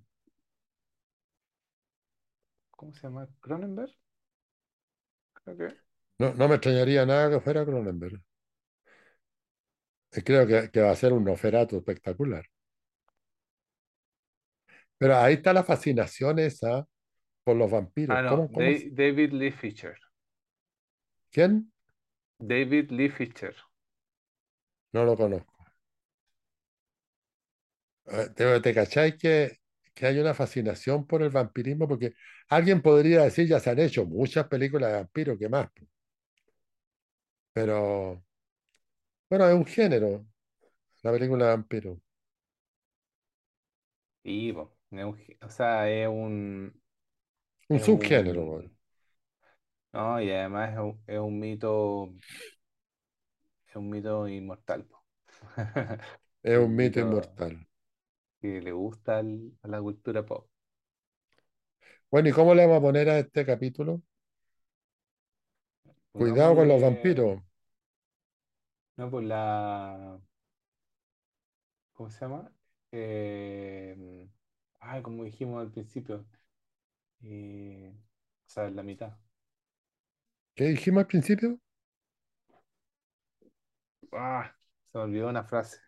¿cómo 2.70 2.92
se 2.92 3.02
llama? 3.02 3.28
¿Cronenberg? 3.40 3.94
Creo 5.34 5.56
que. 5.56 5.81
No, 6.22 6.28
no 6.42 6.48
me 6.52 6.54
extrañaría 6.56 7.04
nada 7.04 7.28
que 7.30 7.40
fuera 7.40 7.66
Cronenberg. 7.66 8.20
Creo 10.28 10.46
que, 10.46 10.60
que 10.72 10.80
va 10.86 10.90
a 10.92 10.96
ser 11.02 11.12
un 11.12 11.24
Nosferatu 11.24 11.76
espectacular. 11.76 12.44
Pero 14.98 15.16
ahí 15.16 15.34
está 15.34 15.52
la 15.52 15.64
fascinación 15.64 16.38
esa 16.38 16.86
por 17.44 17.56
los 17.56 17.70
vampiros. 17.70 18.18
Ah, 18.18 18.22
no, 18.22 18.26
¿Cómo, 18.26 18.52
cómo? 18.52 18.70
Da- 18.70 18.88
David 18.92 19.32
Lee 19.32 19.50
Fincher. 19.50 19.96
¿Quién? 21.32 21.72
David 22.46 22.90
Lee 22.90 23.08
Fincher. 23.08 23.54
No 24.92 25.04
lo 25.04 25.16
conozco. 25.16 25.52
¿Te, 28.36 28.60
te 28.60 28.74
cachai 28.74 29.16
que, 29.16 29.58
que 29.94 30.06
hay 30.06 30.18
una 30.18 30.34
fascinación 30.34 31.06
por 31.06 31.22
el 31.22 31.30
vampirismo? 31.30 31.88
Porque 31.88 32.14
alguien 32.48 32.82
podría 32.82 33.22
decir, 33.22 33.46
ya 33.48 33.60
se 33.60 33.70
han 33.70 33.78
hecho 33.78 34.04
muchas 34.06 34.46
películas 34.48 34.90
de 34.92 34.96
vampiros, 34.98 35.38
¿qué 35.38 35.48
más? 35.48 35.68
Pero, 37.54 38.22
bueno, 39.28 39.48
es 39.48 39.54
un 39.54 39.66
género, 39.66 40.24
la 41.02 41.12
película 41.12 41.46
de 41.48 41.52
po, 44.52 44.76
Es 44.90 45.04
un 45.04 45.14
gé- 45.16 45.38
o 45.44 45.48
sea, 45.50 45.90
es 45.90 46.08
un, 46.08 46.80
Un 47.68 47.80
es 47.80 47.84
subgénero, 47.86 48.44
weón. 48.44 48.70
un, 48.70 48.76
no, 49.92 50.20
y 50.20 50.30
además 50.30 50.72
es 50.72 50.78
un, 50.78 51.00
es 51.06 51.18
un 51.18 51.38
mito, 51.38 52.12
es 53.68 53.76
un 53.76 53.90
mito 53.90 54.28
inmortal, 54.28 54.84
po. 54.86 55.04
Es 56.44 56.56
un 56.56 56.76
Un 56.76 56.76
mito 56.76 57.00
mito 57.00 57.00
inmortal. 57.00 57.66
que 58.42 58.60
le 58.60 58.72
gusta 58.72 59.18
al- 59.20 59.52
a 59.62 59.68
la 59.68 59.80
cultura 59.80 60.24
pop. 60.26 60.46
Bueno, 62.12 62.28
¿y 62.28 62.32
cómo 62.32 62.54
le 62.54 62.62
vamos 62.66 62.78
a 62.78 62.80
poner 62.82 63.08
a 63.10 63.18
este 63.18 63.44
capítulo? 63.46 64.02
Cuidado 66.16 66.56
con 66.56 66.68
los 66.68 66.80
vampiros. 66.80 67.42
no, 68.96 69.10
por 69.10 69.22
la, 69.22 70.18
¿cómo 71.92 72.10
se 72.10 72.20
llama? 72.20 72.52
Eh, 72.92 74.28
ay, 74.80 75.02
como 75.02 75.24
dijimos 75.24 75.60
al 75.62 75.70
principio, 75.72 76.24
eh, 77.22 77.94
o 78.46 78.50
sea, 78.50 78.66
en 78.68 78.76
la 78.76 78.82
mitad. 78.82 79.16
¿Qué 80.54 80.64
dijimos 80.68 81.00
al 81.02 81.06
principio? 81.08 81.58
Ah, 84.12 84.54
se 84.92 84.98
me 84.98 85.04
olvidó 85.04 85.28
una 85.28 85.42
frase. 85.44 85.78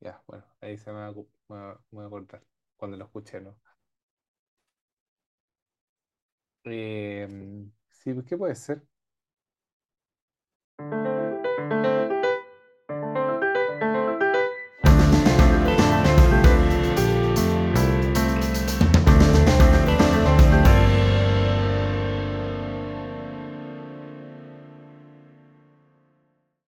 Ya, 0.00 0.22
bueno, 0.26 0.44
ahí 0.60 0.76
se 0.78 0.90
me 0.92 0.98
va 1.00 1.06
a, 1.08 1.12
me 1.12 1.26
va- 1.48 1.74
me 1.90 1.96
voy 1.98 2.04
a 2.04 2.06
acordar 2.06 2.42
cuando 2.76 2.96
lo 2.96 3.04
escuché, 3.04 3.40
¿no? 3.40 3.56
Eh, 6.64 7.26
sí, 8.14 8.22
¿qué 8.26 8.36
puede 8.36 8.54
ser? 8.54 8.82